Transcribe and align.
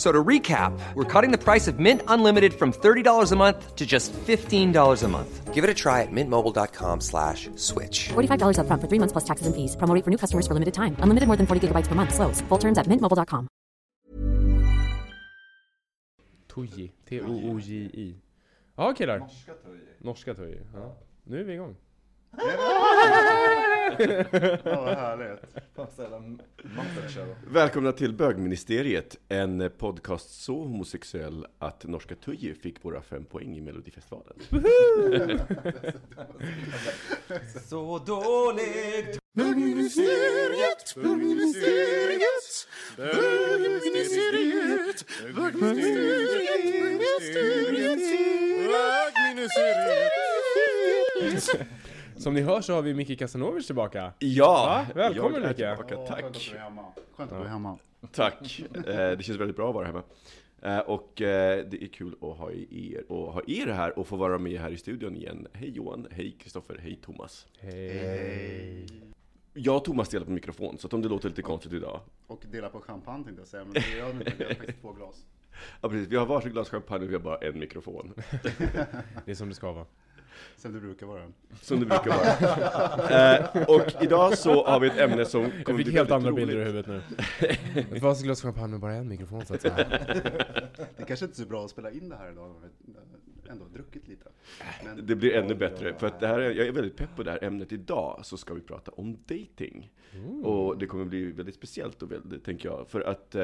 So 0.00 0.10
to 0.10 0.24
recap, 0.24 0.72
we're 0.94 1.04
cutting 1.04 1.30
the 1.30 1.36
price 1.36 1.68
of 1.68 1.78
Mint 1.78 2.00
Unlimited 2.08 2.54
from 2.54 2.72
$30 2.72 3.32
a 3.32 3.36
month 3.36 3.76
to 3.76 3.84
just 3.84 4.14
$15 4.14 5.02
a 5.02 5.08
month. 5.08 5.52
Give 5.52 5.62
it 5.62 5.68
a 5.68 5.74
try 5.74 6.00
at 6.00 6.08
mintmobile.com 6.10 7.02
slash 7.02 7.50
switch. 7.56 8.08
$45 8.08 8.56
upfront 8.56 8.80
for 8.80 8.88
three 8.88 8.98
months 8.98 9.12
plus 9.12 9.24
taxes 9.24 9.46
and 9.46 9.54
fees. 9.54 9.76
Promo 9.76 9.92
for 10.02 10.10
new 10.10 10.16
customers 10.16 10.46
for 10.46 10.54
limited 10.54 10.72
time. 10.72 10.96
Unlimited 11.04 11.26
more 11.28 11.36
than 11.36 11.46
40 11.46 11.68
gigabytes 11.68 11.86
per 11.86 11.94
month. 11.94 12.14
Slows. 12.14 12.40
Full 12.48 12.58
terms 12.58 12.78
at 12.78 12.86
mintmobile.com. 12.86 13.48
Toji. 16.48 16.92
T-O-O-J-I. 17.04 18.14
Ja 18.78 18.92
killar. 18.94 19.18
Norska 19.18 19.52
Töje. 19.52 19.94
Norska 20.00 20.34
Toji. 20.34 20.60
Ja. 20.74 20.96
Nu 21.24 21.40
är 21.40 21.44
vi 21.44 21.52
igång. 21.52 21.76
Ja, 23.98 24.24
vad 24.64 24.96
härligt. 24.96 25.40
Välkomna 27.46 27.92
till 27.92 28.12
Bögministeriet, 28.12 29.16
en 29.28 29.70
podcast 29.78 30.42
så 30.42 30.62
homosexuell 30.62 31.46
att 31.58 31.84
Norska 31.84 32.14
Tuje 32.14 32.54
fick 32.54 32.84
våra 32.84 33.02
fem 33.02 33.24
poäng 33.24 33.56
i 33.56 33.60
Melodifestivalen. 33.60 34.36
Så 37.68 37.98
dåligt! 37.98 39.18
Bögministeriet, 39.34 40.94
bögministeriet, 40.96 42.66
bögministeriet, 42.96 45.04
bögministeriet, 45.36 48.00
bögministeriet. 51.20 51.79
Som 52.20 52.34
ni 52.34 52.40
hör 52.40 52.60
så 52.60 52.74
har 52.74 52.82
vi 52.82 52.94
Micke 52.94 53.18
Casanovic 53.18 53.66
tillbaka. 53.66 54.12
Ja! 54.18 54.86
Va? 54.88 54.94
Välkommen, 54.94 55.42
Micke. 55.42 55.56
tillbaka. 55.56 55.96
Åh, 55.98 56.06
Skönt 56.06 56.10
att 56.10 56.32
Tack! 56.32 56.50
du 56.50 56.56
är 56.56 56.60
hemma. 56.60 56.84
Skönt 57.16 57.32
att 57.32 57.38
du 57.38 57.44
är 57.44 57.48
hemma. 57.48 57.78
Tack! 58.12 58.60
Eh, 58.74 58.82
Det 59.16 59.22
känns 59.24 59.38
väldigt 59.40 59.56
bra 59.56 59.68
att 59.68 59.74
vara 59.74 59.86
hemma. 59.86 60.02
Eh, 60.62 60.78
Och 60.78 61.22
eh, 61.22 61.64
det 61.66 61.82
är 61.82 61.86
kul 61.88 62.14
att 62.20 62.36
ha 62.38 62.50
er, 62.52 63.04
och 63.12 63.32
ha 63.32 63.42
er 63.46 63.66
här 63.66 63.98
och 63.98 64.06
få 64.06 64.16
vara 64.16 64.38
med 64.38 64.60
här 64.60 64.70
i 64.70 64.76
studion 64.76 65.16
igen. 65.16 65.46
Hej 65.52 65.70
Johan, 65.70 66.06
hej 66.10 66.36
Kristoffer, 66.40 66.78
hej 66.82 66.98
Thomas. 67.04 67.46
Hej. 67.58 68.86
Jag 69.54 69.76
och 69.76 69.84
Thomas 69.84 70.08
delar 70.08 70.24
på 70.26 70.32
mikrofon, 70.32 70.78
så 70.78 70.86
att 70.86 70.92
om 70.92 71.02
det 71.02 71.08
låter 71.08 71.28
lite 71.28 71.42
konstigt 71.42 71.72
idag. 71.72 72.00
Och 72.26 72.42
dela 72.52 72.68
på 72.68 72.80
champagne 72.80 73.24
tänkte 73.24 73.40
jag 73.40 73.48
säga, 73.48 73.64
men 73.64 73.72
det 73.72 73.96
gör 73.98 74.12
vi 74.12 74.18
inte. 74.18 74.32
Vi 74.38 74.44
har 74.44 74.54
faktiskt 74.54 74.80
två 74.80 74.92
glas. 74.92 75.24
Ja 75.80 75.88
precis, 75.88 76.08
vi 76.08 76.16
har 76.16 76.26
varsitt 76.26 76.52
glas 76.52 76.68
champagne 76.70 77.04
och 77.04 77.10
vi 77.10 77.14
har 77.14 77.22
bara 77.22 77.36
en 77.38 77.58
mikrofon. 77.58 78.12
Det 79.24 79.30
är 79.30 79.34
som 79.34 79.48
det 79.48 79.54
ska 79.54 79.72
vara. 79.72 79.86
Som 80.56 80.72
det 80.72 80.80
brukar 80.80 81.06
vara. 81.06 81.22
Som 81.62 81.80
det 81.80 81.86
brukar 81.86 82.10
vara. 82.10 83.36
eh, 83.36 83.62
och 83.68 84.02
idag 84.02 84.38
så 84.38 84.64
har 84.66 84.80
vi 84.80 84.86
ett 84.86 84.98
ämne 84.98 85.24
som 85.24 85.42
kommer 85.42 85.62
Jag 85.66 85.74
bli 85.76 85.84
fick 85.84 85.94
helt 85.94 86.10
andra 86.10 86.30
roligt. 86.30 86.46
bilder 86.48 86.62
i 86.62 86.64
huvudet 86.64 86.86
nu. 86.86 87.00
Ett 87.96 88.22
glas 88.22 88.42
champagne 88.42 88.70
med 88.70 88.80
bara 88.80 88.94
en 88.94 89.08
mikrofon 89.08 89.46
så 89.46 89.54
att 89.54 89.62
säga. 89.62 89.76
Det 90.96 91.04
kanske 91.06 91.24
inte 91.26 91.40
är 91.40 91.42
så 91.44 91.48
bra 91.48 91.64
att 91.64 91.70
spela 91.70 91.90
in 91.90 92.08
det 92.08 92.16
här 92.16 92.32
idag, 92.32 92.54
men 92.60 92.70
ändå 93.50 93.64
druckit 93.64 94.08
lite. 94.08 94.24
Men, 94.84 95.06
Det 95.06 95.14
blir 95.14 95.34
ännu 95.34 95.54
bättre, 95.54 95.94
för 95.98 96.06
att 96.06 96.20
det 96.20 96.26
här 96.26 96.38
är, 96.40 96.50
jag 96.50 96.66
är 96.66 96.72
väldigt 96.72 96.96
pepp 96.96 97.16
på 97.16 97.22
det 97.22 97.30
här 97.30 97.44
ämnet. 97.44 97.72
Idag 97.72 98.20
så 98.22 98.36
ska 98.36 98.54
vi 98.54 98.60
prata 98.60 98.90
om 98.90 99.12
dating. 99.26 99.90
Och 100.44 100.78
det 100.78 100.86
kommer 100.86 101.04
bli 101.04 101.24
väldigt 101.32 101.54
speciellt 101.54 102.02
och 102.02 102.12
väldigt, 102.12 102.44
tänker 102.44 102.68
jag. 102.68 102.88
För 102.88 103.00
att 103.00 103.34
eh, 103.34 103.42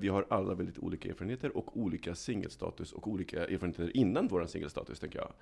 vi 0.00 0.08
har 0.08 0.26
alla 0.30 0.54
väldigt 0.54 0.78
olika 0.78 1.08
erfarenheter 1.08 1.56
och 1.56 1.76
olika 1.78 2.14
singelstatus 2.14 2.92
och 2.92 3.08
olika 3.08 3.46
erfarenheter 3.46 3.96
innan 3.96 4.28
vår 4.28 4.46
singelstatus, 4.46 5.00
tänker 5.00 5.18
jag. 5.18 5.32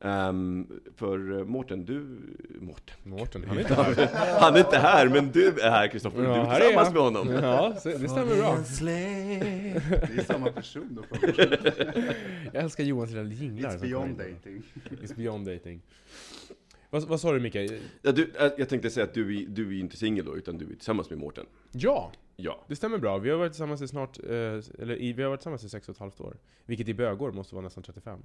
Ehm, 0.00 0.80
för 0.96 1.38
eh, 1.38 1.44
Mårten, 1.44 1.84
du... 1.84 2.18
Mårten? 2.60 2.96
Mårten, 3.02 3.44
han 3.48 3.56
är 3.56 3.60
inte 3.60 3.74
här. 3.74 4.08
Han 4.40 4.54
är 4.54 4.58
inte 4.58 4.78
här, 4.78 5.08
men 5.08 5.30
du 5.30 5.48
är 5.60 5.70
här 5.70 5.88
Kristoffer. 5.88 6.22
Ja, 6.22 6.34
du 6.34 6.40
är 6.40 6.60
tillsammans 6.60 6.92
med 6.94 7.02
honom. 7.02 7.28
Ja, 7.28 7.74
det 7.84 8.08
stämmer 8.08 8.36
bra. 8.36 8.58
det 8.80 10.20
är 10.20 10.24
samma 10.24 10.50
person 10.52 10.98
då. 11.10 11.16
Jag 12.52 12.62
älskar 12.62 12.84
Johans 12.84 13.10
lilla 13.10 13.22
jinglar. 13.22 13.70
It's 13.70 13.80
beyond 13.80 14.18
dating. 14.18 14.62
It's 15.02 15.16
beyond 15.16 15.46
dating. 15.46 15.80
Vad, 16.90 17.02
vad 17.02 17.20
sa 17.20 17.32
du 17.32 17.40
Micke? 17.40 17.54
Ja, 18.02 18.12
du, 18.12 18.32
eh, 18.40 18.52
jag 18.58 18.68
tänkte 18.68 18.90
säga 18.90 19.04
att 19.04 19.14
du 19.14 19.42
är, 19.42 19.46
du 19.48 19.76
är 19.76 19.80
inte 19.80 19.96
singel 19.96 20.24
då, 20.24 20.36
utan 20.36 20.58
du 20.58 20.64
är 20.64 20.68
tillsammans 20.68 21.10
med 21.10 21.18
Mårten. 21.18 21.46
Ja, 21.72 22.12
Ja. 22.36 22.64
det 22.68 22.76
stämmer 22.76 22.98
bra. 22.98 23.18
Vi 23.18 23.30
har 23.30 23.38
varit 23.38 23.52
tillsammans 23.52 23.82
i 23.82 23.88
snart, 23.88 24.18
eh, 24.18 24.30
eller 24.32 25.12
vi 25.14 25.22
har 25.22 25.28
varit 25.28 25.40
tillsammans 25.40 25.64
i 25.64 25.68
sex 25.68 25.88
och 25.88 25.94
ett 25.94 25.98
halvt 26.00 26.20
år. 26.20 26.36
Vilket 26.66 26.88
i 26.88 26.94
bögår 26.94 27.32
måste 27.32 27.54
vara 27.54 27.62
nästan 27.64 27.82
35. 27.82 28.20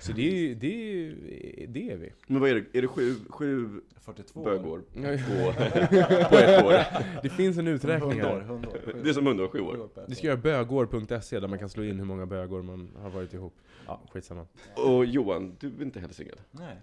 Så 0.00 0.12
det, 0.12 0.50
är- 0.50 0.54
det, 0.54 0.66
är- 0.66 1.66
det 1.66 1.90
är 1.90 1.96
vi. 1.96 2.12
Men 2.26 2.40
vad 2.40 2.50
är 2.50 2.54
det? 2.54 2.78
Är 2.78 2.82
det 2.82 2.88
sju, 2.88 3.14
sju 3.28 3.80
42 3.96 4.44
bögår 4.44 4.78
på, 4.78 5.00
på 6.30 6.36
ett 6.36 6.64
år? 6.64 6.74
Det 7.22 7.28
finns 7.28 7.58
en 7.58 7.66
uträkning 7.68 8.10
Hundår, 8.10 8.28
här. 8.28 8.40
hundår. 8.40 8.78
Det 9.02 9.08
är 9.08 9.12
som 9.12 9.26
och 9.40 9.52
sju 9.52 9.60
år. 9.60 9.88
Vi 10.08 10.14
ska 10.14 10.26
göra 10.26 10.36
bögår.se 10.36 11.40
där 11.40 11.48
man 11.48 11.58
kan 11.58 11.68
slå 11.68 11.84
in 11.84 11.98
hur 11.98 12.04
många 12.06 12.26
bögor 12.26 12.62
man 12.62 12.90
har 12.96 13.10
varit 13.10 13.34
ihop. 13.34 13.54
Ja, 13.86 14.00
skitsamma. 14.12 14.46
Och 14.76 15.04
Johan, 15.04 15.56
du 15.60 15.66
är 15.78 15.82
inte 15.82 16.00
heller 16.00 16.14
singel. 16.14 16.40
Nej. 16.50 16.76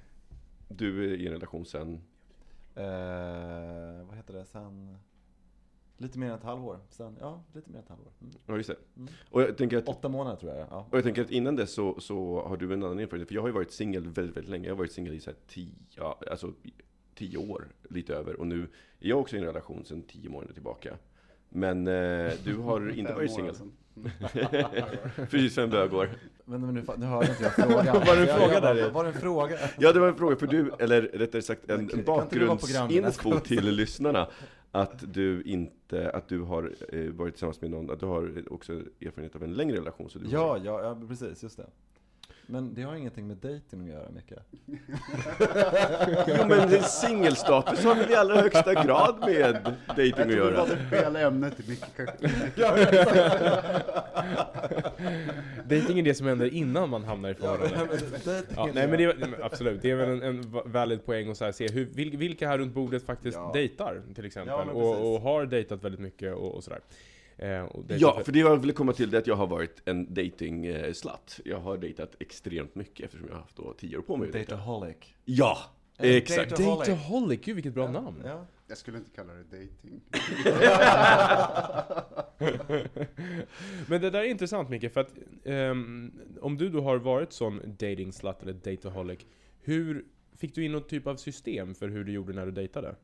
Du 0.67 1.03
är 1.13 1.17
i 1.17 1.27
en 1.27 1.33
relation 1.33 1.65
sen... 1.65 2.01
Eh, 2.75 2.83
vad 4.07 4.17
heter 4.17 4.33
det? 4.33 4.45
Sen... 4.45 4.97
Lite 6.01 6.19
mer 6.19 6.27
än 6.27 6.33
ett 6.35 6.43
halvår. 6.43 6.79
Sen, 6.89 7.17
ja, 7.19 7.43
lite 7.53 7.69
mer 7.69 7.77
än 7.77 7.83
ett 7.83 7.89
halvår. 7.89 8.11
Mm. 8.21 8.33
Ja, 8.45 8.55
just 8.57 8.69
det. 8.69 8.75
Mm. 8.97 9.09
Och 9.31 9.41
jag 9.41 9.57
tänker 9.57 9.77
att, 9.77 9.87
Åtta 9.87 10.09
månader 10.09 10.37
tror 10.37 10.53
jag 10.55 10.67
ja. 10.71 10.87
och 10.91 10.97
jag 10.97 11.03
tänker 11.03 11.21
att 11.21 11.31
innan 11.31 11.55
dess 11.55 11.73
så, 11.73 11.99
så 11.99 12.41
har 12.47 12.57
du 12.57 12.73
en 12.73 12.83
annan 12.83 12.99
erfarenhet. 12.99 13.27
För 13.27 13.35
jag 13.35 13.41
har 13.41 13.47
ju 13.47 13.53
varit 13.53 13.71
singel 13.71 14.03
väldigt, 14.07 14.37
väldigt 14.37 14.51
länge. 14.51 14.67
Jag 14.67 14.73
har 14.73 14.77
varit 14.77 14.91
singel 14.91 15.13
i 15.13 15.19
så 15.19 15.29
här 15.29 15.37
tio, 15.47 15.71
ja, 15.95 16.19
alltså 16.31 16.53
tio 17.15 17.37
år, 17.37 17.67
lite 17.89 18.15
över. 18.15 18.39
Och 18.39 18.47
nu 18.47 18.61
är 18.99 19.09
jag 19.09 19.19
också 19.19 19.35
i 19.35 19.39
en 19.39 19.45
relation 19.45 19.85
sedan 19.85 20.01
tio 20.01 20.29
månader 20.29 20.53
tillbaka. 20.53 20.93
Men 21.49 21.87
eh, 21.87 22.31
du 22.43 22.55
har 22.57 22.89
inte 22.99 23.13
varit 23.13 23.31
singel. 23.31 23.49
alltså. 23.49 23.65
Precis 25.29 25.55
fem 25.55 25.69
bögår. 25.69 26.09
Men, 26.45 26.61
men 26.65 26.73
nu, 26.73 26.83
nu 26.97 27.05
hörde 27.05 27.29
inte 27.29 27.43
jag 27.43 27.53
frågan. 27.55 27.85
Var 27.85 28.15
det 28.15 28.21
en 28.21 28.27
Jag- 28.27 28.37
fråga 28.39 28.53
jag- 28.53 28.63
där 28.63 28.87
i? 28.87 28.89
Var 28.89 29.03
det 29.03 29.09
en 29.09 29.19
fråga? 29.19 29.57
Ja, 29.79 29.93
det 29.93 29.99
var 29.99 30.07
en 30.07 30.15
fråga 30.15 30.35
för 30.35 30.47
du, 30.47 30.71
eller 30.79 31.01
rättare 31.01 31.41
sagt 31.41 31.69
en, 31.69 31.89
en 31.93 32.03
bakgrundsinfo 32.03 33.39
till 33.39 33.65
lyssnarna. 33.75 34.27
Att 34.71 35.13
du 35.13 35.41
inte, 35.41 36.09
att 36.11 36.27
du 36.27 36.41
har 36.41 36.75
eh, 36.89 37.11
varit 37.11 37.33
tillsammans 37.33 37.61
med 37.61 37.71
någon, 37.71 37.91
att 37.91 37.99
du 37.99 38.05
har 38.05 38.53
också 38.53 38.73
erfarenhet 38.73 39.35
av 39.35 39.43
en 39.43 39.53
längre 39.53 39.77
relation. 39.77 40.09
Så 40.09 40.19
du 40.19 40.29
Ja, 40.29 40.57
ja, 40.63 40.83
ja, 40.83 41.07
precis, 41.07 41.43
just 41.43 41.57
det. 41.57 41.69
Men 42.45 42.73
det 42.73 42.81
har 42.83 42.95
ingenting 42.95 43.27
med 43.27 43.37
dating 43.37 43.81
att 43.81 43.87
göra, 43.87 44.09
Micke. 44.11 44.33
Jo 46.27 46.47
men 46.47 46.69
din 46.69 46.83
singelstatus 46.83 47.83
har 47.83 47.95
väl 47.95 48.11
i 48.11 48.15
allra 48.15 48.41
högsta 48.41 48.73
grad 48.73 49.19
med 49.19 49.53
dating 49.87 50.11
att 50.11 50.17
Jag 50.17 50.31
göra? 50.31 50.57
valde 50.57 50.77
fel 50.77 51.15
ämne 51.15 51.49
till 51.51 51.69
mycket. 51.69 52.21
Dating 55.69 55.99
är 55.99 56.03
det 56.03 56.13
som 56.13 56.27
händer 56.27 56.53
innan 56.53 56.89
man 56.89 57.03
hamnar 57.03 57.29
i 57.29 57.33
förhållande. 57.33 57.89
Ja, 58.55 58.69
nej 58.73 58.87
men 58.87 58.97
det 58.97 59.03
är, 59.03 59.39
absolut, 59.45 59.81
det 59.81 59.91
är 59.91 59.95
väl 59.95 60.09
en, 60.09 60.21
en 60.23 60.51
va- 60.51 60.63
valid 60.65 61.05
poäng 61.05 61.31
att 61.31 61.37
så 61.37 61.45
här 61.45 61.51
se 61.51 61.67
hur, 61.67 61.85
vil, 61.85 62.17
vilka 62.17 62.47
här 62.47 62.57
runt 62.57 62.73
bordet 62.73 63.03
faktiskt 63.05 63.37
Ja. 63.37 63.51
dejtar 63.53 64.01
till 64.15 64.25
exempel. 64.25 64.55
Ja, 64.67 64.71
och, 64.71 65.13
och 65.15 65.21
har 65.21 65.45
dejtat 65.45 65.83
väldigt 65.83 66.01
mycket 66.01 66.35
och, 66.35 66.55
och 66.55 66.63
sådär. 66.63 66.79
Eh, 67.41 67.65
Ja, 67.87 68.21
för 68.25 68.31
det 68.31 68.39
jag 68.39 68.57
ville 68.57 68.73
komma 68.73 68.93
till 68.93 69.11
det 69.11 69.17
är 69.17 69.21
att 69.21 69.27
jag 69.27 69.35
har 69.35 69.47
varit 69.47 69.81
en 69.85 70.13
dating 70.13 70.65
eh, 70.65 70.93
slut. 70.93 71.39
Jag 71.45 71.59
har 71.59 71.77
dejtat 71.77 72.15
extremt 72.19 72.75
mycket 72.75 73.05
eftersom 73.05 73.27
jag 73.27 73.35
har 73.35 73.41
haft 73.41 73.55
då 73.55 73.73
tio 73.73 73.97
år 73.97 74.01
på 74.01 74.17
mig. 74.17 74.31
Dataholic. 74.31 74.97
Ja, 75.25 75.57
Eh, 75.97 76.15
exakt. 76.15 76.49
Dataholic. 76.49 76.87
Dataholic, 76.87 77.41
gud 77.41 77.55
vilket 77.55 77.73
bra 77.73 77.91
namn! 77.91 78.21
Ja. 78.25 78.45
Jag 78.67 78.77
skulle 78.77 78.97
inte 78.97 79.09
kalla 79.15 79.33
det 79.33 79.43
dating. 79.43 80.01
Men 83.87 84.01
det 84.01 84.09
där 84.09 84.19
är 84.19 84.23
intressant 84.23 84.69
Micke, 84.69 84.93
för 84.93 85.01
att 85.01 85.13
ehm, 85.43 86.11
om 86.41 86.57
du 86.57 86.69
då 86.69 86.81
har 86.81 86.97
varit 86.97 87.33
sån 87.33 87.61
dating 87.79 88.13
slut 88.13 88.35
eller 88.41 88.53
dataholic, 88.53 89.19
hur 89.61 90.05
fick 90.37 90.55
du 90.55 90.65
in 90.65 90.71
någon 90.71 90.87
typ 90.87 91.07
av 91.07 91.15
system 91.15 91.75
för 91.75 91.89
hur 91.89 92.03
du 92.03 92.11
gjorde 92.11 92.33
när 92.33 92.45
du 92.45 92.51
dejtade? 92.51 92.95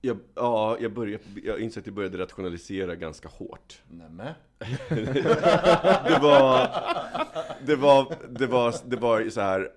Jag, 0.00 0.18
ja, 0.34 0.76
jag, 0.80 0.92
började, 0.92 1.24
jag 1.44 1.60
inser 1.60 1.80
att 1.80 1.86
jag 1.86 1.94
började 1.94 2.18
rationalisera 2.18 2.94
ganska 2.94 3.28
hårt. 3.28 3.82
Nämen. 3.90 4.34
det 4.88 6.18
var, 6.22 6.68
det 7.66 7.76
var, 7.76 8.14
det 8.30 8.46
var, 8.46 8.74
det 8.84 8.96
var 8.96 9.30
så 9.30 9.40
här. 9.40 9.70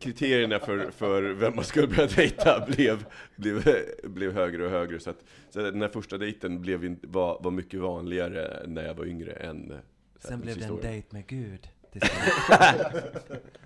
Kriterierna 0.00 0.58
för, 0.58 0.90
för 0.90 1.22
vem 1.22 1.56
man 1.56 1.64
skulle 1.64 1.86
börja 1.86 2.06
dejta 2.06 2.66
blev, 2.66 3.04
blev, 3.36 3.64
blev 4.02 4.32
högre 4.32 4.64
och 4.64 4.70
högre. 4.70 5.00
Så, 5.00 5.10
att, 5.10 5.24
så 5.50 5.60
att 5.60 5.72
den 5.72 5.82
här 5.82 5.88
första 5.88 6.18
dejten 6.18 6.60
blev, 6.60 6.84
inte- 6.84 7.06
var, 7.06 7.38
var 7.42 7.50
mycket 7.50 7.80
vanligare 7.80 8.62
när 8.66 8.84
jag 8.86 8.94
var 8.94 9.04
yngre 9.04 9.32
än 9.32 9.72
Sen 10.18 10.40
blev 10.40 10.58
det 10.58 10.64
en 10.64 10.80
dejt 10.80 11.08
med 11.10 11.26
Gud. 11.26 11.68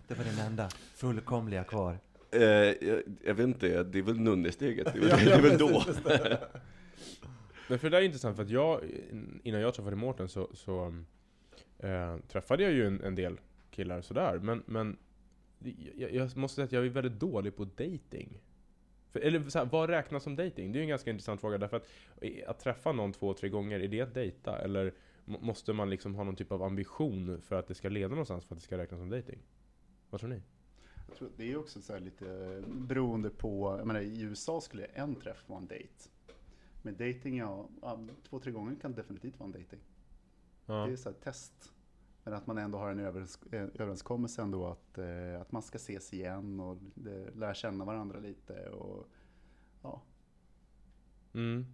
det 0.08 0.14
var 0.14 0.24
den 0.24 0.46
enda 0.46 0.68
fullkomliga 0.94 1.64
kvar. 1.64 1.98
Eh, 2.30 2.40
jag, 2.88 3.02
jag 3.24 3.34
vet 3.34 3.46
inte, 3.46 3.82
det 3.82 3.98
är 3.98 4.02
väl 4.02 4.20
nunnesteget. 4.20 4.92
Det 4.94 4.98
är 4.98 5.02
väl, 5.02 5.24
det 5.24 5.32
är 5.32 5.42
väl 5.42 5.58
då. 5.58 5.84
Men 7.68 7.78
för 7.78 7.90
det 7.90 7.96
där 7.96 8.02
är 8.02 8.06
intressant 8.06 8.36
för 8.36 8.42
att 8.42 8.50
jag, 8.50 8.80
innan 9.42 9.60
jag 9.60 9.74
träffade 9.74 9.96
Mårten 9.96 10.28
så, 10.28 10.50
så 10.54 10.94
eh, 11.78 12.16
träffade 12.28 12.62
jag 12.62 12.72
ju 12.72 12.86
en, 12.86 13.00
en 13.00 13.14
del 13.14 13.40
killar 13.70 14.00
sådär. 14.00 14.38
Men, 14.38 14.62
men 14.66 14.96
jag, 15.96 16.14
jag 16.14 16.36
måste 16.36 16.54
säga 16.54 16.64
att 16.64 16.72
jag 16.72 16.84
är 16.86 16.88
väldigt 16.88 17.20
dålig 17.20 17.56
på 17.56 17.64
dating. 17.64 18.40
För, 19.10 19.20
eller 19.20 19.50
så 19.50 19.58
här, 19.58 19.66
vad 19.66 19.90
räknas 19.90 20.22
som 20.22 20.36
dating? 20.36 20.72
Det 20.72 20.76
är 20.76 20.80
ju 20.80 20.82
en 20.82 20.88
ganska 20.88 21.10
intressant 21.10 21.40
fråga 21.40 21.58
därför 21.58 21.76
att 21.76 21.88
att 22.46 22.60
träffa 22.60 22.92
någon 22.92 23.12
två, 23.12 23.34
tre 23.34 23.48
gånger, 23.48 23.80
är 23.80 23.88
det 23.88 24.00
att 24.00 24.14
dejta? 24.14 24.58
Eller 24.58 24.94
må- 25.24 25.40
måste 25.40 25.72
man 25.72 25.90
liksom 25.90 26.14
ha 26.14 26.24
någon 26.24 26.36
typ 26.36 26.52
av 26.52 26.62
ambition 26.62 27.40
för 27.40 27.56
att 27.56 27.66
det 27.68 27.74
ska 27.74 27.88
leda 27.88 28.08
någonstans 28.08 28.44
för 28.44 28.54
att 28.54 28.58
det 28.60 28.64
ska 28.64 28.78
räknas 28.78 29.00
som 29.00 29.10
dating? 29.10 29.38
Vad 30.10 30.20
tror 30.20 30.30
ni? 30.30 30.42
Jag 31.08 31.16
tror 31.16 31.30
det 31.36 31.52
är 31.52 31.56
också 31.56 31.80
så 31.80 31.92
här 31.92 32.00
lite 32.00 32.62
beroende 32.66 33.30
på, 33.30 33.74
jag 33.78 33.86
menar 33.86 34.00
i 34.00 34.20
USA 34.22 34.60
skulle 34.60 34.84
en 34.84 35.14
träff 35.14 35.48
vara 35.48 35.58
en 35.60 35.66
dejt. 35.66 35.92
Men 36.82 36.96
dating, 36.96 37.36
ja, 37.38 37.68
två, 38.28 38.38
tre 38.38 38.52
gånger 38.52 38.76
kan 38.80 38.94
definitivt 38.94 39.38
vara 39.38 39.46
en 39.46 39.52
dating. 39.62 39.80
Ja. 40.66 40.86
Det 40.86 40.92
är 40.92 40.96
så 40.96 41.08
här 41.08 41.16
test. 41.16 41.72
Men 42.24 42.34
att 42.34 42.46
man 42.46 42.58
ändå 42.58 42.78
har 42.78 42.90
en 42.90 42.98
en 42.98 43.70
överenskommelse 43.74 44.42
ändå 44.42 44.66
att, 44.66 44.98
eh, 44.98 45.40
att 45.40 45.52
man 45.52 45.62
ska 45.62 45.76
ses 45.76 46.12
igen 46.12 46.60
och 46.60 46.78
lära 47.34 47.54
känna 47.54 47.84
varandra 47.84 48.18
lite 48.20 48.68
och 48.68 49.08
ja. 49.82 50.02
Mm. 51.34 51.66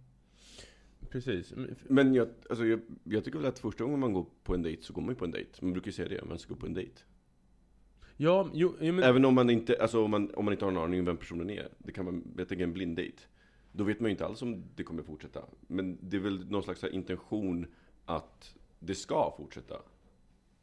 Precis. 1.09 1.53
Men- 1.55 1.75
Men 1.89 2.13
jag, 2.13 2.27
alltså 2.49 2.65
jag, 2.65 2.79
jag 3.03 3.23
tycker 3.23 3.37
väl 3.39 3.47
att 3.47 3.59
första 3.59 3.83
gången 3.83 3.99
man 3.99 4.13
går 4.13 4.25
på 4.43 4.53
en 4.53 4.61
dejt 4.61 4.83
så 4.83 4.93
går 4.93 5.01
man 5.01 5.09
ju 5.09 5.15
på 5.15 5.25
en 5.25 5.31
dejt. 5.31 5.51
Man 5.61 5.71
brukar 5.73 5.85
ju 5.87 5.91
säga 5.91 6.09
det, 6.09 6.25
man 6.29 6.39
ska 6.39 6.53
gå 6.53 6.59
på 6.59 6.65
en 6.65 6.73
dejt. 6.73 7.01
Ja, 8.17 8.49
jo, 8.53 8.75
men... 8.79 9.03
Även 9.03 9.25
om 9.25 9.35
man 9.35 9.49
inte, 9.49 9.77
alltså 9.81 10.03
om 10.03 10.11
man, 10.11 10.31
om 10.35 10.45
man 10.45 10.53
inte 10.53 10.65
har 10.65 10.71
en 10.71 10.77
aning 10.77 10.99
om 10.99 11.05
vem 11.05 11.17
personen 11.17 11.49
är. 11.49 11.67
Det 11.77 11.91
kan 11.91 12.05
man, 12.05 12.23
jag 12.37 12.47
tänker 12.47 12.63
en 12.63 12.73
blind 12.73 12.97
date. 12.97 13.23
Då 13.71 13.83
vet 13.83 13.99
man 13.99 14.09
ju 14.09 14.11
inte 14.11 14.25
alls 14.25 14.41
om 14.41 14.63
det 14.75 14.83
kommer 14.83 15.03
fortsätta. 15.03 15.41
Men 15.67 15.97
det 16.01 16.17
är 16.17 16.21
väl 16.21 16.51
någon 16.51 16.63
slags 16.63 16.83
intention 16.83 17.67
att 18.05 18.55
det 18.79 18.95
ska 18.95 19.33
fortsätta. 19.37 19.75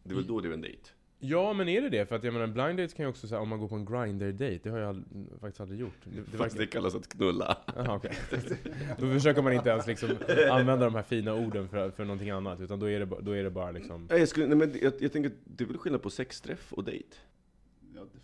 Det 0.03 0.11
är 0.11 0.15
väl 0.15 0.27
då 0.27 0.41
det 0.41 0.49
är 0.49 0.53
en 0.53 0.61
dejt. 0.61 0.91
Ja, 1.25 1.53
men 1.53 1.69
är 1.69 1.83
det 1.83 1.89
det? 1.89 2.07
För 2.07 2.17
att 2.17 2.25
jag 2.25 2.35
menar, 2.35 2.47
blind 2.47 2.79
dates 2.79 2.95
kan 2.95 3.05
ju 3.05 3.11
också 3.11 3.29
säga 3.29 3.41
om 3.41 3.49
man 3.49 3.59
går 3.59 3.69
på 3.69 3.75
en 3.75 3.85
grinder-date, 3.85 4.61
det 4.63 4.71
har 4.71 4.79
jag 4.79 4.89
all, 4.89 5.05
faktiskt 5.41 5.61
aldrig 5.61 5.81
gjort. 5.81 5.99
Det, 6.05 6.21
det 6.31 6.37
Fast 6.37 6.55
det 6.55 6.59
verkar... 6.59 6.73
kallas 6.73 6.95
att 6.95 7.09
knulla. 7.09 7.59
Aha, 7.77 7.97
okej. 7.97 8.13
Då 8.99 9.07
försöker 9.07 9.43
man 9.43 9.53
inte 9.53 9.71
ens 9.71 9.87
liksom 9.87 10.11
använda 10.51 10.85
de 10.85 10.95
här 10.95 11.03
fina 11.03 11.35
orden 11.35 11.69
för, 11.69 11.91
för 11.91 12.05
någonting 12.05 12.31
annat, 12.31 12.61
utan 12.61 12.81
då 12.81 12.91
är 12.91 13.01
det, 13.01 13.09
då 13.21 13.37
är 13.37 13.45
det 13.45 13.51
bara 13.51 13.71
liksom... 13.71 14.09
Jag, 14.11 14.29
skulle, 14.29 14.47
nej, 14.47 14.57
men 14.57 14.79
jag, 14.83 14.93
jag 14.99 15.13
tänker 15.13 15.33
det 15.45 15.65
är 15.65 15.69
väl 15.69 15.79
skillnad 15.79 16.03
på 16.03 16.11
sexträff 16.11 16.73
och 16.73 16.85
dejt. 16.85 17.17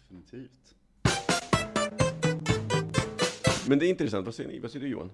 Definitivt. 0.08 0.74
Men 3.68 3.78
det 3.78 3.86
är 3.86 3.90
intressant, 3.90 4.26
vad 4.26 4.34
säger 4.34 4.50
ni? 4.50 4.58
Vad 4.58 4.70
säger 4.70 4.86
du 4.86 4.92
Johan? 4.92 5.10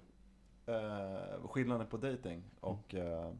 Eh, 0.67 1.49
skillnaden 1.49 1.87
på 1.87 1.97
dating 1.97 2.43
och 2.61 2.95
eh, 2.95 3.33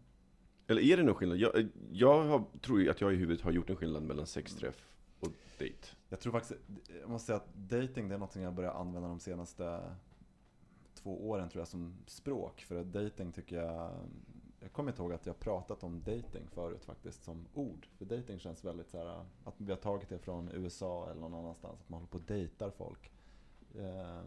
Eller 0.67 0.83
är 0.83 0.97
det 0.97 1.03
någon 1.03 1.15
skillnad? 1.15 1.39
Jag, 1.39 1.69
jag 1.93 2.25
har, 2.25 2.45
tror 2.61 2.81
ju 2.81 2.91
att 2.91 3.01
jag 3.01 3.13
i 3.13 3.17
huvudet 3.17 3.45
har 3.45 3.53
gjort 3.53 3.71
en 3.71 3.77
skillnad 3.77 4.03
mellan 4.03 4.27
sexträff 4.27 4.89
och 5.21 5.29
dejt. 5.59 5.87
Jag 6.09 6.21
tror 6.21 6.33
faktiskt, 6.33 6.61
jag 7.01 7.11
måste 7.11 7.27
säga 7.27 7.37
att 7.37 7.55
dating 7.55 8.09
det 8.09 8.15
är 8.15 8.19
något 8.19 8.37
jag 8.37 8.55
börjat 8.55 8.77
använda 8.77 9.09
de 9.09 9.21
senaste 9.21 9.81
två 10.95 11.29
åren 11.29 11.49
tror 11.49 11.61
jag 11.61 11.69
som 11.69 11.97
språk. 12.07 12.61
För 12.61 12.77
att 12.77 12.93
dating 12.93 13.33
tycker 13.33 13.57
jag, 13.57 13.91
jag 14.65 14.73
kommer 14.73 14.91
inte 14.91 15.03
ihåg 15.03 15.13
att 15.13 15.27
jag 15.27 15.41
pratat 15.41 15.85
om 15.85 16.03
dating 16.03 16.49
förut 16.49 16.85
faktiskt 16.85 17.25
som 17.25 17.47
ord. 17.55 17.87
För 17.99 18.05
dating 18.05 18.39
känns 18.39 18.65
väldigt 18.65 18.89
så 18.91 18.99
här, 18.99 19.25
att 19.45 19.55
vi 19.57 19.71
har 19.71 19.79
tagit 19.79 20.09
det 20.09 20.19
från 20.19 20.51
USA 20.53 21.11
eller 21.11 21.21
någon 21.21 21.35
annanstans. 21.35 21.81
Att 21.81 21.89
man 21.89 22.01
håller 22.01 22.11
på 22.11 22.19
och 22.19 22.25
dejtar 22.25 22.71
folk. 22.71 23.11
Eh, 23.75 24.23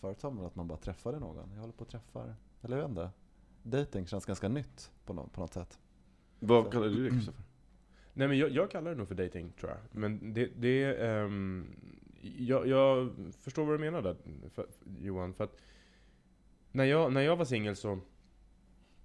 förut 0.00 0.20
sa 0.20 0.30
man 0.30 0.46
att 0.46 0.56
man 0.56 0.68
bara 0.68 0.78
träffade 0.78 1.18
någon. 1.18 1.50
Jag 1.52 1.60
håller 1.60 1.72
på 1.72 1.82
och 1.82 1.88
träffar, 1.88 2.34
eller 2.62 2.76
jag 2.76 2.82
vet 2.82 2.90
inte. 2.90 3.10
Dating 3.62 4.06
känns 4.06 4.26
ganska 4.26 4.48
nytt 4.48 4.90
på 5.04 5.12
något, 5.12 5.32
på 5.32 5.40
något 5.40 5.52
sätt. 5.52 5.78
Vad 6.38 6.72
kallar 6.72 6.88
du 6.88 7.04
det 7.04 7.10
Kristoffer? 7.10 7.44
Nej 8.12 8.28
men 8.28 8.38
jag, 8.38 8.50
jag 8.50 8.70
kallar 8.70 8.90
det 8.90 8.96
nog 8.96 9.08
för 9.08 9.14
dating 9.14 9.52
tror 9.52 9.70
jag. 9.70 10.00
Men 10.00 10.34
det, 10.34 10.46
det 10.56 10.84
är... 10.84 11.24
ehm, 11.24 11.66
jag, 12.22 12.66
jag 12.66 13.10
förstår 13.38 13.64
vad 13.64 13.74
du 13.74 13.78
menar 13.78 14.02
där, 14.02 14.16
för, 14.48 14.66
Johan. 14.98 15.34
För 15.34 15.44
att 15.44 15.56
när 16.72 16.84
jag, 16.84 17.12
när 17.12 17.20
jag 17.20 17.36
var 17.36 17.44
singel 17.44 17.76
så... 17.76 17.98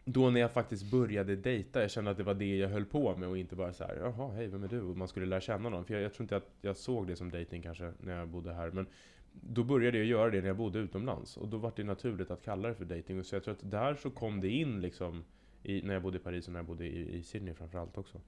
Då 0.08 0.30
när 0.30 0.42
jag 0.42 0.52
faktiskt 0.52 0.92
började 0.92 1.36
dejta, 1.36 1.82
jag 1.82 1.92
kände 1.92 2.12
att 2.12 2.18
det 2.18 2.24
var 2.24 2.34
det 2.34 2.58
jag 2.58 2.70
höll 2.70 2.86
på 2.86 3.16
med 3.16 3.30
och 3.30 3.38
inte 3.38 3.56
bara 3.56 3.74
så 3.74 3.84
här, 3.84 3.96
jaha, 3.96 4.34
hej, 4.34 4.48
vem 4.48 4.64
är 4.64 4.68
du? 4.68 4.82
Och 4.82 4.98
man 4.98 5.08
skulle 5.08 5.26
lära 5.26 5.42
känna 5.42 5.70
någon. 5.70 5.86
För 5.86 5.94
jag, 5.94 6.04
jag 6.04 6.14
tror 6.14 6.24
inte 6.24 6.38
att 6.38 6.50
jag 6.62 6.78
såg 6.78 7.08
det 7.08 7.16
som 7.16 7.32
dejting 7.32 7.62
kanske 7.62 7.94
när 8.00 8.20
jag 8.20 8.28
bodde 8.28 8.54
här. 8.54 8.72
Men 8.72 8.88
då 9.32 9.64
började 9.64 9.98
jag 9.98 10.08
göra 10.08 10.30
det 10.30 10.42
när 10.42 10.48
jag 10.48 10.58
bodde 10.58 10.80
utomlands. 10.80 11.38
Och 11.38 11.48
då 11.48 11.58
var 11.58 11.72
det 11.76 11.84
naturligt 11.84 12.32
att 12.32 12.42
kalla 12.42 12.68
det 12.68 12.76
för 12.76 12.86
dejting. 12.86 13.24
Så 13.24 13.36
jag 13.36 13.44
tror 13.44 13.54
att 13.54 13.72
där 13.72 13.96
så 13.96 14.10
kom 14.10 14.42
det 14.42 14.50
in 14.50 14.82
liksom, 14.82 15.24
i, 15.64 15.82
när 15.82 15.94
jag 15.94 16.04
bodde 16.04 16.18
i 16.18 16.20
Paris 16.20 16.48
och 16.48 16.54
när 16.54 16.60
jag 16.60 16.68
bodde 16.68 16.86
i, 16.86 17.18
i 17.18 17.24
Sydney 17.24 17.54
framförallt 17.54 17.98
också. 17.98 18.22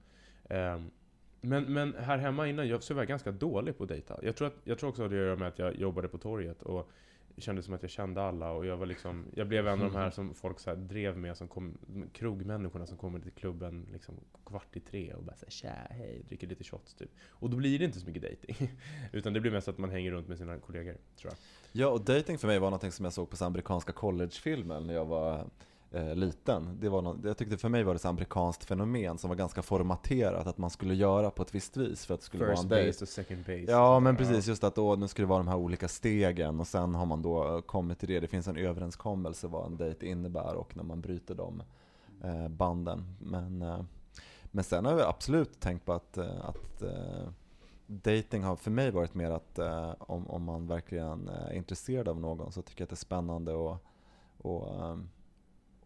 Um, 0.50 0.90
men, 1.40 1.72
men 1.72 1.94
här 1.94 2.18
hemma 2.18 2.48
innan, 2.48 2.68
jag 2.68 2.82
så 2.82 2.94
var 2.94 3.00
jag 3.00 3.08
ganska 3.08 3.32
dålig 3.32 3.78
på 3.78 3.82
att 3.82 3.88
dejta. 3.88 4.18
Jag 4.22 4.36
tror, 4.36 4.48
att, 4.48 4.56
jag 4.64 4.78
tror 4.78 4.90
också 4.90 5.02
att 5.04 5.10
det 5.10 5.16
har 5.16 5.22
att 5.22 5.26
göra 5.26 5.36
med 5.36 5.48
att 5.48 5.58
jag 5.58 5.76
jobbade 5.76 6.08
på 6.08 6.18
torget 6.18 6.62
och 6.62 6.90
kände 7.40 7.62
som 7.62 7.74
att 7.74 7.82
jag 7.82 7.90
kände 7.90 8.22
alla 8.22 8.50
och 8.50 8.66
jag 8.66 8.76
var 8.76 8.86
liksom, 8.86 9.26
jag 9.34 9.48
blev 9.48 9.68
en 9.68 9.82
av 9.82 9.92
de 9.92 9.96
här 9.96 10.10
som 10.18 10.34
folk 10.34 10.60
så 10.60 10.74
drev 10.74 11.18
med, 11.18 11.36
som 11.36 11.48
kom, 11.48 11.78
krogmänniskorna 12.12 12.86
som 12.86 12.96
kommer 12.96 13.20
till 13.20 13.32
klubben 13.32 13.86
liksom 13.92 14.14
kvart 14.46 14.76
i 14.76 14.80
tre 14.80 15.14
och 15.14 15.22
bara 15.22 15.36
säger 15.36 15.50
tja, 15.50 15.74
hej, 15.90 16.22
dricker 16.28 16.46
lite 16.46 16.64
shots 16.64 16.94
typ. 16.94 17.10
Och 17.28 17.50
då 17.50 17.56
blir 17.56 17.78
det 17.78 17.84
inte 17.84 18.00
så 18.00 18.06
mycket 18.06 18.22
dating 18.22 18.70
Utan 19.12 19.32
det 19.32 19.40
blir 19.40 19.52
mest 19.52 19.68
att 19.68 19.78
man 19.78 19.90
hänger 19.90 20.10
runt 20.10 20.28
med 20.28 20.38
sina 20.38 20.58
kollegor, 20.58 20.96
tror 21.16 21.32
jag. 21.32 21.38
Ja, 21.72 21.88
och 21.88 22.00
dating 22.00 22.38
för 22.38 22.46
mig 22.46 22.58
var 22.58 22.70
något 22.70 22.94
som 22.94 23.04
jag 23.04 23.12
såg 23.12 23.30
på 23.30 23.44
amerikanska 23.44 23.92
collegefilmer 23.92 24.80
när 24.80 24.94
jag 24.94 25.04
var 25.04 25.46
eh, 25.90 26.14
liten. 26.14 26.78
Det 26.80 26.88
var 26.88 27.02
något, 27.02 27.24
jag 27.24 27.36
tyckte 27.36 27.56
för 27.56 27.68
mig 27.68 27.82
var 27.82 27.94
det 27.94 27.98
ett 27.98 28.04
amerikanskt 28.04 28.64
fenomen 28.64 29.18
som 29.18 29.28
var 29.28 29.36
ganska 29.36 29.62
formaterat, 29.62 30.46
att 30.46 30.58
man 30.58 30.70
skulle 30.70 30.94
göra 30.94 31.30
på 31.30 31.42
ett 31.42 31.54
visst 31.54 31.76
vis 31.76 32.06
för 32.06 32.14
att 32.14 32.20
det 32.20 32.26
skulle 32.26 32.44
vara 32.44 32.52
First 32.56 32.62
en 32.62 32.68
dejt. 32.68 32.88
base 32.88 33.04
och 33.04 33.08
second 33.08 33.40
base. 33.40 33.64
Ja, 33.68 34.00
men 34.00 34.16
precis. 34.16 34.46
Just 34.46 34.64
att 34.64 34.74
då, 34.74 34.96
nu 34.96 35.08
ska 35.08 35.22
det 35.22 35.26
vara 35.26 35.38
de 35.38 35.48
här 35.48 35.56
olika 35.56 35.88
stegen 35.88 36.60
och 36.60 36.66
sen 36.66 36.94
har 36.94 37.06
man 37.06 37.22
då 37.22 37.54
eh, 37.56 37.60
kommit 37.60 37.98
till 37.98 38.08
det. 38.08 38.20
Det 38.20 38.26
finns 38.28 38.48
en 38.48 38.56
överenskommelse 38.56 39.46
vad 39.46 39.66
en 39.66 39.76
dejt 39.76 40.06
innebär 40.06 40.54
och 40.54 40.76
när 40.76 40.84
man 40.84 41.00
bryter 41.00 41.34
de 41.34 41.62
eh, 42.24 42.48
banden. 42.48 43.16
Men, 43.20 43.62
eh, 43.62 43.80
men 44.44 44.64
sen 44.64 44.84
har 44.84 44.92
jag 44.92 45.08
absolut 45.08 45.60
tänkt 45.60 45.86
på 45.86 45.92
att, 45.92 46.18
eh, 46.18 46.44
att 46.48 46.82
eh, 46.82 47.28
dating 47.86 48.42
har 48.42 48.56
för 48.56 48.70
mig 48.70 48.90
varit 48.90 49.14
mer 49.14 49.30
att 49.30 49.58
eh, 49.58 49.94
om, 49.98 50.26
om 50.30 50.42
man 50.42 50.66
verkligen 50.66 51.28
är 51.28 51.52
intresserad 51.52 52.08
av 52.08 52.20
någon 52.20 52.52
så 52.52 52.62
tycker 52.62 52.80
jag 52.82 52.86
att 52.86 52.90
det 52.90 52.94
är 52.94 52.96
spännande 52.96 53.72
att 53.72 53.78
och, 54.38 54.84
ehm, 54.84 55.08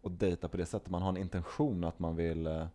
och 0.03 0.11
dejta 0.11 0.47
på 0.47 0.57
det 0.57 0.65
sättet. 0.65 0.89
Man 0.89 1.01
har 1.01 1.09
en 1.09 1.17
intention 1.17 1.83
att 1.83 1.99
man 1.99 2.15
vill 2.15 2.47
eh, 2.47 2.65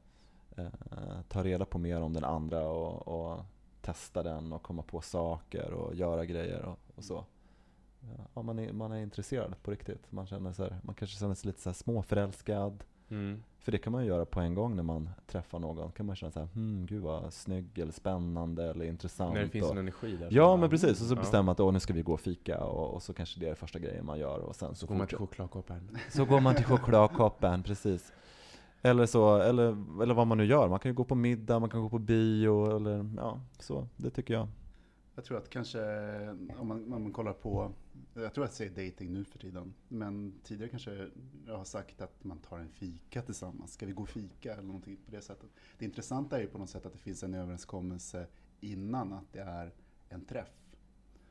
eh, 0.56 1.20
ta 1.28 1.42
reda 1.42 1.64
på 1.64 1.78
mer 1.78 2.00
om 2.00 2.12
den 2.12 2.24
andra 2.24 2.68
och, 2.68 3.08
och 3.08 3.40
testa 3.80 4.22
den 4.22 4.52
och 4.52 4.62
komma 4.62 4.82
på 4.82 5.00
saker 5.00 5.72
och 5.72 5.94
göra 5.94 6.24
grejer 6.24 6.64
och, 6.64 6.78
och 6.94 7.04
så. 7.04 7.24
Ja, 8.34 8.42
man, 8.42 8.58
är, 8.58 8.72
man 8.72 8.92
är 8.92 9.02
intresserad 9.02 9.62
på 9.62 9.70
riktigt. 9.70 10.12
Man, 10.12 10.26
känner 10.26 10.52
så 10.52 10.62
här, 10.62 10.80
man 10.82 10.94
kanske 10.94 11.18
känner 11.18 11.34
sig 11.34 11.46
lite 11.46 11.60
så 11.60 11.68
här 11.68 11.74
småförälskad. 11.74 12.84
Mm. 13.10 13.42
För 13.60 13.72
det 13.72 13.78
kan 13.78 13.92
man 13.92 14.02
ju 14.02 14.08
göra 14.08 14.24
på 14.24 14.40
en 14.40 14.54
gång 14.54 14.76
när 14.76 14.82
man 14.82 15.10
träffar 15.26 15.58
någon. 15.58 15.92
kan 15.92 16.06
man 16.06 16.16
känna 16.16 16.32
så 16.32 16.40
här, 16.40 16.46
hmm, 16.54 16.86
gud 16.86 17.02
vad 17.02 17.32
snygg 17.32 17.78
eller 17.78 17.92
spännande 17.92 18.70
eller 18.70 18.84
intressant. 18.84 19.34
När 19.34 19.42
det 19.42 19.48
finns 19.48 19.64
och, 19.64 19.72
en 19.72 19.78
energi 19.78 20.16
där. 20.16 20.28
Ja 20.30 20.50
men 20.50 20.60
man- 20.60 20.70
precis, 20.70 20.90
och 21.00 21.06
så 21.06 21.14
Ja. 21.14 21.18
bestämmer 21.20 21.42
man 21.42 21.52
att 21.52 21.60
Åh, 21.60 21.72
nu 21.72 21.80
ska 21.80 21.92
vi 21.92 22.02
gå 22.02 22.12
och 22.12 22.20
fika 22.20 22.60
och, 22.60 22.94
och 22.94 23.02
så 23.02 23.12
kanske 23.12 23.40
det 23.40 23.48
är 23.48 23.54
första 23.54 23.78
grejen 23.78 24.06
man 24.06 24.18
gör 24.18 24.38
och 24.38 24.56
sen 24.56 24.74
så, 24.74 24.74
Så 24.74 24.86
går 24.86 24.94
man 24.94 25.06
till 25.06 25.18
chokladkoppen. 25.18 25.96
så 26.10 26.24
går 26.24 26.40
man 26.40 26.54
till 26.54 26.64
chokladkoppen, 26.64 27.62
precis. 27.62 28.12
Eller 28.82 29.06
så, 29.06 29.36
eller, 29.36 30.02
eller 30.02 30.14
vad 30.14 30.26
man 30.26 30.38
nu 30.38 30.44
gör. 30.44 30.68
Man 30.68 30.78
kan 30.78 30.90
ju 30.90 30.94
gå 30.94 31.04
på 31.04 31.14
middag, 31.14 31.58
man 31.58 31.70
kan 31.70 31.80
gå 31.82 31.88
på 31.88 31.98
bio 31.98 32.76
eller 32.76 33.10
ja, 33.16 33.40
så. 33.58 33.86
Det 33.96 34.10
tycker 34.10 34.34
jag. 34.34 34.48
Jag 35.18 35.24
tror 35.24 35.38
att 35.38 35.50
kanske, 35.50 35.80
om 36.58 36.68
man, 36.68 36.92
om 36.92 37.02
man 37.02 37.12
kollar 37.12 37.32
på, 37.32 37.72
jag 38.14 38.34
tror 38.34 38.44
att 38.44 38.50
jag 38.60 38.70
säger 38.70 38.90
dating 38.90 39.12
nu 39.12 39.24
för 39.24 39.38
tiden, 39.38 39.74
men 39.88 40.34
tidigare 40.44 40.70
kanske 40.70 41.08
jag 41.46 41.56
har 41.56 41.64
sagt 41.64 42.00
att 42.00 42.24
man 42.24 42.38
tar 42.38 42.58
en 42.58 42.68
fika 42.68 43.22
tillsammans. 43.22 43.72
Ska 43.72 43.86
vi 43.86 43.92
gå 43.92 44.02
och 44.02 44.08
fika 44.08 44.52
eller 44.52 44.62
någonting 44.62 44.96
på 44.96 45.10
det 45.10 45.20
sättet? 45.20 45.50
Det 45.78 45.84
intressanta 45.84 46.36
är 46.36 46.40
ju 46.40 46.46
på 46.48 46.58
något 46.58 46.70
sätt 46.70 46.86
att 46.86 46.92
det 46.92 46.98
finns 46.98 47.22
en 47.22 47.34
överenskommelse 47.34 48.26
innan 48.60 49.12
att 49.12 49.32
det 49.32 49.40
är 49.40 49.72
en 50.08 50.24
träff 50.24 50.52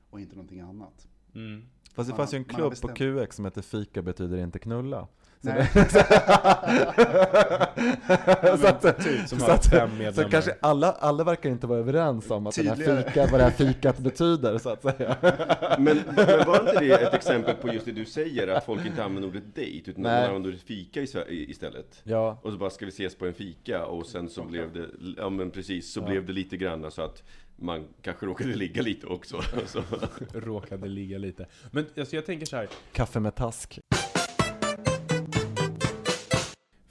och 0.09 0.19
inte 0.19 0.35
någonting 0.35 0.59
annat. 0.59 1.07
Mm. 1.35 1.61
Fast 1.93 2.09
det 2.09 2.11
Man- 2.13 2.17
fanns 2.17 2.33
ju 2.33 2.37
en 2.37 2.45
klubb 2.45 2.73
på. 2.81 2.87
QX 2.87 3.35
som 3.35 3.45
heter 3.45 3.61
Fika 3.61 4.01
betyder 4.01 4.37
inte 4.37 4.59
knulla. 4.59 5.07
Så 5.43 5.49
Nej. 5.49 5.69
det, 5.73 5.89
så 8.61 8.67
att, 8.67 9.03
Typ, 9.03 9.27
som 9.27 9.39
så 9.39 9.51
att- 9.51 9.63
så 10.15 10.23
kanske 10.31 10.55
alla, 10.59 10.91
alla 10.91 11.23
verkar 11.23 11.49
inte 11.49 11.67
vara 11.67 11.79
överens 11.79 12.31
om 12.31 12.47
att 12.47 12.55
den 12.55 12.67
här 12.67 12.75
fika, 13.03 13.27
vad 13.31 13.39
det 13.39 13.43
här 13.43 13.51
fikat 13.51 13.97
betyder 13.97 14.57
så 14.57 14.69
att 14.69 14.81
säga. 14.81 15.15
Men, 15.79 15.99
men 16.15 16.47
var 16.47 16.59
inte 16.59 16.79
det 16.79 16.91
ett 17.01 17.13
exempel 17.13 17.55
på 17.55 17.73
just 17.73 17.85
det 17.85 17.91
du 17.91 18.05
säger, 18.05 18.47
att 18.47 18.65
folk 18.65 18.85
inte 18.85 19.03
använder 19.03 19.29
ordet 19.29 19.55
dejt, 19.55 19.91
utan 19.91 20.03
Nej. 20.03 20.15
man 20.21 20.27
använder 20.27 20.49
ordet 20.49 20.61
fika 20.61 21.01
istället? 21.27 22.01
Ja, 22.03 22.39
Och 22.43 22.51
så 22.51 22.57
bara, 22.57 22.69
ska 22.69 22.85
vi 22.85 22.89
ses 22.91 23.15
på 23.15 23.25
en 23.25 23.33
fika? 23.33 23.85
Och 23.85 24.05
sen 24.05 24.29
så 24.29 24.43
blev 24.43 24.73
det, 24.73 24.85
ja 25.17 25.29
men 25.29 25.51
precis, 25.51 25.93
så 25.93 25.99
Ja. 25.99 26.05
blev 26.05 26.25
det 26.25 26.33
lite 26.33 26.57
grann 26.57 26.91
så 26.91 27.01
att 27.01 27.23
man 27.55 27.87
kanske 28.01 28.25
råkade 28.25 28.55
ligga 28.55 28.81
lite 28.81 29.07
också. 29.07 29.41
Så. 29.65 29.83
Råkade 30.33 30.87
ligga 30.87 31.17
lite. 31.17 31.45
Men 31.71 31.85
alltså, 31.97 32.15
jag 32.15 32.25
tänker 32.25 32.45
så 32.45 32.55
här. 32.55 32.67
kaffe 32.93 33.19
med 33.19 33.35
task. 33.35 33.79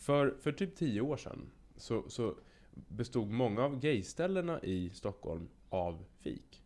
För, 0.07 0.35
för 0.41 0.53
typ 0.53 0.77
tio 0.77 1.01
år 1.01 1.17
sedan 1.17 1.51
så, 1.77 2.03
så 2.09 2.35
bestod 2.75 3.29
många 3.31 3.65
av 3.65 3.81
gayställena 3.81 4.61
i 4.63 4.91
Stockholm 4.91 5.49
av 5.69 6.05
fik. 6.21 6.63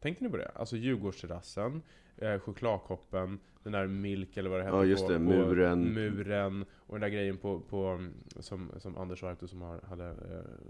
Tänkte 0.00 0.24
ni 0.24 0.30
på 0.30 0.36
det? 0.36 0.50
Alltså 0.54 0.76
Djurgårdsterrassen, 0.76 1.82
eh, 2.16 2.38
chokladkoppen, 2.38 3.38
den 3.62 3.72
där 3.72 3.86
Milk 3.86 4.36
eller 4.36 4.50
vad 4.50 4.60
det 4.60 4.64
hette 4.64 4.76
Ja, 4.76 4.84
just 4.84 5.06
på, 5.06 5.12
det, 5.12 5.18
på 5.18 5.24
muren. 5.24 5.94
muren 5.94 6.64
och 6.74 6.94
den 6.94 7.00
där 7.00 7.08
grejen 7.08 7.36
på, 7.36 7.60
på 7.60 8.06
som, 8.40 8.70
som 8.78 8.96
Anders 8.98 9.22
Arto 9.22 9.48
som 9.48 9.62
har, 9.62 9.80
hade 9.80 10.08
eh, 10.08 10.68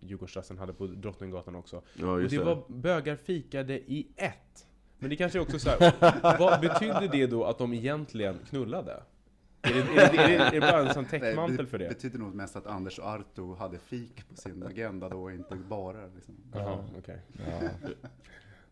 Djurgårdsterrassen 0.00 0.58
hade 0.58 0.72
på 0.72 0.86
Drottninggatan 0.86 1.54
också. 1.54 1.82
Ja, 1.94 2.12
Och 2.12 2.22
just 2.22 2.30
det 2.30 2.38
det. 2.38 2.44
var 2.44 2.62
bögar 2.68 3.16
fikade 3.16 3.78
i 3.92 4.08
ett. 4.16 4.66
Men 4.98 5.10
det 5.10 5.16
kanske 5.16 5.40
också 5.40 5.58
så 5.58 5.70
här. 5.70 5.92
vad 6.38 6.60
betyder 6.60 7.08
det 7.12 7.26
då 7.26 7.44
att 7.44 7.58
de 7.58 7.72
egentligen 7.72 8.38
knullade? 8.48 9.02
Är 9.62 9.72
det, 9.74 9.80
är 9.80 10.12
det, 10.12 10.22
är 10.22 10.28
det, 10.38 10.44
är 10.44 10.50
det 10.50 10.60
bara 10.60 10.88
en 10.88 10.94
sån 10.94 11.04
täckmantel 11.04 11.66
för 11.66 11.78
det 11.78 11.84
det? 11.84 11.88
betyder 11.94 12.18
nog 12.18 12.34
mest 12.34 12.56
att 12.56 12.66
Anders 12.66 12.98
och 12.98 13.06
Arto 13.06 13.54
hade 13.54 13.78
fik 13.78 14.28
på 14.28 14.36
sin 14.36 14.62
agenda 14.62 15.08
då, 15.08 15.22
och 15.22 15.32
inte 15.32 15.56
bara 15.56 16.06
liksom. 16.14 16.34
Jaha, 16.54 16.84
okej. 16.98 17.18
Ja. 17.32 17.68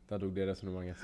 Där 0.08 0.18
dog 0.18 0.32
det 0.34 0.46
resonemanget. 0.46 0.96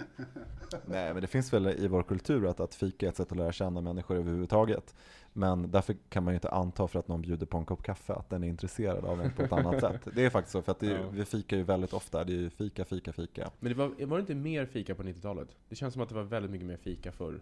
Nej, 0.86 1.12
men 1.12 1.20
det 1.20 1.26
finns 1.26 1.52
väl 1.52 1.66
i 1.66 1.88
vår 1.88 2.02
kultur 2.02 2.46
att, 2.46 2.60
att 2.60 2.74
fika 2.74 3.06
är 3.06 3.10
ett 3.10 3.16
sätt 3.16 3.32
att 3.32 3.38
lära 3.38 3.52
känna 3.52 3.80
människor 3.80 4.16
överhuvudtaget. 4.16 4.94
Men 5.32 5.70
därför 5.70 5.96
kan 6.08 6.24
man 6.24 6.32
ju 6.32 6.36
inte 6.36 6.48
anta 6.50 6.88
för 6.88 6.98
att 6.98 7.08
någon 7.08 7.22
bjuder 7.22 7.46
på 7.46 7.58
en 7.58 7.64
kopp 7.64 7.82
kaffe 7.82 8.12
att 8.12 8.30
den 8.30 8.44
är 8.44 8.48
intresserad 8.48 9.04
av 9.04 9.20
en 9.20 9.30
på 9.32 9.42
ett 9.42 9.52
annat 9.52 9.80
sätt. 9.80 10.08
Det 10.14 10.24
är 10.24 10.30
faktiskt 10.30 10.52
så, 10.52 10.62
för 10.62 10.72
att 10.72 10.80
det, 10.80 10.86
är- 10.86 10.98
Ja. 10.98 11.08
vi 11.12 11.24
fikar 11.24 11.56
ju 11.56 11.62
väldigt 11.62 11.92
ofta. 11.92 12.24
Det 12.24 12.32
är 12.32 12.36
ju 12.36 12.50
fika, 12.50 12.84
fika, 12.84 13.12
fika. 13.12 13.50
Men 13.60 13.72
det 13.72 13.78
var, 13.78 14.06
var 14.06 14.16
det 14.16 14.20
inte 14.20 14.34
mer 14.34 14.66
fika 14.66 14.94
på 14.94 15.02
90-talet? 15.02 15.48
Det 15.68 15.76
känns 15.76 15.92
som 15.94 16.02
att 16.02 16.08
det 16.08 16.14
var 16.14 16.22
väldigt 16.22 16.50
mycket 16.50 16.66
mer 16.66 16.76
fika 16.76 17.12
förr. 17.12 17.40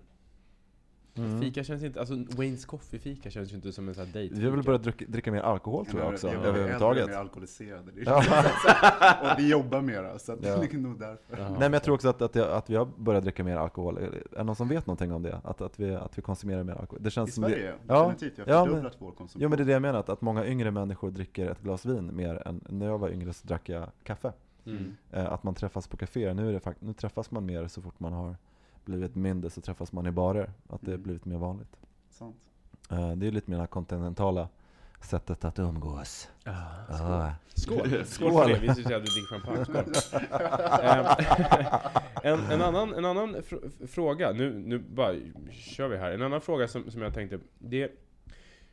Mm. 1.17 1.41
Fika 1.41 1.65
känns 1.65 1.83
inte, 1.83 2.01
alltså 2.01 2.15
Waynes 2.37 2.65
Coffee-fika 2.67 3.31
känns 3.31 3.53
ju 3.53 3.57
inte 3.57 3.73
som 3.73 3.89
en 3.89 3.95
sån 3.95 4.07
här 4.07 4.13
dejt. 4.13 4.35
Vi 4.35 4.45
har 4.45 4.51
väl 4.53 4.63
börjat 4.65 4.83
dricka, 4.83 5.05
dricka 5.09 5.33
mer 5.33 5.41
alkohol 5.41 5.87
tror 5.87 6.03
jag 6.03 6.13
också, 6.13 6.29
överhuvudtaget. 6.29 7.07
mer 7.07 7.15
alkoholiserade. 7.17 7.91
Det 7.95 8.01
är 8.01 8.05
Ja. 8.05 9.33
och 9.33 9.39
vi 9.39 9.51
jobbar 9.51 9.81
mera, 9.81 10.19
så 10.19 10.37
det 10.37 10.49
är 10.49 10.79
nog 10.79 10.99
därför. 10.99 11.37
Jaha. 11.39 11.49
Nej 11.51 11.59
men 11.59 11.73
jag 11.73 11.83
tror 11.83 11.95
också 11.95 12.09
att, 12.09 12.23
att, 12.23 12.35
jag, 12.35 12.51
att 12.51 12.71
vi 12.71 12.77
har 12.77 12.89
börjat 12.99 13.23
dricka 13.25 13.45
mer 13.45 13.57
alkohol. 13.57 13.99
Är 13.99 14.23
det 14.31 14.45
någon 14.45 14.57
som 14.57 14.69
vet 14.69 14.87
någonting 14.87 15.13
om 15.13 15.23
det? 15.23 15.41
Att, 15.45 15.61
att, 15.61 15.81
vi, 15.81 15.95
att 15.95 16.19
vi 16.19 16.23
konsumerar 16.23 16.63
mer 16.65 16.73
alkohol? 16.75 17.03
Det 17.03 17.09
I 17.09 17.11
känns 17.11 17.35
som 17.35 17.45
Sverige, 17.45 17.57
det, 17.67 17.75
ja, 17.87 18.09
definitivt. 18.09 18.39
Jag 18.39 18.55
har 18.55 18.61
ja, 18.61 18.67
fördubblat 18.67 18.97
vår 18.99 19.11
konsumtion. 19.11 19.43
Jo 19.43 19.49
men 19.49 19.57
det 19.59 19.63
är 19.65 19.67
det 19.67 19.73
jag 19.73 19.83
menar, 19.83 19.99
att, 19.99 20.09
att 20.09 20.21
många 20.21 20.47
yngre 20.47 20.71
människor 20.71 21.11
dricker 21.11 21.51
ett 21.51 21.61
glas 21.63 21.87
vin 21.87 22.17
mer 22.17 22.43
än 22.49 22.61
när 22.69 22.87
jag 22.87 22.99
var 22.99 23.09
yngre 23.11 23.33
så 23.33 23.47
drack 23.47 23.69
jag 23.69 23.89
kaffe. 24.03 24.33
Mm. 24.67 24.97
Eh, 25.11 25.33
att 25.33 25.43
man 25.43 25.55
träffas 25.55 25.89
på 25.89 25.97
kaféer, 25.97 26.35
nu, 26.35 26.49
är 26.49 26.53
det 26.53 26.61
fakt- 26.61 26.81
nu 26.83 26.93
träffas 26.93 27.31
man 27.31 27.47
mer 27.47 27.69
så 27.69 27.83
fort 27.83 28.01
man 28.01 28.13
har 28.13 28.37
blivit 28.85 29.15
mindre 29.15 29.51
så 29.51 29.61
träffas 29.61 29.93
man 29.93 30.07
i 30.07 30.11
barer. 30.11 30.51
Att 30.69 30.81
det 30.81 30.87
har 30.87 30.93
Mm. 30.95 31.03
blivit 31.03 31.25
mer 31.25 31.37
vanligt. 31.39 31.77
Sant. 32.11 32.37
Eh, 32.91 33.13
det 33.13 33.27
är 33.27 33.31
lite 33.31 33.51
mer 33.51 33.59
det 33.59 33.67
kontinentala 33.67 34.49
sättet 35.01 35.45
att 35.45 35.59
umgås. 35.59 36.29
Ah. 36.45 37.33
Skål! 37.55 37.85
Skål 37.89 38.05
Skål. 38.05 38.33
för 38.33 38.49
det, 38.49 38.59
vi 38.61 38.69
ska 38.75 38.83
säga 38.83 38.97
att 38.97 39.05
du 39.05 39.11
dricker 39.11 39.39
champagne. 39.41 39.65
Skål! 39.95 40.25
Ehm, 42.23 42.41
en, 42.41 42.51
en 42.53 42.63
annan, 42.63 42.95
en 42.95 43.05
annan 43.05 43.37
fr- 43.37 43.87
fråga, 43.87 44.33
nu, 44.33 44.53
nu 44.59 44.79
bara 44.79 45.15
kör 45.51 45.89
vi 45.89 45.97
här. 45.97 46.11
En 46.13 46.23
annan 46.23 46.41
fråga 46.41 46.69
som, 46.69 46.91
som 46.91 47.03
jag 47.03 47.15
tänkte, 47.15 47.39
det 47.59 47.93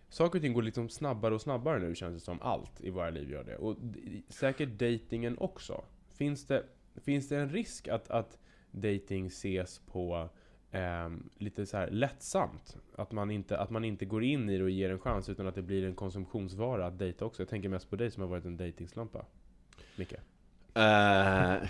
Saker 0.09 0.39
och 0.39 0.41
ting 0.43 0.53
går 0.53 0.61
liksom 0.61 0.89
snabbare 0.89 1.33
och 1.35 1.41
snabbare 1.41 1.79
nu 1.79 1.95
känns 1.95 2.13
det 2.13 2.19
som. 2.19 2.41
Allt 2.41 2.81
i 2.81 2.89
våra 2.89 3.09
liv 3.09 3.29
gör 3.31 3.43
det. 3.43 3.55
Och 3.57 3.75
säkert 4.29 4.69
datingen 4.69 5.37
också. 5.37 5.81
Finns 6.09 6.45
det, 6.45 6.63
finns 6.95 7.29
det 7.29 7.37
en 7.37 7.49
risk 7.49 7.87
att, 7.87 8.09
att 8.09 8.37
dating 8.71 9.27
ses 9.27 9.79
på 9.79 10.29
eh, 10.71 11.09
lite 11.37 11.65
så 11.65 11.77
här 11.77 11.89
lättsamt? 11.89 12.77
Att 12.95 13.11
man, 13.11 13.31
inte, 13.31 13.57
att 13.57 13.69
man 13.69 13.85
inte 13.85 14.05
går 14.05 14.23
in 14.23 14.49
i 14.49 14.57
det 14.57 14.63
och 14.63 14.69
ger 14.69 14.89
en 14.89 14.99
chans 14.99 15.29
utan 15.29 15.47
att 15.47 15.55
det 15.55 15.61
blir 15.61 15.85
en 15.85 15.95
konsumtionsvara 15.95 16.85
att 16.85 16.99
dejta 16.99 17.25
också. 17.25 17.41
Jag 17.41 17.49
tänker 17.49 17.69
mest 17.69 17.89
på 17.89 17.95
dig 17.95 18.11
som 18.11 18.21
har 18.21 18.29
varit 18.29 18.45
en 18.45 18.57
dejtingslampa. 18.57 19.25
Micke? 19.95 20.13
Uh, 20.77 21.69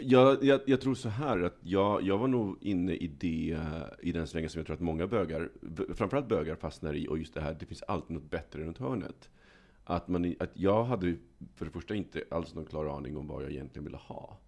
jag, 0.00 0.44
jag, 0.44 0.60
jag 0.66 0.80
tror 0.80 0.94
så 0.94 1.08
här 1.08 1.42
att 1.42 1.56
jag, 1.60 2.02
jag 2.02 2.18
var 2.18 2.28
nog 2.28 2.56
inne 2.60 2.92
i, 2.92 3.06
det, 3.06 3.52
eh, 3.52 4.08
i 4.08 4.12
den 4.12 4.26
svängen 4.26 4.50
som 4.50 4.58
jag 4.58 4.66
tror 4.66 4.74
att 4.74 4.80
många 4.80 5.06
bögar, 5.06 5.50
framförallt 5.94 6.28
bögar 6.28 6.56
fastnar 6.56 6.94
i, 6.94 7.08
och 7.08 7.18
just 7.18 7.34
det 7.34 7.40
här, 7.40 7.56
det 7.60 7.66
finns 7.66 7.82
alltid 7.82 8.10
något 8.10 8.30
bättre 8.30 8.62
runt 8.62 8.78
hörnet. 8.78 9.30
Att, 9.84 10.08
man, 10.08 10.34
att 10.38 10.50
jag 10.54 10.84
hade 10.84 11.16
för 11.54 11.64
det 11.64 11.70
första 11.70 11.94
inte 11.94 12.24
alls 12.30 12.54
någon 12.54 12.64
klar 12.64 12.96
aning 12.96 13.16
om 13.16 13.26
vad 13.26 13.42
jag 13.42 13.50
egentligen 13.50 13.84
ville 13.84 13.96
ha 13.96 14.38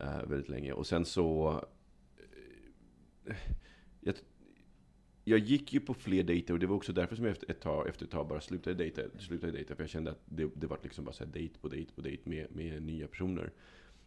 eh, 0.00 0.22
väldigt 0.26 0.48
länge. 0.48 0.72
Och 0.72 0.86
sen 0.86 1.04
så... 1.04 1.60
Eh, 3.24 3.36
jag, 4.00 4.14
jag 5.24 5.38
gick 5.38 5.72
ju 5.72 5.80
på 5.80 5.94
fler 5.94 6.22
dejter 6.22 6.54
och 6.54 6.60
det 6.60 6.66
var 6.66 6.76
också 6.76 6.92
därför 6.92 7.16
som 7.16 7.24
jag 7.24 7.32
efter 7.32 7.50
ett 7.50 7.60
tag, 7.60 7.88
efter 7.88 8.04
ett 8.04 8.10
tag 8.10 8.28
bara 8.28 8.40
slutade 8.40 8.76
dejta. 8.76 9.02
Slutade 9.18 9.52
dejta 9.52 9.74
för 9.74 9.82
jag 9.82 9.90
kände 9.90 10.10
att 10.10 10.20
det, 10.24 10.50
det 10.54 10.66
var 10.66 10.78
liksom 10.82 11.04
bara 11.04 11.12
så 11.12 11.24
här 11.24 11.32
dejt 11.32 11.58
på 11.60 11.68
dejt 11.68 11.92
på 11.94 12.00
dejt 12.00 12.30
med, 12.30 12.46
med 12.56 12.82
nya 12.82 13.08
personer. 13.08 13.50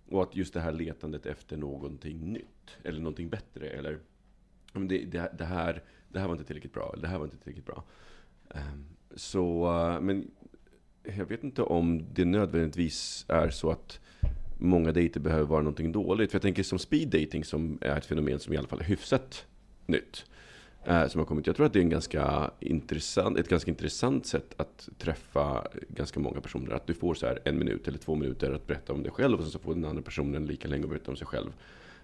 Och 0.10 0.24
att 0.24 0.36
just 0.36 0.54
det 0.54 0.60
här 0.60 0.72
letandet 0.72 1.26
efter 1.26 1.58
någonting 1.58 2.34
nytt, 2.34 2.78
eller 2.84 3.00
någonting 3.00 3.30
bättre, 3.30 3.70
eller 3.70 4.00
det, 4.74 5.06
det, 5.06 5.32
det, 5.38 5.46
här, 5.46 5.84
det 6.10 6.20
här 6.20 6.28
var 6.28 6.34
inte 6.34 6.46
tillräckligt 6.46 6.74
bra, 6.74 6.92
eller 6.94 7.02
det 7.02 7.08
här 7.08 7.18
var 7.18 7.26
inte 7.26 7.38
tillräckligt 7.38 7.66
bra. 7.66 7.84
Ehm, 8.50 8.86
så, 9.16 9.66
eh, 9.66 10.02
men 10.02 10.32
jag 11.04 11.26
vet 11.26 11.44
inte 11.44 11.62
om 11.62 12.06
det 12.14 12.26
nödvändigtvis 12.26 13.26
är 13.28 13.50
så 13.50 13.72
att 13.72 14.00
många 14.58 14.92
dejter 14.92 15.20
behöver 15.20 15.46
vara 15.46 15.62
någonting 15.62 15.92
dåligt. 15.92 16.32
För 16.32 16.36
jag 16.36 16.42
tänker 16.42 16.64
som 16.64 16.80
speed 16.80 17.08
dating 17.08 17.44
som 17.44 17.78
är 17.82 17.98
ett 17.98 18.06
fenomen 18.06 18.40
som 18.40 18.54
i 18.54 18.58
alla 18.58 18.68
fall 18.68 18.80
är 18.80 18.84
hyfsat 18.84 19.46
nytt. 19.86 20.26
eh, 20.86 21.08
Som 21.08 21.20
har 21.20 21.26
kommit. 21.26 21.48
Jag 21.48 21.56
tror 21.56 21.66
att 21.66 21.74
det 21.74 21.80
är 21.80 21.84
en 21.84 21.90
ganska 21.90 22.52
intressant, 22.60 23.38
ett 23.38 23.50
ganska 23.50 23.72
intressant 23.72 24.26
sätt 24.26 24.54
att 24.58 24.90
träffa 24.98 25.68
ganska 25.90 26.20
många 26.20 26.42
personer. 26.42 26.72
Att 26.72 26.88
du 26.88 26.94
får 26.94 27.14
så 27.14 27.26
här 27.26 27.40
en 27.44 27.60
minut 27.60 27.88
eller 27.88 27.98
två 27.98 28.16
minuter 28.16 28.52
att 28.54 28.68
berätta 28.68 28.94
om 28.94 29.04
dig 29.04 29.12
själv 29.12 29.38
och 29.38 29.44
sen 29.44 29.52
så 29.52 29.60
får 29.60 29.74
den 29.76 29.86
andra 29.86 30.02
personen 30.02 30.46
lika 30.46 30.68
länge 30.68 30.84
att 30.84 30.90
berätta 30.90 31.12
om 31.12 31.18
sig 31.18 31.28
själv. 31.28 31.50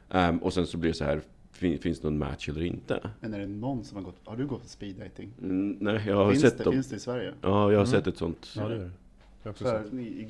Ehm, 0.09 0.37
och 0.37 0.53
sen 0.53 0.67
så 0.67 0.77
blir 0.77 0.91
det 0.91 0.97
så 0.97 1.03
här, 1.03 1.21
fin, 1.51 1.77
finns 1.79 1.99
det 1.99 2.07
någon 2.09 2.17
match 2.17 2.49
eller 2.49 2.61
inte? 2.63 3.09
Men 3.19 3.33
är 3.33 3.39
det 3.39 3.47
någon 3.47 3.83
som 3.83 3.95
har 3.97 4.03
gått, 4.03 4.15
har 4.23 4.37
du 4.37 4.47
gått 4.47 4.61
på 4.61 4.67
speed 4.69 4.95
dating? 4.95 5.31
Mm, 5.41 5.77
nej, 5.79 6.03
jag 6.07 6.15
har 6.15 6.31
finns, 6.31 6.41
sett 6.41 6.57
det, 6.57 6.63
dem. 6.63 6.73
finns 6.73 6.87
det 6.89 6.95
i 6.95 6.99
Sverige? 6.99 7.33
Ja, 7.41 7.47
jag 7.49 7.55
har 7.63 7.71
Mm. 7.73 7.85
sett 7.87 8.07
ett 8.07 8.17
sånt. 8.17 8.53
Ja, 8.55 8.67
det 8.67 8.75
gör 8.75 8.83
det. 8.83 8.91
Jag 9.43 9.49
har 9.49 9.51
också 9.51 9.63
sett. 9.63 9.89
För, 9.89 9.99
i, 9.99 10.21
i 10.21 10.23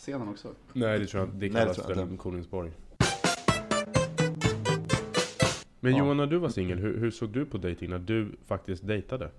gay-scenen 0.00 0.28
också? 0.28 0.48
Nej, 0.72 0.98
det 0.98 1.06
tror 1.06 1.20
jag 1.20 1.28
inte. 1.28 1.36
Det 1.38 1.40
Nej, 1.40 1.48
det 1.48 1.60
kallas 1.60 1.76
tror 1.76 1.98
jag 1.98 2.06
väl. 2.06 2.16
Kolingsborg. 2.16 2.72
Men 5.80 5.92
Ja. 5.92 5.98
Johan, 5.98 6.16
när 6.16 6.26
du 6.26 6.38
var 6.38 6.48
singel, 6.48 6.78
hur, 6.78 6.98
hur 6.98 7.10
såg 7.10 7.30
du 7.30 7.46
på 7.46 7.58
dating 7.58 7.90
när 7.90 7.98
du 7.98 8.36
faktiskt 8.46 8.86
dejtade? 8.86 9.30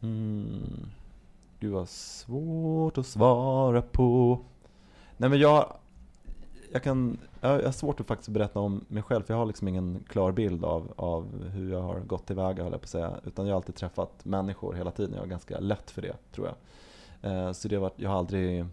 Mm. 0.00 0.88
Gud 1.60 1.72
vad 1.72 1.88
svårt 1.88 2.98
att 2.98 3.06
svara 3.06 3.82
på. 3.82 4.40
Nej 5.16 5.30
men 5.30 5.38
jag, 5.38 5.76
jag 6.72 6.82
kan, 6.82 7.18
jag 7.40 7.62
har 7.62 7.72
svårt 7.72 8.00
att 8.00 8.06
faktiskt 8.06 8.28
berätta 8.28 8.60
om 8.60 8.84
mig 8.88 9.02
själv 9.02 9.22
för 9.22 9.34
jag 9.34 9.38
har 9.38 9.46
liksom 9.46 9.68
ingen 9.68 10.04
klar 10.08 10.32
bild 10.32 10.64
av, 10.64 10.92
av 10.96 11.48
hur 11.48 11.72
jag 11.72 11.82
har 11.82 12.00
gått 12.00 12.26
tillväga 12.26 12.62
höll 12.62 12.72
jag 12.72 12.80
på 12.80 12.84
att 12.84 12.90
säga. 12.90 13.20
Utan 13.24 13.46
jag 13.46 13.54
har 13.54 13.56
alltid 13.56 13.74
träffat 13.74 14.24
människor 14.24 14.74
hela 14.74 14.90
tiden, 14.90 15.14
jag 15.14 15.20
har 15.20 15.26
ganska 15.26 15.58
lätt 15.58 15.90
för 15.90 16.02
det 16.02 16.16
tror 16.32 16.46
jag. 16.46 16.56
Eh, 17.22 17.52
Så 17.52 17.68
det 17.68 17.74
har 17.76 17.80
varit, 17.82 17.94
jag 17.96 18.10
har 18.10 18.18
aldrig 18.18 18.66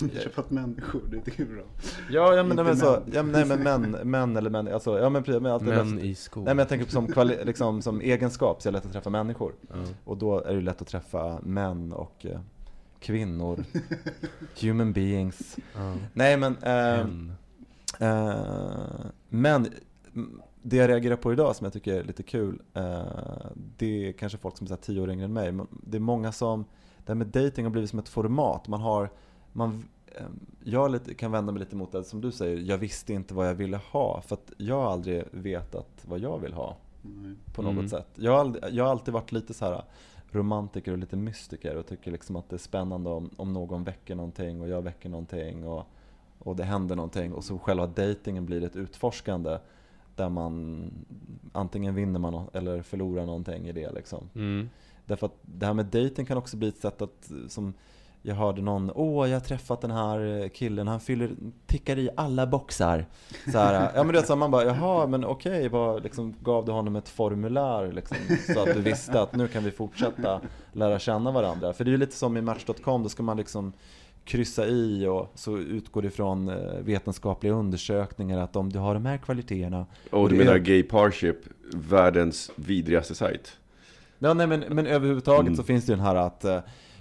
Träffat 0.22 0.50
människor, 0.50 1.00
det 1.10 1.38
är 1.42 1.44
bra. 1.46 1.62
Ja, 2.10 2.34
ja 2.34 2.42
men, 2.42 2.56
nej, 2.56 2.64
men 2.64 2.76
så, 2.76 3.02
ja, 3.12 3.22
men, 3.22 3.32
nej, 3.32 3.44
men 3.44 3.62
män, 3.62 4.10
män 4.10 4.36
eller 4.36 4.50
män, 4.50 4.68
alltså, 4.68 4.98
ja 4.98 5.08
men 5.10 5.22
precis, 5.22 5.42
men 5.42 5.52
alltid 5.52 5.68
Män 5.68 5.94
lätt, 5.96 6.04
i 6.04 6.14
skor. 6.14 6.42
Nej 6.44 6.54
men 6.54 6.58
jag 6.58 6.68
tänker 6.68 6.86
på 6.86 6.92
som, 6.92 7.06
kvali, 7.06 7.44
liksom, 7.44 7.82
som 7.82 8.00
egenskap 8.00 8.62
så 8.62 8.68
är 8.68 8.72
det 8.72 8.78
lätt 8.78 8.86
att 8.86 8.92
träffa 8.92 9.10
människor. 9.10 9.52
Ja. 9.68 9.74
Och 10.04 10.16
då 10.16 10.40
är 10.40 10.54
det 10.54 10.60
lätt 10.60 10.82
att 10.82 10.88
träffa 10.88 11.40
män 11.42 11.92
och 11.92 12.26
eh, 12.26 12.40
kvinnor, 13.00 13.64
human 14.60 14.92
beings. 14.92 15.56
Ja. 15.74 15.94
Nej 16.12 16.36
men, 16.36 16.56
eh, 16.62 17.00
eh, 18.00 19.06
men 19.28 19.68
mm, 20.14 20.40
det 20.62 20.76
jag 20.76 20.88
reagerar 20.90 21.16
på 21.16 21.32
idag 21.32 21.56
som 21.56 21.64
jag 21.64 21.72
tycker 21.72 21.94
är 21.94 22.04
lite 22.04 22.22
kul, 22.22 22.62
eh, 22.74 23.00
det 23.76 24.08
är 24.08 24.12
kanske 24.12 24.38
folk 24.38 24.56
som 24.56 24.66
är 24.72 24.76
tio 24.76 25.00
år 25.00 25.10
yngre 25.10 25.24
än 25.24 25.32
mig. 25.32 25.52
Men 25.52 25.66
Det 25.70 25.96
är 25.96 26.00
många 26.00 26.32
som, 26.32 26.64
det 27.10 27.14
här 27.14 27.18
med 27.18 27.26
dating 27.26 27.64
har 27.64 27.70
blivit 27.70 27.90
som 27.90 27.98
ett 27.98 28.08
format. 28.08 28.68
Man 28.68 28.80
har, 28.80 29.10
man, 29.52 29.84
eh, 30.06 30.22
jag 30.64 30.90
lite, 30.90 31.14
kan 31.14 31.32
vända 31.32 31.52
mig 31.52 31.60
lite 31.60 31.76
mot 31.76 31.92
det 31.92 32.04
som 32.04 32.20
du 32.20 32.32
säger, 32.32 32.58
jag 32.58 32.78
visste 32.78 33.12
inte 33.12 33.34
vad 33.34 33.48
jag 33.48 33.54
ville 33.54 33.76
ha. 33.76 34.20
För 34.20 34.34
att 34.34 34.52
jag 34.56 34.74
har 34.82 34.92
aldrig 34.92 35.24
vetat 35.30 35.88
vad 36.02 36.18
jag 36.18 36.38
vill 36.38 36.52
ha 36.52 36.76
Nej. 37.02 37.34
på 37.54 37.62
något 37.62 37.72
Mm. 37.72 37.88
sätt. 37.88 38.06
Jag 38.14 38.32
har, 38.32 38.38
aldrig, 38.38 38.64
jag 38.70 38.84
har 38.84 38.90
alltid 38.90 39.14
varit 39.14 39.32
lite 39.32 39.54
så 39.54 39.64
här 39.64 39.82
romantiker 40.30 40.92
och 40.92 40.98
lite 40.98 41.16
mystiker 41.16 41.76
och 41.76 41.86
tycker 41.86 42.10
liksom 42.10 42.36
att 42.36 42.48
det 42.48 42.56
är 42.56 42.58
spännande 42.58 43.10
om, 43.10 43.30
om 43.36 43.52
någon 43.52 43.84
väcker 43.84 44.14
någonting 44.14 44.60
och 44.60 44.68
jag 44.68 44.82
väcker 44.82 45.08
någonting 45.08 45.66
och, 45.66 45.86
och 46.38 46.56
det 46.56 46.64
händer 46.64 46.96
någonting 46.96 47.32
och 47.32 47.44
så 47.44 47.58
själva 47.58 47.86
dejtingen 47.86 48.46
blir 48.46 48.64
ett 48.64 48.76
utforskande 48.76 49.58
där 50.16 50.28
man 50.28 50.84
antingen 51.52 51.94
vinner 51.94 52.18
man 52.20 52.48
eller 52.52 52.82
förlorar 52.82 53.26
någonting 53.26 53.68
i 53.68 53.72
det 53.72 53.92
liksom. 53.92 54.28
Mm. 54.34 54.68
Därför 55.10 55.26
att 55.26 55.38
det 55.42 55.66
här 55.66 55.74
med 55.74 55.86
dating 55.86 56.26
kan 56.26 56.38
också 56.38 56.56
bli 56.56 56.68
ett 56.68 56.78
sätt 56.78 57.02
att, 57.02 57.30
som 57.48 57.74
jag 58.22 58.34
hörde 58.34 58.62
någon, 58.62 58.90
åh 58.94 59.28
jag 59.28 59.36
har 59.36 59.40
träffat 59.44 59.80
den 59.80 59.90
här 59.90 60.48
killen, 60.48 60.88
han 60.88 61.00
fyller, 61.00 61.30
tickar 61.66 61.98
i 61.98 62.10
alla 62.16 62.46
boxar. 62.46 63.06
Så 63.52 63.58
här, 63.58 63.92
ja 63.94 64.04
men 64.04 64.12
det 64.12 64.18
är 64.18 64.22
så 64.22 64.36
man 64.36 64.50
bara, 64.50 64.64
jaha 64.64 65.06
men 65.06 65.24
okej, 65.24 65.68
vad, 65.68 66.02
liksom, 66.02 66.34
gav 66.42 66.64
du 66.64 66.72
honom 66.72 66.96
ett 66.96 67.08
formulär 67.08 67.92
liksom, 67.92 68.16
så 68.54 68.60
att 68.60 68.74
du 68.74 68.80
visste 68.80 69.20
att 69.20 69.36
nu 69.36 69.48
kan 69.48 69.64
vi 69.64 69.70
fortsätta 69.70 70.40
lära 70.72 70.98
känna 70.98 71.30
varandra. 71.30 71.72
För 71.72 71.84
det 71.84 71.88
är 71.88 71.92
ju 71.92 71.98
lite 71.98 72.16
som 72.16 72.36
i 72.36 72.42
Match.com, 72.42 73.02
då 73.02 73.08
ska 73.08 73.22
man 73.22 73.36
liksom 73.36 73.72
kryssa 74.24 74.66
i 74.66 75.06
och 75.06 75.32
så 75.34 75.58
utgår 75.58 76.02
det 76.02 76.08
ifrån 76.08 76.48
eh, 76.48 76.56
vetenskapliga 76.80 77.52
undersökningar 77.52 78.38
att 78.38 78.56
om 78.56 78.72
du 78.72 78.78
har 78.78 78.94
de 78.94 79.06
här 79.06 79.18
kvaliteterna 79.18 79.86
Och 80.10 80.28
du 80.28 80.36
menar 80.36 80.58
Gay 80.58 80.82
Parship, 80.82 81.36
världens 81.74 82.50
vidrigaste 82.54 83.14
sajt? 83.14 83.59
Ja, 84.22 84.34
nej, 84.34 84.46
men, 84.46 84.60
men 84.70 84.86
överhuvudtaget 84.86 85.40
Mm. 85.46 85.56
så 85.56 85.62
finns 85.62 85.86
det 85.86 85.92
ju 85.92 85.96
den 85.96 86.04
här 86.04 86.14
att 86.16 86.44
eh, 86.44 86.58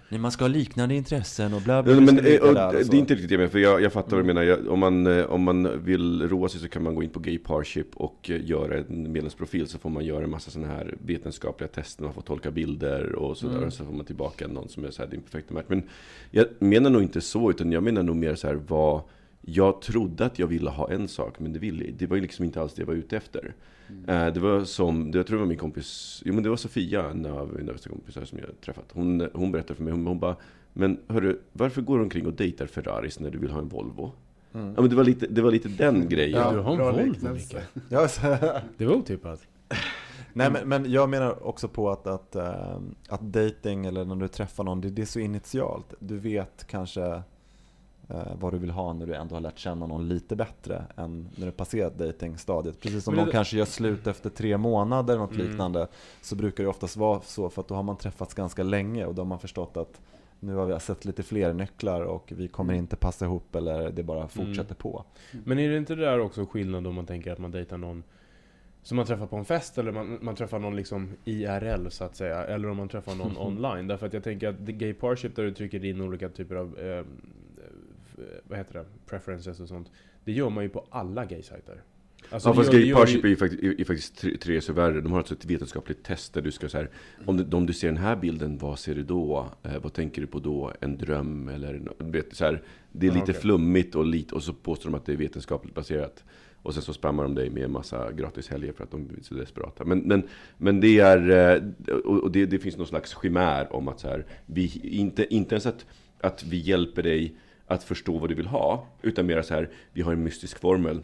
nej, 0.10 0.20
man 0.20 0.32
ska 0.32 0.44
ha 0.44 0.50
liknande 0.50 0.96
intressen 0.96 1.54
och 1.54 1.62
bla 1.62 1.84
bla. 1.84 1.94
Ja, 1.94 2.00
men, 2.00 2.18
och, 2.18 2.48
och 2.48 2.54
det 2.54 2.60
är 2.62 2.96
inte 2.96 3.14
riktigt 3.14 3.30
det 3.30 3.34
jag 3.34 3.40
menar, 3.40 3.52
för 3.52 3.60
jag, 3.60 3.82
jag 3.82 3.94
fattar 3.94 4.12
vad 4.12 4.20
du 4.20 4.28
menar. 4.28 4.44
Jag, 4.44 4.68
om, 4.68 4.80
man, 4.80 5.08
eh, 5.08 5.26
om 5.26 5.44
man 5.44 5.84
vill 5.84 6.30
roa 6.30 6.50
sig 6.50 6.62
så 6.62 6.70
kan 6.70 6.84
man 6.84 6.96
gå 6.96 7.04
in 7.04 7.10
på 7.10 7.20
Gay 7.20 7.38
Parship 7.38 7.96
och 7.96 8.30
eh, 8.30 8.46
göra 8.46 8.78
en 8.78 9.12
medlemsprofil 9.12 9.68
så 9.68 9.80
får 9.80 9.90
man 9.90 10.06
göra 10.06 10.24
en 10.24 10.30
massa 10.30 10.52
sådana 10.52 10.74
här 10.74 10.96
vetenskapliga 11.06 11.68
tester, 11.68 12.04
man 12.04 12.14
får 12.14 12.22
tolka 12.22 12.52
bilder 12.52 13.16
och 13.16 13.38
sådär. 13.38 13.56
Mm. 13.56 13.68
Och 13.68 13.74
så 13.74 13.86
får 13.86 13.94
man 13.94 14.06
tillbaka 14.06 14.48
någon 14.48 14.70
som 14.70 14.86
är 14.86 14.92
så 14.92 15.02
här, 15.02 15.10
din 15.10 15.22
perfekta 15.22 15.54
match. 15.54 15.66
Men 15.68 15.84
jag 16.32 16.46
menar 16.60 16.90
nog 16.90 17.02
inte 17.02 17.22
så, 17.22 17.50
utan 17.50 17.72
jag 17.72 17.84
menar 17.84 18.04
nog 18.04 18.16
mer 18.16 18.36
så 18.36 18.48
här 18.48 18.60
vad 18.68 19.02
jag 19.42 19.82
trodde 19.82 20.26
att 20.26 20.40
jag 20.40 20.48
ville 20.48 20.70
ha 20.70 20.92
en 20.92 21.08
sak, 21.08 21.40
men 21.40 21.54
det, 21.54 21.60
ville, 21.60 21.86
det 21.92 22.08
var 22.08 22.16
ju 22.16 22.22
liksom 22.22 22.46
inte 22.46 22.62
alls 22.62 22.74
det 22.74 22.82
jag 22.82 22.88
var 22.88 22.94
ute 22.94 23.18
efter. 23.18 23.54
Eh, 24.08 24.28
Det 24.34 24.40
var 24.40 24.64
som, 24.64 25.12
det- 25.12 25.18
jag 25.20 25.28
tror 25.28 25.38
det 25.38 25.42
var 25.44 25.48
min 25.50 25.58
kompis, 25.58 26.22
jo 26.26 26.34
men 26.34 26.44
det 26.44 26.50
var 26.50 26.58
Sofia, 26.58 27.10
en 27.10 27.26
av 27.26 27.54
mina 27.58 27.74
bästa 27.74 27.90
kompisar 27.90 28.26
som 28.26 28.38
jag 28.40 28.62
träffat. 28.62 28.86
Hon, 28.94 29.28
hon 29.34 29.52
berättade 29.52 29.76
för 29.76 29.84
mig, 29.84 29.94
hon, 29.94 30.08
hon 30.08 30.20
bara 30.20 30.36
Men 30.74 31.00
hörru, 31.08 31.40
varför 31.54 31.82
går 31.82 31.98
du 31.98 32.04
omkring 32.04 32.26
och 32.28 32.34
dejtar 32.34 32.66
Ferraris 32.66 33.20
när 33.20 33.30
du 33.32 33.38
vill 33.38 33.52
ha 33.52 33.60
en 33.60 33.68
Volvo? 33.70 34.12
Mm. 34.54 34.74
Ja 34.76 34.82
men 34.82 34.90
det 34.90 34.96
var 34.96 35.04
lite, 35.04 35.28
det 35.28 35.42
var 35.42 35.52
lite 35.52 35.70
den 35.70 36.10
grejen. 36.10 36.54
Du 36.54 36.60
har 36.60 36.72
en 36.74 36.78
Volvo, 36.80 37.06
liknelse. 37.12 37.64
Ja, 37.90 38.08
Det 38.78 38.86
var 38.86 38.96
otippat. 38.96 39.42
nej, 40.34 40.52
men, 40.52 40.70
men 40.70 40.92
jag 40.92 41.10
menar 41.10 41.48
också 41.48 41.68
på 41.68 41.90
att, 41.90 42.08
att, 42.08 42.36
eh, 42.36 42.80
att 43.10 43.22
dating 43.22 43.86
eller 43.86 44.06
när 44.06 44.16
du 44.16 44.28
träffar 44.28 44.64
någon, 44.64 44.82
det, 44.82 44.90
det 44.90 45.02
är 45.02 45.06
så 45.06 45.20
initialt. 45.20 45.94
Du 46.00 46.18
vet 46.18 46.68
kanske 46.68 47.22
eh, 48.10 48.36
vad 48.40 48.54
du 48.54 48.58
vill 48.58 48.70
ha 48.72 48.94
när 48.94 49.06
du 49.06 49.14
ändå 49.16 49.36
har 49.36 49.42
lärt 49.42 49.58
känna 49.60 49.88
någon 49.88 50.08
lite 50.10 50.36
bättre 50.36 50.84
än 50.96 51.30
när 51.36 51.46
du 51.46 51.52
passerat 51.52 51.98
datingstadiet. 51.98 52.80
Precis 52.82 53.04
som 53.04 53.16
det- 53.16 53.22
någon 53.22 53.32
kanske 53.32 53.58
gör 53.58 53.66
slut 53.66 54.08
efter 54.08 54.30
tre 54.30 54.58
månader 54.58 55.14
eller 55.14 55.24
något 55.24 55.36
Mm. 55.36 55.48
liknande. 55.48 55.88
Så 56.22 56.36
brukar 56.36 56.64
det 56.64 56.70
oftast 56.70 56.98
vara 56.98 57.22
så 57.22 57.50
för 57.50 57.62
att 57.62 57.68
då 57.68 57.76
har 57.76 57.84
man 57.84 57.98
träffats 57.98 58.34
ganska 58.34 58.64
länge 58.64 59.06
och 59.06 59.16
då 59.16 59.22
har 59.22 59.28
man 59.28 59.40
förstått 59.40 59.78
att 59.78 60.02
nu 60.40 60.56
har 60.56 60.66
vi 60.66 60.80
sett 60.80 61.06
lite 61.06 61.24
fler 61.24 61.54
nycklar 61.54 62.02
och 62.02 62.34
vi 62.36 62.48
kommer 62.48 62.74
inte 62.74 62.96
passa 62.96 63.26
ihop 63.26 63.56
eller 63.56 63.92
det 63.92 64.04
bara 64.04 64.28
fortsätter 64.28 64.76
på. 64.76 65.04
Men 65.46 65.60
är 65.60 65.70
det 65.70 65.78
inte 65.78 65.96
det 65.96 66.02
där 66.06 66.20
också 66.20 66.46
skillnad 66.46 66.88
om 66.88 66.96
man 66.96 67.06
tänker 67.06 67.32
att 67.32 67.40
man 67.40 67.52
dejtar 67.52 67.78
någon 67.78 68.04
som 68.84 68.98
man 68.98 69.06
träffar 69.06 69.26
på 69.28 69.36
en 69.36 69.46
fest 69.46 69.78
eller 69.78 69.92
man, 69.92 70.18
man 70.22 70.36
träffar 70.36 70.60
någon 70.60 70.76
liksom 70.76 71.10
IRL 71.26 71.90
så 71.90 72.04
att 72.04 72.16
säga 72.16 72.44
Eller 72.46 72.70
om 72.70 72.78
man 72.78 72.90
träffar 72.90 73.16
någon 73.16 73.38
online 73.48 73.88
Därför 73.88 74.08
att 74.08 74.14
jag 74.14 74.24
tänker 74.24 74.48
att 74.50 74.66
the 74.66 74.72
gay 74.72 74.94
parship 74.94 75.36
där 75.36 75.44
du 75.44 75.52
trycker 75.54 75.86
in 75.86 76.02
olika 76.02 76.30
typer 76.30 76.56
av 76.56 76.80
eh, 76.80 77.04
Vad 78.44 78.58
heter 78.58 78.74
det? 78.74 78.86
Preferences 79.06 79.60
och 79.60 79.68
sånt 79.68 79.92
Det 80.26 80.32
gör 80.32 80.50
man 80.50 80.64
ju 80.64 80.70
på 80.70 80.86
alla 80.90 81.26
gay-sajter 81.26 81.82
Alltså, 82.32 82.50
ja, 82.50 82.54
fast 82.54 82.74
gör- 82.74 82.80
det 82.80 82.80
Gay 82.80 82.90
gör 82.90 82.96
Parship 82.98 83.24
ju- 83.24 83.28
är 83.28 83.30
ju 83.30 83.36
faktiskt, 83.36 83.64
är, 83.64 83.82
är 83.82 83.84
faktiskt 83.86 84.42
tre, 84.42 84.62
så 84.62 84.74
värre. 84.74 85.02
De 85.02 85.12
har 85.12 85.20
alltså 85.20 85.34
ett 85.34 85.46
vetenskapligt 85.46 86.04
test 86.04 86.34
där 86.34 86.42
du 86.42 86.52
ska 86.52 86.70
så 86.70 86.78
här, 86.78 86.90
om 87.26 87.38
du, 87.38 87.58
om 87.58 87.66
du 87.66 87.74
ser 87.74 87.88
den 87.88 87.98
här 87.98 88.16
bilden, 88.16 88.58
vad 88.58 88.80
ser 88.80 88.96
du 88.96 89.04
då? 89.04 89.48
Eh, 89.64 89.80
vad 89.84 89.94
tänker 89.94 90.22
du 90.22 90.28
på 90.28 90.40
då? 90.40 90.74
En 90.82 90.98
dröm 90.98 91.48
eller 91.50 91.82
vet, 91.98 92.36
så 92.36 92.46
här, 92.46 92.64
Det 92.92 93.06
är 93.08 93.10
Ja, 93.12 93.14
lite 93.14 93.24
okej. 93.32 93.42
flummigt 93.42 93.96
och, 93.96 94.06
lite, 94.06 94.36
och 94.36 94.44
så 94.44 94.54
påstår 94.54 94.90
de 94.90 94.96
att 94.98 95.06
det 95.06 95.14
är 95.14 95.18
vetenskapligt 95.18 95.76
baserat. 95.76 96.24
Och 96.62 96.74
sen 96.74 96.84
så 96.84 96.94
spammar 96.94 97.24
de 97.24 97.36
dig 97.36 97.50
med 97.50 97.64
en 97.64 97.72
massa 97.72 98.12
gratis 98.12 98.48
helger 98.50 98.72
för 98.74 98.84
att 98.84 98.92
de 98.92 99.02
är 99.02 99.24
så 99.24 99.34
desperata. 99.34 99.86
Men, 99.86 100.00
men, 100.00 100.24
men 100.58 100.80
det 100.80 101.00
är, 101.00 101.30
eh, 101.90 101.94
och 101.96 102.32
det, 102.32 102.46
det 102.46 102.60
finns 102.60 102.78
någon 102.78 102.88
slags 102.88 103.16
chimär 103.22 103.74
om 103.76 103.88
att 103.88 104.00
så 104.00 104.08
här, 104.08 104.26
vi, 104.46 104.80
inte, 104.84 105.34
inte 105.36 105.56
ens 105.56 105.66
att, 105.66 105.86
att 106.22 106.44
vi 106.44 106.58
hjälper 106.58 107.04
dig 107.04 107.36
att 107.70 107.84
förstå 107.84 108.18
vad 108.18 108.30
du 108.30 108.36
vill 108.36 108.48
ha, 108.48 108.86
utan 109.02 109.26
mer 109.26 109.42
så 109.42 109.54
här, 109.54 109.70
vi 109.94 110.02
har 110.02 110.14
en 110.14 110.24
mystisk 110.24 110.60
formel 110.60 111.02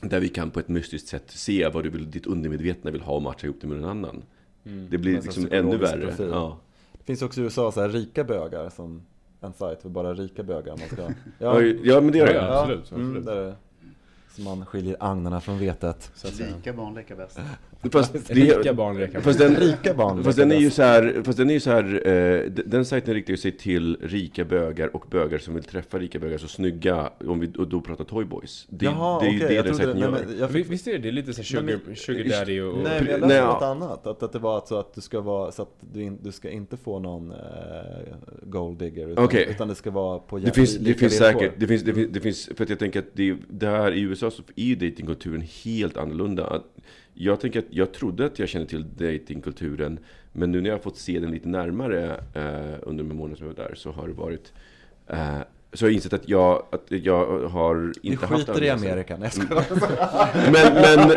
där 0.00 0.20
vi 0.20 0.28
kan 0.28 0.50
på 0.50 0.60
ett 0.60 0.68
mystiskt 0.68 1.08
sätt 1.08 1.24
se 1.26 1.68
vad 1.68 1.84
du 1.84 1.90
vill, 1.90 2.10
ditt 2.10 2.26
undermedvetna 2.26 2.90
vill 2.90 3.00
ha 3.00 3.14
och 3.14 3.22
matcha 3.22 3.46
ihop 3.46 3.56
det 3.60 3.66
med 3.66 3.80
någon 3.80 3.90
annan. 3.90 4.22
Mm. 4.64 4.86
Det 4.90 4.98
blir 4.98 5.22
liksom 5.22 5.48
ännu 5.50 5.76
värre. 5.76 6.14
Ja. 6.30 6.58
Det 6.92 7.04
finns 7.04 7.22
också 7.22 7.40
i 7.40 7.44
USA 7.44 7.72
så 7.72 7.80
här 7.80 7.88
rika 7.88 8.24
bögar 8.24 8.70
som 8.70 9.02
en 9.40 9.52
sajt 9.52 9.82
för 9.82 9.88
bara 9.88 10.14
rika 10.14 10.42
bögar. 10.42 10.76
Man 10.76 10.88
ska, 10.88 11.02
Ja, 11.38 11.62
ja, 11.62 12.00
men 12.00 12.12
det 12.12 12.18
gör 12.18 12.26
det. 12.26 12.34
ja. 12.34 12.60
absolut, 12.60 12.92
Mm, 12.92 13.06
absolut. 13.06 13.26
där 13.26 13.36
är, 13.36 13.54
så 14.36 14.42
man 14.42 14.66
skiljer 14.66 14.96
agnarna 15.00 15.40
från 15.40 15.58
vetet. 15.58 16.10
Så 16.14 16.28
att 16.28 16.34
säga. 16.34 16.56
Lika 16.56 16.72
barn 16.72 16.94
leka 16.94 17.16
bäst. 17.16 17.38
Fast, 17.92 18.14
Rika 18.30 18.62
det, 18.62 18.74
barn 18.74 18.98
lekar 18.98 19.20
fast, 19.20 19.38
den, 19.38 19.56
Rika 19.56 19.94
barn 19.94 20.24
fast 20.24 20.38
den 20.38 20.52
är 20.52 20.56
ju 20.56 20.70
så 20.70 20.82
här, 20.82 21.22
fast 21.24 21.38
den 21.38 21.50
är 21.50 21.54
ju 21.54 21.60
så 21.60 21.70
här, 21.70 22.08
eh, 22.08 22.50
den 22.66 22.84
sajten 22.84 23.14
riktar 23.14 23.30
ju 23.30 23.36
sig 23.36 23.52
till 23.52 23.96
rika 24.02 24.44
bögar 24.44 24.96
och 24.96 25.04
bögar 25.10 25.38
som 25.38 25.54
vill 25.54 25.64
träffa 25.64 25.98
rika 25.98 26.18
bögar, 26.18 26.38
så 26.38 26.48
snygga, 26.48 27.10
om 27.26 27.40
vi 27.40 27.50
och 27.58 27.68
då 27.68 27.80
pratar 27.80 28.04
Toyboys. 28.04 28.66
Det, 28.70 28.84
Jaha, 28.84 29.20
det 29.20 29.26
är 29.26 29.32
ju 29.32 29.38
det 29.38 29.54
jag 29.54 29.64
den 29.64 29.74
sajten 29.74 29.92
nej, 29.94 30.02
gör. 30.02 30.10
men 30.10 30.38
jag 30.38 30.48
Vi- 30.48 30.62
fick- 30.64 30.72
Visst 30.72 30.86
är 30.86 30.92
det, 30.92 30.98
det 30.98 31.08
är 31.08 31.12
lite 31.12 31.32
så 31.32 31.38
Nej, 31.40 31.46
sugar, 31.46 31.78
men- 31.86 31.96
sugar 31.96 32.24
daddy 32.38 32.60
och... 32.60 32.78
Nej 32.78 33.00
men 33.02 33.10
jag 33.10 33.20
Nej, 33.20 33.28
läste 33.28 33.34
ja. 33.34 33.52
något 33.52 33.62
annat, 33.62 34.06
att, 34.06 34.22
att 34.22 34.32
det 34.32 34.38
var 34.38 34.62
så 34.66 34.78
att 34.78 34.94
du 34.94 35.00
ska 35.00 35.20
vara, 35.20 35.52
så 35.52 35.62
att 35.62 35.76
du, 35.80 36.02
in, 36.02 36.18
du 36.22 36.32
ska 36.32 36.50
inte 36.50 36.76
få 36.76 36.98
någon 36.98 37.30
eh, 37.30 37.36
gold 38.42 38.78
digger 38.78 39.08
utan, 39.08 39.24
Okej. 39.24 39.46
utan 39.50 39.68
det 39.68 39.74
ska 39.74 39.90
vara 39.90 40.18
på 40.18 40.38
Det 40.38 40.52
finns, 40.54 40.76
det 40.76 40.94
finns 40.94 41.16
säkert, 41.16 41.52
det 41.56 41.66
finns, 41.66 41.82
det 41.82 41.94
finns, 41.94 42.08
det 42.12 42.20
finns, 42.20 42.50
för 42.56 42.62
att 42.64 42.70
jag 42.70 42.78
tänker 42.78 42.98
att 42.98 43.04
det, 43.12 43.36
där 43.48 43.92
i 43.92 44.00
USA 44.00 44.30
så 44.30 44.42
är 44.56 44.64
ju 44.64 44.74
datingkulturen 44.74 45.44
helt 45.64 45.96
annorlunda. 45.96 46.46
Att 46.46 46.64
Jag 47.14 47.40
tänker 47.40 47.58
att 47.58 47.64
jag 47.70 47.92
trodde 47.92 48.26
att 48.26 48.38
jag 48.38 48.48
kände 48.48 48.68
till 48.68 48.86
datingkulturen, 48.96 49.98
men 50.32 50.52
nu 50.52 50.60
när 50.60 50.70
jag 50.70 50.76
har 50.76 50.82
fått 50.82 50.96
se 50.96 51.18
den 51.18 51.30
lite 51.30 51.48
närmare 51.48 52.10
eh, 52.34 52.78
under 52.82 53.04
de 53.04 53.16
månader 53.16 53.36
som 53.36 53.46
jag 53.46 53.54
var 53.54 53.64
där 53.64 53.74
så 53.74 53.90
har 53.90 54.08
det 54.08 54.14
varit 54.14 54.52
eh, 55.06 55.38
så 55.74 55.84
har 55.84 55.90
jag 55.90 55.94
insett 55.94 56.12
att 56.12 56.28
jag, 56.28 56.66
att 56.72 56.84
jag 56.88 57.48
har 57.48 57.92
inte 58.02 58.26
haft 58.26 58.46
skiter 58.46 58.62
i 58.62 58.70
Amerika, 58.70 59.16
nej 59.16 59.30
jag 59.32 59.46
skojar. 59.46 59.64
Men, 60.52 60.74
men, 60.74 61.08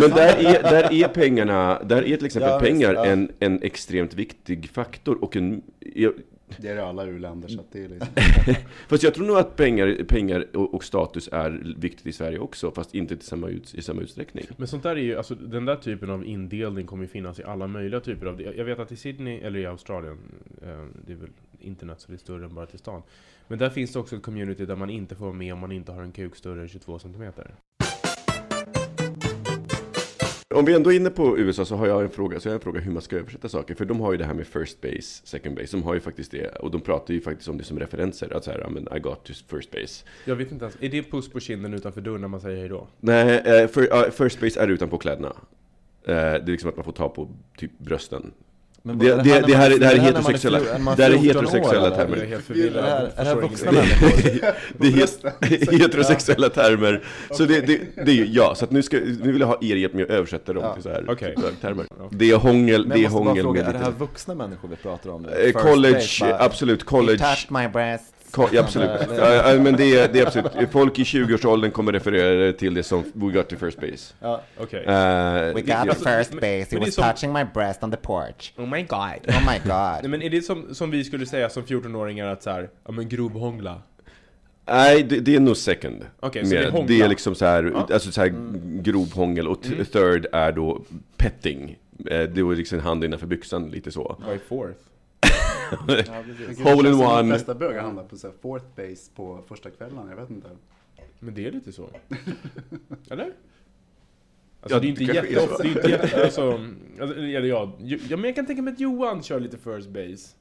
men 0.00 0.10
där, 0.10 0.36
är, 0.46 0.62
där 0.62 0.92
är 0.92 1.08
pengarna, 1.08 1.82
där 1.84 2.02
är 2.06 2.16
till 2.16 2.26
exempel 2.26 2.50
Ja, 2.50 2.58
visst, 2.58 2.70
pengar 2.70 2.94
ja. 2.94 3.06
en, 3.06 3.32
en 3.38 3.62
extremt 3.62 4.14
viktig 4.14 4.70
faktor 4.70 5.24
och 5.24 5.36
en, 5.36 5.62
jag, 5.94 6.12
Det 6.58 6.68
är 6.68 6.74
det 6.74 6.84
alla 6.84 7.06
u-länder 7.06 7.48
så 7.48 7.60
att 7.60 7.72
det 7.72 7.84
är 7.84 7.88
liksom... 7.88 8.08
Fast 8.88 9.02
jag 9.02 9.14
tror 9.14 9.26
nog 9.26 9.36
att 9.36 9.56
pengar, 9.56 10.04
pengar 10.08 10.56
och, 10.56 10.74
och 10.74 10.84
status 10.84 11.28
är 11.32 11.74
viktigt 11.76 12.06
i 12.06 12.12
Sverige 12.12 12.38
också, 12.38 12.70
fast 12.70 12.94
inte 12.94 13.16
till 13.16 13.26
samma 13.26 13.48
ut, 13.48 13.74
i 13.74 13.82
samma 13.82 14.02
utsträckning. 14.02 14.44
Men 14.56 14.68
sånt 14.68 14.82
där 14.82 14.96
är 14.96 15.00
ju, 15.00 15.16
alltså 15.16 15.34
den 15.34 15.64
där 15.64 15.76
typen 15.76 16.10
av 16.10 16.26
indelning 16.26 16.86
kommer 16.86 17.02
ju 17.02 17.08
finnas 17.08 17.40
i 17.40 17.44
alla 17.44 17.66
möjliga 17.66 18.00
typer 18.00 18.26
av... 18.26 18.42
Jag 18.42 18.64
vet 18.64 18.78
att 18.78 18.92
i 18.92 18.96
Sydney, 18.96 19.40
eller 19.40 19.58
i 19.58 19.66
Australien, 19.66 20.18
eh, 20.62 20.84
det 21.06 21.12
är 21.12 21.16
väl 21.16 21.30
internet 21.60 22.00
så 22.00 22.08
det 22.08 22.16
är 22.16 22.18
större 22.18 22.44
än 22.44 22.54
bara 22.54 22.66
till 22.66 22.78
stan. 22.78 23.02
Men 23.48 23.58
där 23.58 23.70
finns 23.70 23.92
det 23.92 23.98
också 23.98 24.16
ett 24.16 24.22
community 24.22 24.66
där 24.66 24.76
man 24.76 24.90
inte 24.90 25.14
får 25.14 25.24
vara 25.24 25.34
med 25.34 25.52
om 25.52 25.58
man 25.58 25.72
inte 25.72 25.92
har 25.92 26.02
en 26.02 26.12
kuk 26.12 26.36
större 26.36 26.60
än 26.60 26.68
22 26.68 26.98
cm. 26.98 27.32
Om 30.54 30.64
vi 30.64 30.74
ändå 30.74 30.92
är 30.92 30.96
inne 30.96 31.10
på 31.10 31.38
USA 31.38 31.64
så 31.64 31.76
har 31.76 31.86
jag 31.86 32.02
en 32.02 32.10
fråga, 32.10 32.40
så 32.40 32.48
jag 32.48 32.52
har 32.52 32.54
en 32.54 32.60
fråga 32.60 32.80
hur 32.80 32.92
man 32.92 33.02
ska 33.02 33.16
översätta 33.16 33.48
saker. 33.48 33.74
För 33.74 33.84
de 33.84 34.00
har 34.00 34.12
ju 34.12 34.18
det 34.18 34.24
här 34.24 34.34
med 34.34 34.46
first 34.46 34.80
base, 34.80 35.26
second 35.26 35.56
base, 35.56 35.76
de 35.76 35.82
har 35.82 35.94
ju 35.94 36.00
faktiskt 36.00 36.30
det. 36.30 36.56
Och 36.56 36.70
de 36.70 36.80
pratar 36.80 37.14
ju 37.14 37.20
faktiskt 37.20 37.48
om 37.48 37.58
det 37.58 37.64
som 37.64 37.78
referenser, 37.78 38.36
att 38.36 38.44
så 38.44 38.50
här, 38.50 38.58
ja, 38.58 38.68
men 38.68 38.96
I 38.96 39.00
got 39.00 39.24
to 39.24 39.32
first 39.32 39.70
base. 39.70 40.04
Jag 40.24 40.36
vet 40.36 40.52
inte 40.52 40.64
ens, 40.64 40.76
är 40.80 40.88
det 40.88 41.02
puss 41.02 41.30
på 41.30 41.40
kinden 41.40 41.74
utanför 41.74 42.00
dörren 42.00 42.20
när 42.20 42.28
man 42.28 42.40
säger 42.40 42.58
hejdå? 42.58 42.86
Nej, 43.00 43.42
eh, 43.44 43.68
för, 43.68 43.86
ja, 43.90 44.10
first 44.10 44.40
base 44.40 44.60
är 44.60 44.68
utanpå 44.68 44.98
kläderna. 44.98 45.36
Eh, 46.04 46.14
det 46.14 46.14
är 46.14 46.46
liksom 46.46 46.70
att 46.70 46.76
man 46.76 46.84
får 46.84 46.92
ta 46.92 47.08
på 47.08 47.28
typ 47.56 47.78
brösten. 47.78 48.32
Men 48.84 48.98
Det- 48.98 49.06
det- 49.16 49.22
det 49.22 49.32
här 49.32 49.78
det 49.78 49.86
här 49.86 49.94
är 49.94 49.98
heterosexuella- 49.98 50.94
det 50.96 51.02
här 51.02 51.10
är 51.10 51.18
14 51.18 51.46
år, 51.46 51.50
heterosexuella 51.50 51.90
termer. 51.90 52.16
Är 52.16 52.20
det 52.20 52.82
här, 52.82 52.90
jag 52.90 53.10
är 53.16 53.24
det 53.24 53.24
här 53.24 53.34
förstår 53.34 53.48
vuxna 53.48 53.70
är 54.80 54.90
het- 54.90 55.72
heterosexuella 55.80 56.48
termer. 56.48 57.02
Så 57.30 57.44
det, 57.44 57.60
det, 57.60 57.80
det 58.06 58.12
är 58.20 58.26
ja, 58.32 58.54
så 58.54 58.64
att 58.64 58.70
nu, 58.70 58.82
ska, 58.82 58.96
nu 58.96 59.32
vill 59.32 59.40
jag 59.40 59.48
ha 59.48 59.58
er 59.62 59.76
hjälp 59.76 59.94
med 59.94 60.04
att 60.04 60.10
översätta 60.10 60.52
dem 60.52 60.74
till 60.74 60.82
så 60.82 60.88
här 60.88 61.04
termer. 61.60 61.86
Det 62.10 62.30
är 62.30 62.36
hångel, 62.36 62.80
Men 62.86 62.96
det 62.98 63.00
är 63.00 63.02
jag 63.02 63.12
måste 63.12 63.24
bara 63.24 63.28
hångel 63.30 63.42
fråga, 63.44 63.66
är 63.66 63.72
det 63.72 63.78
här 63.78 63.90
vuxna 63.98 64.34
människor 64.34 64.68
vi 64.68 64.76
pratar 64.76 65.10
om 65.10 65.22
nu? 65.22 65.28
Eh, 65.28 65.52
college, 65.52 66.36
absolut, 66.38 66.80
"He 66.82 66.86
college. 66.86 67.18
touched 67.18 67.50
my 67.50 67.68
breasts. 67.68 68.08
Absolut. 68.38 68.90
Ja, 69.18 69.58
men 69.60 69.76
det 69.76 69.96
är, 69.98 70.08
det 70.12 70.20
är 70.20 70.26
absolut. 70.26 70.70
Folk 70.70 70.98
i 70.98 71.02
20-årsåldern 71.02 71.70
kommer 71.70 71.92
referera 71.92 72.52
till 72.52 72.74
det 72.74 72.82
som 72.82 73.04
We 73.14 73.32
got 73.32 73.48
to 73.48 73.56
first 73.56 73.80
base. 73.80 74.14
Ja. 74.20 74.42
Okej. 74.58 74.84
Eh, 74.84 74.92
We 75.54 75.60
got 75.60 75.98
the 75.98 76.04
first 76.10 76.32
base, 76.32 76.66
he 76.70 76.78
was 76.78 76.94
som- 76.94 77.04
touching 77.04 77.32
my 77.32 77.44
breast 77.54 77.82
on 77.82 77.90
the 77.90 77.96
porch. 77.96 78.52
Oh 78.56 78.66
my 78.66 78.82
god. 78.82 79.00
Oh 79.28 79.40
my 79.46 79.60
Nej 79.64 80.00
god. 80.02 80.10
men 80.10 80.22
är 80.22 80.30
det 80.30 80.42
som, 80.42 80.74
som 80.74 80.90
vi 80.90 81.04
skulle 81.04 81.26
säga 81.26 81.50
som 81.50 81.62
14-åringar 81.62 82.26
att 82.26 82.42
så 82.42 82.50
här, 82.50 82.68
ja 82.86 82.92
men 82.92 83.08
grovhångla? 83.08 83.82
Nej, 84.66 85.02
det, 85.02 85.20
det 85.20 85.36
är 85.36 85.40
nog 85.40 85.56
second. 85.56 86.04
Så 86.20 86.28
det 86.32 86.38
är 86.40 86.86
det 86.88 87.00
är 87.00 87.08
liksom 87.08 87.34
så 87.34 87.44
här, 87.44 87.72
Ja. 87.74 87.88
alltså 87.94 88.12
så 88.12 88.20
här 88.20 88.32
grovhångel 88.82 89.48
och 89.48 89.62
t- 89.62 89.84
third 89.84 90.26
är 90.32 90.52
då 90.52 90.82
petting. 91.16 91.76
Eh, 92.10 92.20
Det 92.22 92.42
var 92.42 92.54
liksom 92.54 92.80
hand 92.80 93.04
innanför 93.04 93.26
byxan, 93.26 93.70
lite 93.70 93.90
så. 93.90 94.16
Vad 94.26 94.34
är 94.34 94.38
fourth? 94.48 94.78
Hole 96.64 96.88
in 96.88 96.98
De 96.98 97.04
one. 97.06 97.28
flesta 97.28 97.54
bögar 97.54 97.82
hamnar 97.82 98.04
på 98.04 98.16
så 98.16 98.26
här 98.26 98.34
fourth 98.42 98.64
base 98.76 99.10
på 99.14 99.40
första 99.48 99.70
kvällen, 99.70 100.06
jag 100.10 100.16
vet 100.16 100.30
inte. 100.30 100.48
Men 101.18 101.34
det 101.34 101.46
är 101.46 101.52
lite 101.52 101.72
så. 101.72 101.88
Eller? 103.10 103.24
Alltså 104.60 104.76
Ja, 104.76 104.80
det 104.80 104.86
är 104.86 104.88
inte 104.88 105.04
kanske 105.04 105.26
är 105.26 105.30
jätteofta, 105.30 105.56
så. 105.56 105.62
det 105.62 105.68
är 105.68 105.72
inte 105.76 105.88
jätte, 105.90 106.24
alltså, 106.24 106.58
alltså, 107.00 107.16
eller 107.18 107.42
ja, 107.48 107.72
ju- 107.80 108.00
ja, 108.08 108.16
men 108.16 108.24
jag 108.24 108.34
kan 108.34 108.46
tänka 108.46 108.62
mig 108.62 108.72
att 108.72 108.80
Johan 108.80 109.22
kör 109.22 109.40
lite 109.40 109.58
first 109.58 109.88
base. 109.88 110.36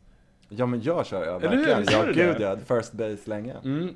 Ja 0.50 0.66
men 0.66 0.82
jag 0.82 1.06
kör 1.06 1.26
jag 1.26 1.40
verkligen. 1.40 1.86
Ja 1.92 2.04
gud 2.14 2.36
ja, 2.40 2.58
first 2.68 2.94
base 2.94 3.20
länge. 3.30 3.54
Mm. 3.64 3.90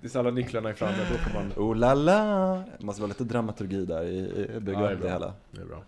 Tills 0.00 0.16
alla 0.16 0.30
nycklarna 0.30 0.68
är 0.68 0.72
framme, 0.72 0.96
då 1.12 1.18
får 1.18 1.34
man... 1.34 1.52
Oh 1.56 1.76
la 1.76 1.94
la! 1.94 2.54
Det 2.78 2.84
måste 2.86 3.02
vara 3.02 3.08
lite 3.08 3.24
dramaturgi 3.24 3.84
där 3.86 4.04
i, 4.04 4.18
i 4.56 4.60
bygga 4.60 4.80
Ja, 4.80 4.90
upp 4.92 5.02
det 5.02 5.10
hela. 5.10 5.32
Det 5.50 5.60
är 5.60 5.66
bra. 5.66 5.82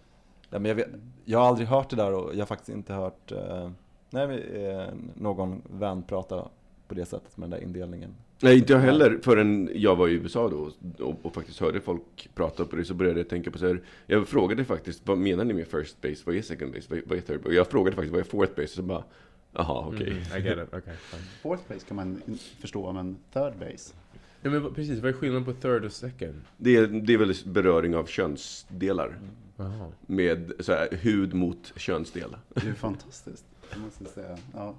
Ja, 0.56 0.60
men 0.60 0.68
jag, 0.68 0.76
vet, 0.76 0.88
jag 1.24 1.38
har 1.38 1.46
aldrig 1.48 1.68
hört 1.68 1.90
det 1.90 1.96
där 1.96 2.12
och 2.12 2.34
jag 2.34 2.38
har 2.38 2.46
faktiskt 2.46 2.68
inte 2.76 2.92
hört 2.92 3.32
eh, 3.32 3.70
nej, 4.10 4.40
eh, 4.54 4.86
någon 5.14 5.62
vän 5.70 6.02
prata 6.02 6.48
på 6.88 6.94
det 6.94 7.04
sättet 7.06 7.36
med 7.36 7.50
den 7.50 7.58
där 7.60 7.66
indelningen. 7.66 8.10
Nej, 8.40 8.58
inte 8.58 8.72
jag 8.72 8.80
heller 8.80 9.18
förrän 9.22 9.70
jag 9.74 9.96
var 9.96 10.08
i 10.08 10.12
USA 10.12 10.48
då 10.48 10.70
och, 11.04 11.14
och 11.22 11.34
faktiskt 11.34 11.60
hörde 11.60 11.80
folk 11.80 12.28
prata 12.34 12.64
på 12.64 12.76
det 12.76 12.84
så 12.84 12.94
började 12.94 13.20
jag 13.20 13.28
tänka 13.28 13.50
på 13.50 13.58
så 13.58 13.66
här. 13.66 13.80
Jag 14.06 14.28
frågade 14.28 14.64
faktiskt, 14.64 15.02
vad 15.04 15.18
menar 15.18 15.44
ni 15.44 15.54
med 15.54 15.66
first 15.66 16.00
base? 16.02 16.16
Vad 16.26 16.36
är 16.36 16.42
second 16.42 16.72
base? 16.72 16.86
Vad 16.90 16.98
är, 16.98 17.02
vad 17.06 17.18
är 17.18 17.22
third 17.22 17.36
base? 17.38 17.48
Och 17.48 17.54
jag 17.54 17.66
frågade 17.66 17.96
faktiskt, 17.96 18.12
vad 18.12 18.20
är 18.20 18.24
fourth 18.24 18.52
base? 18.52 18.62
Och 18.62 18.68
så 18.70 18.82
bara, 18.82 19.04
jaha, 19.52 19.86
okej. 19.88 20.10
Mm, 20.10 20.18
I 20.44 20.48
get 20.48 20.58
it, 20.58 20.74
okay, 20.74 20.94
fine. 20.96 21.20
Fourth 21.42 21.62
base 21.68 21.86
kan 21.86 21.96
man 21.96 22.20
förstå, 22.60 22.92
men 22.92 23.16
third 23.32 23.52
base. 23.60 23.94
Ja 24.42 24.50
men 24.50 24.62
vad- 24.62 24.74
precis, 24.74 24.98
vad 25.00 25.08
är 25.08 25.12
skillnaden 25.12 25.44
på 25.44 25.52
third 25.52 25.84
och 25.84 25.92
second? 25.92 26.34
Det, 26.56 26.76
är, 26.76 26.86
det 26.86 27.14
är 27.14 27.18
väl 27.18 27.34
beröring 27.46 27.96
av 27.96 28.06
könsdelar. 28.06 29.18
Jaha. 29.56 29.92
Med 30.06 30.52
så 30.60 30.72
här, 30.72 30.88
hud 30.90 31.34
mot 31.34 31.72
könsdel. 31.76 32.36
Det 32.54 32.68
är 32.68 32.72
fantastiskt, 32.74 33.44
det 33.72 33.78
måste 33.78 34.04
jag 34.04 34.12
säga. 34.12 34.38
Ja. 34.54 34.74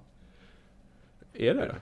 Är 1.33 1.53
det? 1.53 1.59
Jag 1.59 1.75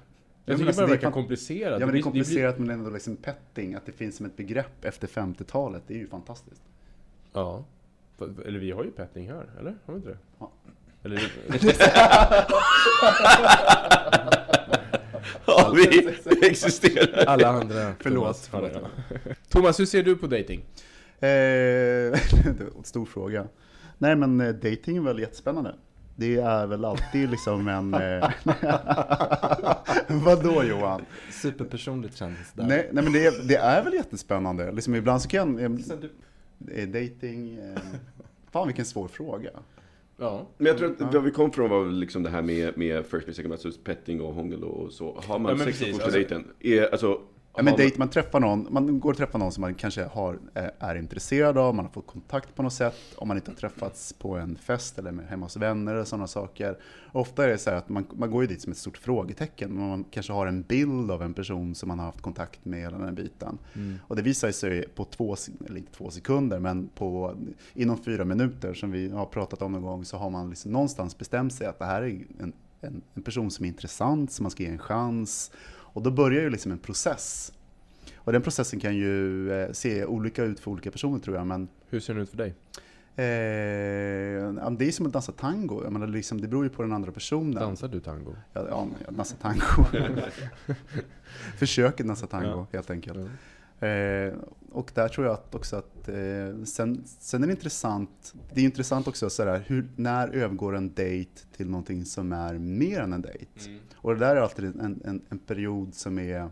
men 0.46 0.58
tycker 0.58 0.68
alltså, 0.68 0.82
bara 0.82 0.88
det 0.88 0.92
det 0.92 0.96
är 0.96 0.98
verkar 0.98 1.12
komplicerat. 1.12 1.72
Ja 1.72 1.72
men 1.72 1.80
det 1.80 1.86
är 1.86 1.92
blir- 1.92 2.02
komplicerat 2.04 2.60
men 2.60 2.70
ändå 2.70 2.90
liksom 2.90 3.16
petting, 3.16 3.76
att 3.76 3.86
det 3.86 3.92
finns 3.92 4.16
som 4.18 4.26
ett 4.26 4.38
begrepp 4.38 4.86
efter 4.86 5.08
50-talet, 5.08 5.84
det 5.88 5.94
är 5.94 5.98
ju 5.98 6.08
fantastiskt. 6.08 6.62
Ja. 7.34 7.66
Eller 8.46 8.60
vi 8.60 8.72
har 8.72 8.84
ju 8.84 8.92
petting 8.92 9.30
här, 9.30 9.46
eller? 9.60 9.76
Har 9.86 9.94
vi 9.94 9.98
inte 9.98 10.10
det? 10.10 10.18
Ja. 10.40 10.52
Eller, 11.04 11.32
Ja, 15.48 15.74
vi, 15.76 16.10
existerar. 16.48 17.26
alla 17.26 17.48
andra. 17.48 17.94
Förlåt, 18.00 18.50
Thomas, 18.52 18.72
det, 18.72 18.72
förlåt. 18.72 19.38
Thomas, 19.50 19.80
hur 19.80 19.86
ser 19.86 20.04
du 20.04 20.16
på 20.16 20.28
dating? 20.28 20.62
Eh, 21.20 21.28
det 21.28 22.46
är 22.46 22.78
en 22.78 22.84
stor 22.84 23.06
fråga. 23.06 23.48
Nej 23.98 24.16
men 24.16 24.42
eh, 24.42 24.54
dating 24.54 24.98
är 24.98 25.02
väl 25.02 25.20
jättespännande. 25.20 25.76
Det 26.16 26.36
är 26.36 26.68
väl 26.68 26.86
alltid 26.86 27.30
liksom 27.30 27.68
en... 27.68 27.94
Eh... 27.94 28.30
Vadå 30.26 30.64
Johan? 30.64 31.02
Superpersonligt 31.32 32.18
kändes 32.18 32.52
det. 32.54 32.66
Nej, 32.68 32.90
nej 32.92 33.04
men 33.04 33.14
det 33.14 33.26
är, 33.26 33.48
det 33.48 33.56
är 33.56 33.84
väl 33.84 33.94
jättespännande. 33.94 34.72
Liksom 34.72 34.96
ibland 34.96 35.22
så 35.22 35.30
kan... 35.30 35.60
Eh, 35.60 35.72
eh, 36.76 36.88
dating... 36.88 37.58
Eh... 37.58 37.82
Fan 38.52 38.68
vilken 38.68 38.86
svår 38.86 39.08
fråga. 39.08 39.50
Ja. 40.18 40.48
Men 40.58 40.68
jag 40.68 40.78
tror 40.78 40.92
att 40.92 41.14
vad 41.14 41.24
vi 41.24 41.32
kom 41.32 41.52
från 41.52 41.70
var 41.70 41.86
liksom 41.86 42.24
det 42.24 42.30
här 42.30 42.42
med, 42.42 42.78
med 42.78 43.06
first 43.06 43.28
base, 43.28 43.52
alltså 43.52 43.72
petting 43.84 44.22
och 44.22 44.34
hångel 44.34 44.64
och 44.64 44.92
så. 44.92 45.22
Har 45.28 45.40
man 45.40 45.58
Ja, 45.58 45.66
sex 45.66 45.80
på 45.80 45.86
första 45.86 46.04
alltså- 46.04 46.18
dejten? 46.18 46.48
Är, 46.60 46.92
alltså, 46.92 47.22
Ja, 47.58 47.64
men 47.64 47.76
dejt, 47.76 48.00
man 48.00 48.10
träffar 48.10 48.40
någon, 48.40 48.68
man 48.70 49.00
går 49.00 49.12
och 49.12 49.18
träffar 49.18 49.40
någon 49.40 49.52
som 49.52 49.62
man 49.62 49.76
kanske 49.76 50.04
har, 50.04 50.40
eh, 50.54 50.66
är 50.80 50.96
intresserad 50.96 51.58
av, 51.58 51.76
man 51.76 51.86
har 51.86 51.92
fått 51.92 52.08
kontakt 52.08 52.56
på 52.56 52.64
något 52.64 52.74
sätt, 52.74 52.96
om 53.16 53.28
man 53.28 53.38
inte 53.38 53.52
har 53.52 53.56
träffats 53.56 54.14
på 54.14 54.38
en 54.38 54.56
fest 54.56 55.00
eller 55.00 55.12
med, 55.12 55.26
hemma 55.26 55.46
hos 55.46 55.58
vänner 55.58 55.94
eller 55.94 56.04
sådana 56.04 56.28
saker. 56.28 56.78
Ofta 57.12 57.44
är 57.44 57.48
det 57.48 57.58
så 57.58 57.70
här 57.70 57.78
att 57.78 57.90
man, 57.90 58.06
man 58.14 58.32
går 58.32 58.44
ju 58.44 58.48
dit 58.48 58.62
som 58.62 58.72
ett 58.72 58.78
stort 58.78 58.98
frågetecken, 58.98 59.80
man 59.80 60.04
kanske 60.04 60.34
har 60.34 60.48
en 60.48 60.62
bild 60.62 61.12
av 61.12 61.22
en 61.22 61.34
person 61.34 61.76
som 61.76 61.88
man 61.88 62.00
har 62.00 62.06
haft 62.06 62.22
kontakt 62.22 62.66
med 62.66 62.80
hela 62.80 62.98
den 62.98 63.16
biten. 63.16 63.58
Och 64.08 64.16
det 64.16 64.22
visar 64.22 64.52
sig 64.52 64.88
på 64.88 65.06
två, 65.06 65.36
eller 65.66 65.78
inte 65.78 65.92
två 65.92 66.10
sekunder, 66.10 66.60
men 66.60 66.88
på, 66.88 67.36
inom 67.74 67.98
fyra 67.98 68.26
minuter 68.26 68.74
som 68.74 68.92
vi 68.92 69.10
har 69.10 69.26
pratat 69.26 69.62
om 69.62 69.72
någon 69.72 69.82
gång 69.82 70.06
så 70.06 70.18
har 70.18 70.30
man 70.30 70.50
liksom 70.50 70.72
någonstans 70.72 71.18
bestämt 71.18 71.54
sig 71.54 71.68
att 71.68 71.80
det 71.80 71.86
här 71.86 72.02
är 72.02 72.26
en, 72.40 72.54
en, 72.82 73.02
en 73.14 73.24
person 73.24 73.52
som 73.52 73.66
är 73.66 73.70
intressant, 73.70 74.32
som 74.32 74.44
man 74.44 74.52
ska 74.52 74.64
ge 74.64 74.70
en 74.70 74.80
chans. 74.80 75.52
Och 75.96 76.02
då 76.02 76.12
börjar 76.12 76.42
ju 76.42 76.50
liksom 76.50 76.72
en 76.72 76.78
process. 76.78 77.54
Och 78.16 78.32
den 78.34 78.42
processen 78.42 78.80
kan 78.80 78.96
ju 78.96 79.52
eh, 79.54 79.72
se 79.72 80.06
olika 80.06 80.44
ut 80.44 80.60
för 80.60 80.72
olika 80.72 80.92
personer 80.92 81.20
tror 81.20 81.36
jag, 81.36 81.48
men 81.48 81.68
Hur 81.90 82.00
ser 82.00 82.14
den 82.14 82.24
ut 82.24 82.30
för 82.30 82.38
dig? 82.38 82.54
eh, 83.16 83.26
ja, 84.64 84.70
det 84.70 84.88
är 84.88 84.92
som 84.92 85.06
att 85.06 85.14
dansa 85.14 85.32
tango. 85.32 85.84
Jag 85.84 85.94
menar, 85.94 86.08
liksom, 86.08 86.42
det 86.42 86.48
beror 86.48 86.64
ju 86.64 86.70
på 86.70 86.82
den 86.82 86.92
andra 86.94 87.12
personen. 87.12 87.52
Dansar 87.56 87.88
du 87.88 88.00
tango? 88.00 88.36
Ja, 88.54 88.66
ja 88.70 88.88
jag 89.06 89.14
dansar 89.14 89.38
tango. 89.38 90.04
Försöker 91.58 92.04
dansa 92.04 92.28
tango 92.28 92.48
Ja. 92.50 92.68
helt 92.72 92.90
enkelt. 92.90 93.18
Eh, 93.80 94.34
och 94.76 94.92
där 94.94 95.08
tror 95.08 95.26
jag 95.26 95.34
att 95.34 95.56
också 95.56 95.76
att, 95.76 96.10
eh, 96.10 96.64
sen, 96.66 97.04
sen 97.06 97.44
är 97.44 97.48
det 97.48 97.54
intressant, 97.54 98.34
det 98.54 98.62
är 98.62 98.66
intressant 98.66 99.08
också 99.08 99.30
sådär, 99.30 99.64
hur, 99.68 99.90
när 99.96 100.28
övergår 100.28 100.76
en 100.76 100.94
dejt 100.94 101.32
till 101.58 101.70
någonting 101.70 102.06
som 102.06 102.32
är 102.32 102.54
mer 102.58 103.00
än 103.00 103.14
en 103.14 103.22
dejt? 103.22 103.48
Och 103.96 104.14
det 104.14 104.20
där 104.20 104.36
är 104.36 104.42
alltid 104.42 104.66
en, 104.66 105.02
en, 105.06 105.22
en 105.30 105.40
period 105.40 105.96
som 105.96 106.20
är, 106.20 106.40
eh, 106.40 106.50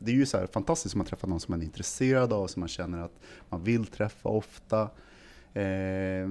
det 0.00 0.10
är 0.10 0.14
ju 0.14 0.26
så 0.26 0.38
här 0.38 0.46
fantastiskt 0.46 0.94
om 0.94 0.98
man 0.98 1.06
träffar 1.06 1.28
någon 1.28 1.40
som 1.40 1.52
man 1.52 1.60
är 1.60 1.64
intresserad 1.64 2.32
av, 2.32 2.46
som 2.46 2.60
man 2.60 2.68
känner 2.68 2.98
att 2.98 3.20
man 3.48 3.64
vill 3.64 3.86
träffa 3.86 4.28
ofta. 4.28 4.82
Eh, 5.54 6.28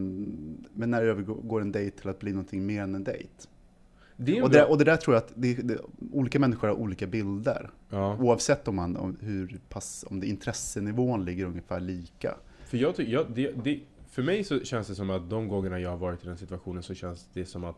men 0.74 0.92
när 0.92 1.02
övergår 1.02 1.62
en 1.62 1.72
dejt 1.72 1.98
till 1.98 2.10
att 2.10 2.20
bli 2.20 2.32
någonting 2.32 2.66
mer 2.66 2.84
än 2.84 2.96
en 2.96 3.04
dejt? 3.04 3.48
Det 4.24 4.42
Och 4.42 4.50
det, 4.50 4.66
och 4.66 4.78
det 4.78 4.84
där 4.84 4.98
tror 4.98 5.16
jag 5.16 5.24
att 5.24 5.34
det, 5.36 5.54
det, 5.54 5.78
olika 6.12 6.40
människor 6.40 6.68
har 6.68 6.76
olika 6.76 7.08
bilder. 7.08 7.70
Ja. 7.90 8.18
Oavsett 8.20 8.68
om, 8.68 8.76
man, 8.76 8.98
om, 8.98 9.18
hur 9.22 9.60
pass, 9.70 10.06
om 10.10 10.20
det 10.20 10.28
intressenivån 10.28 11.26
ligger 11.26 11.46
ungefär 11.46 11.80
lika. 11.80 12.36
För, 12.66 12.78
jag 12.78 12.96
tycker, 12.96 13.12
jag, 13.12 13.26
det, 13.64 13.80
för 14.10 14.24
mig 14.24 14.44
så 14.44 14.60
känns 14.60 14.88
det 14.88 14.96
som 14.96 15.10
att 15.10 15.30
de 15.30 15.48
gångerna 15.48 15.80
jag 15.80 15.90
har 15.90 15.98
varit 15.98 16.24
i 16.24 16.28
den 16.28 16.38
situationen 16.38 16.84
så 16.84 16.94
känns 16.94 17.28
det 17.34 17.46
som 17.46 17.64
att 17.64 17.76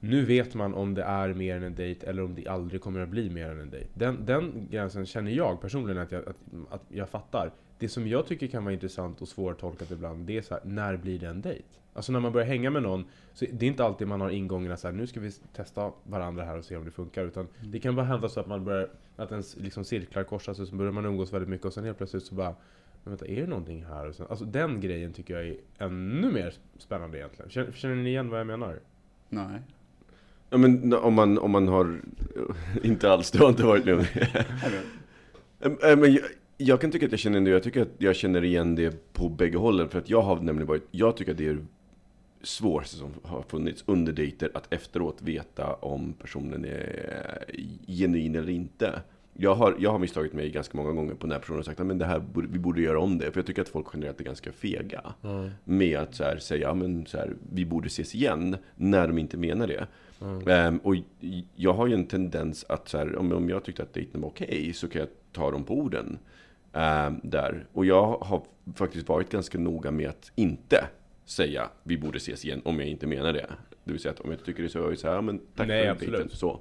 nu 0.00 0.24
vet 0.24 0.54
man 0.54 0.74
om 0.74 0.94
det 0.94 1.02
är 1.02 1.34
mer 1.34 1.56
än 1.56 1.62
en 1.62 1.74
dejt 1.74 2.06
eller 2.06 2.22
om 2.22 2.34
det 2.34 2.48
aldrig 2.48 2.80
kommer 2.80 3.00
att 3.00 3.08
bli 3.08 3.30
mer 3.30 3.50
än 3.50 3.60
en 3.60 3.70
dejt. 3.70 3.88
Den, 3.94 4.26
den 4.26 4.68
gränsen 4.70 5.06
känner 5.06 5.30
jag 5.30 5.60
personligen 5.60 6.02
att 6.02 6.12
jag, 6.12 6.28
att, 6.28 6.36
att 6.70 6.82
jag 6.88 7.08
fattar. 7.08 7.52
Det 7.78 7.88
som 7.88 8.08
jag 8.08 8.26
tycker 8.26 8.46
kan 8.46 8.64
vara 8.64 8.74
intressant 8.74 9.22
och 9.22 9.28
svårtolkat 9.28 9.90
ibland, 9.90 10.26
det 10.26 10.38
är 10.38 10.42
så 10.42 10.54
här, 10.54 10.62
när 10.64 10.96
blir 10.96 11.18
det 11.18 11.26
en 11.26 11.42
dejt? 11.42 11.64
Alltså 11.94 12.12
när 12.12 12.20
man 12.20 12.32
börjar 12.32 12.46
hänga 12.46 12.70
med 12.70 12.82
någon, 12.82 13.04
så 13.34 13.44
det 13.52 13.66
är 13.66 13.70
inte 13.70 13.84
alltid 13.84 14.08
man 14.08 14.20
har 14.20 14.30
ingångarna 14.30 14.76
så 14.76 14.88
här, 14.88 14.94
nu 14.94 15.06
ska 15.06 15.20
vi 15.20 15.30
testa 15.30 15.92
varandra 16.04 16.44
här 16.44 16.58
och 16.58 16.64
se 16.64 16.76
om 16.76 16.84
det 16.84 16.90
funkar. 16.90 17.24
Utan 17.24 17.48
det 17.60 17.80
kan 17.80 17.96
bara 17.96 18.06
hända 18.06 18.28
så 18.28 18.40
att 18.40 18.46
man 18.46 18.64
börjar, 18.64 18.88
att 19.16 19.30
ens 19.30 19.56
liksom 19.56 19.84
cirklar 19.84 20.24
korsas 20.24 20.58
och 20.58 20.68
så 20.68 20.74
börjar 20.74 20.92
man 20.92 21.04
umgås 21.04 21.32
väldigt 21.32 21.48
mycket 21.48 21.66
och 21.66 21.72
sen 21.72 21.84
helt 21.84 21.98
plötsligt 21.98 22.24
så 22.24 22.34
bara 22.34 22.54
men 23.04 23.12
vänta, 23.12 23.26
är 23.26 23.40
det 23.40 23.46
någonting 23.46 23.84
här? 23.84 24.06
Och 24.06 24.14
sen, 24.14 24.26
alltså 24.30 24.44
den 24.44 24.80
grejen 24.80 25.12
tycker 25.12 25.34
jag 25.34 25.46
är 25.46 25.56
ännu 25.78 26.32
mer 26.32 26.54
spännande 26.78 27.18
egentligen. 27.18 27.50
Känner, 27.50 27.72
känner 27.72 27.94
ni 27.94 28.08
igen 28.08 28.30
vad 28.30 28.40
jag 28.40 28.46
menar? 28.46 28.78
Nej. 29.28 29.62
Ja, 30.50 30.56
men 30.58 30.94
om 30.94 31.14
man, 31.14 31.38
om 31.38 31.50
man 31.50 31.68
har, 31.68 32.00
inte 32.82 33.12
alls, 33.12 33.30
du 33.30 33.38
har 33.38 33.48
inte 33.48 33.64
varit 33.64 33.84
med 33.84 33.94
om 33.94 34.04
det. 35.58 35.96
Men 35.96 36.12
jag, 36.12 36.22
jag 36.58 36.80
kan 36.80 36.90
tycka 36.90 37.06
att 37.06 37.12
jag 37.12 37.18
känner 37.18 37.40
det, 37.40 37.50
jag 37.50 37.62
tycker 37.62 37.82
att 37.82 37.88
jag 37.98 38.16
känner 38.16 38.44
igen 38.44 38.74
det 38.74 39.12
på 39.12 39.28
bägge 39.28 39.58
hållen. 39.58 39.88
För 39.88 39.98
att 39.98 40.10
jag 40.10 40.22
har 40.22 40.36
nämligen 40.40 40.66
varit, 40.66 40.86
jag 40.90 41.16
tycker 41.16 41.32
att 41.32 41.38
det 41.38 41.46
är 41.48 41.58
svåraste 42.42 42.96
som 42.96 43.10
har 43.22 43.42
funnits 43.42 43.84
under 43.86 44.12
dejter 44.12 44.50
att 44.54 44.72
efteråt 44.74 45.22
veta 45.22 45.72
om 45.74 46.12
personen 46.12 46.64
är 46.64 47.44
genuin 47.86 48.34
eller 48.36 48.50
inte. 48.50 49.02
Jag 49.40 49.54
har, 49.54 49.76
jag 49.78 49.90
har 49.90 49.98
misstagit 49.98 50.32
mig 50.32 50.50
ganska 50.50 50.76
många 50.76 50.92
gånger 50.92 51.14
på 51.14 51.26
när 51.26 51.38
personen 51.38 51.58
har 51.58 51.62
sagt 51.62 51.80
att 51.80 51.98
det 51.98 52.04
här, 52.04 52.18
borde- 52.18 52.48
vi 52.48 52.58
borde 52.58 52.80
göra 52.80 53.00
om 53.00 53.18
det. 53.18 53.30
För 53.32 53.38
jag 53.40 53.46
tycker 53.46 53.62
att 53.62 53.68
folk 53.68 53.86
generellt 53.94 54.20
är 54.20 54.24
ganska 54.24 54.52
fega. 54.52 55.14
Med 55.64 55.98
att 55.98 56.14
så 56.14 56.24
här, 56.24 56.38
säga, 56.38 56.60
ja, 56.68 56.74
men 56.74 57.06
så 57.06 57.16
här, 57.18 57.34
vi 57.52 57.64
borde 57.64 57.86
ses 57.86 58.14
igen, 58.14 58.56
när 58.76 59.08
de 59.08 59.18
inte 59.18 59.36
menar 59.36 59.66
det. 59.66 59.86
Ehm, 60.52 60.78
och 60.78 60.96
j- 61.20 61.44
jag 61.56 61.72
har 61.72 61.86
ju 61.86 61.94
en 61.94 62.06
tendens 62.06 62.64
att 62.68 62.88
så 62.88 62.98
här, 62.98 63.16
om, 63.16 63.32
om 63.32 63.48
jag 63.48 63.64
tyckte 63.64 63.82
att 63.82 63.92
dejten 63.94 64.20
var 64.20 64.28
okej 64.28 64.72
så 64.72 64.88
kan 64.88 65.00
jag 65.00 65.08
ta 65.32 65.50
dem 65.50 65.64
på 65.64 65.74
orden. 65.74 66.18
Ehm, 66.72 67.20
där. 67.22 67.66
Och 67.72 67.86
jag 67.86 68.18
har 68.18 68.42
faktiskt 68.74 69.08
varit 69.08 69.30
ganska 69.30 69.58
noga 69.58 69.90
med 69.90 70.08
att 70.08 70.32
inte 70.34 70.84
säga 71.24 71.68
vi 71.82 71.98
borde 71.98 72.16
ses 72.16 72.44
igen 72.44 72.62
om 72.64 72.78
jag 72.78 72.88
inte 72.88 73.06
menar 73.06 73.32
det. 73.32 73.46
Det 73.84 73.92
vill 73.92 74.00
säga 74.00 74.12
att 74.12 74.20
om 74.20 74.30
jag 74.30 74.34
inte 74.34 74.44
tycker 74.44 74.62
det 74.62 74.68
så 74.68 74.84
är 74.84 74.88
jag 74.88 74.98
så 74.98 75.10
här, 75.10 75.20
men 75.20 75.40
tack 75.56 75.68
Nej, 75.68 75.94
för 75.94 76.06
dejten. 76.06 76.28
Så. 76.30 76.60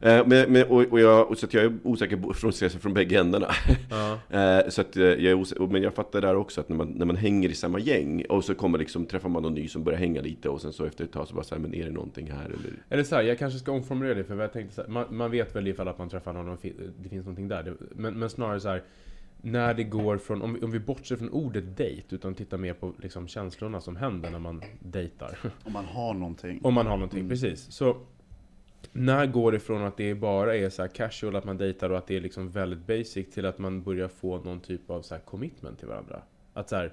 Eh, 0.00 0.26
men, 0.26 0.52
men, 0.52 0.66
och, 0.66 0.84
och 0.92 1.00
jag, 1.00 1.30
och 1.30 1.38
så 1.38 1.46
att 1.46 1.54
jag 1.54 1.64
är 1.64 1.72
osäker 1.82 2.32
från, 2.34 2.70
från 2.80 2.94
bägge 2.94 3.20
ändarna. 3.20 3.48
Ja. 3.90 4.18
Eh, 4.36 4.68
så 4.68 4.80
att 4.80 4.96
eh, 4.96 5.04
jag 5.04 5.24
är 5.24 5.34
osäker, 5.34 5.66
men 5.66 5.82
jag 5.82 5.94
fattar 5.94 6.20
där 6.20 6.36
också 6.36 6.60
att 6.60 6.68
när 6.68 6.76
man, 6.76 6.88
när 6.88 7.06
man 7.06 7.16
hänger 7.16 7.48
i 7.48 7.54
samma 7.54 7.78
gäng 7.78 8.24
och 8.24 8.44
så 8.44 8.54
kommer 8.54 8.78
liksom, 8.78 9.06
träffar 9.06 9.28
man 9.28 9.42
någon 9.42 9.54
ny 9.54 9.68
som 9.68 9.84
börjar 9.84 9.98
hänga 9.98 10.20
lite 10.20 10.48
och 10.48 10.60
sen 10.60 10.72
så 10.72 10.84
efter 10.84 11.04
ett 11.04 11.12
tag 11.12 11.28
så 11.28 11.34
bara 11.34 11.44
så 11.44 11.54
här, 11.54 11.62
men 11.62 11.74
är 11.74 11.84
det 11.84 11.90
någonting 11.90 12.30
här 12.30 12.44
eller? 12.44 12.82
Eller 12.88 13.02
så 13.02 13.14
här, 13.14 13.22
jag 13.22 13.38
kanske 13.38 13.58
ska 13.58 13.72
omformulera 13.72 14.14
det 14.14 14.24
för 14.24 14.40
jag 14.40 14.52
tänkte 14.52 14.74
så 14.74 14.82
här, 14.82 14.88
man, 14.88 15.16
man 15.16 15.30
vet 15.30 15.56
väl 15.56 15.68
ifall 15.68 15.88
att 15.88 15.98
man 15.98 16.08
träffar 16.08 16.32
någon 16.32 16.48
och 16.48 16.58
det 17.02 17.08
finns 17.08 17.24
någonting 17.24 17.48
där. 17.48 17.62
Det, 17.62 17.74
men, 17.94 18.18
men 18.18 18.30
snarare 18.30 18.60
så 18.60 18.68
här, 18.68 18.82
när 19.46 19.74
det 19.74 19.84
går 19.84 20.18
från, 20.18 20.42
om 20.42 20.54
vi, 20.54 20.60
om 20.60 20.70
vi 20.70 20.78
bortser 20.78 21.16
från 21.16 21.30
ordet 21.30 21.76
dejt 21.76 22.14
utan 22.14 22.34
tittar 22.34 22.58
mer 22.58 22.74
på 22.74 22.92
liksom 23.02 23.28
känslorna 23.28 23.80
som 23.80 23.96
händer 23.96 24.30
när 24.30 24.38
man 24.38 24.62
dejtar. 24.80 25.38
Om 25.64 25.72
man 25.72 25.84
har 25.84 26.14
någonting. 26.14 26.60
Om 26.62 26.74
man 26.74 26.86
har 26.86 26.96
någonting, 26.96 27.28
precis. 27.28 27.72
Så 27.72 27.96
när 28.92 29.26
går 29.26 29.52
det 29.52 29.60
från 29.60 29.82
att 29.82 29.96
det 29.96 30.14
bara 30.14 30.56
är 30.56 30.70
så 30.70 30.82
här 30.82 30.88
casual, 30.88 31.36
att 31.36 31.44
man 31.44 31.56
dejtar 31.58 31.90
och 31.90 31.98
att 31.98 32.06
det 32.06 32.16
är 32.16 32.20
liksom 32.20 32.50
väldigt 32.50 32.86
basic 32.86 33.30
till 33.30 33.46
att 33.46 33.58
man 33.58 33.82
börjar 33.82 34.08
få 34.08 34.38
någon 34.38 34.60
typ 34.60 34.90
av 34.90 35.02
så 35.02 35.18
commitment 35.18 35.78
till 35.78 35.88
varandra? 35.88 36.22
Att 36.52 36.68
så 36.68 36.76
här, 36.76 36.92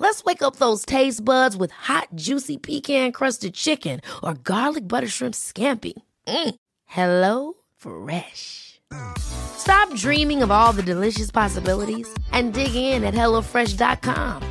Let's 0.00 0.24
wake 0.24 0.42
up 0.42 0.56
those 0.56 0.86
taste 0.86 1.22
buds 1.22 1.56
with 1.58 1.72
hot, 1.72 2.08
juicy 2.14 2.56
pecan-crusted 2.56 3.52
chicken 3.52 4.00
or 4.22 4.32
garlic 4.34 4.88
butter 4.88 5.08
shrimp 5.08 5.34
scampi. 5.34 5.92
Mm. 6.26 6.54
Hello 6.86 7.52
Fresh. 7.76 8.80
Stop 9.18 9.94
dreaming 9.94 10.42
of 10.42 10.50
all 10.50 10.72
the 10.72 10.82
delicious 10.82 11.30
possibilities 11.30 12.08
and 12.32 12.54
dig 12.54 12.74
in 12.74 13.04
at 13.04 13.14
HelloFresh.com. 13.14 14.42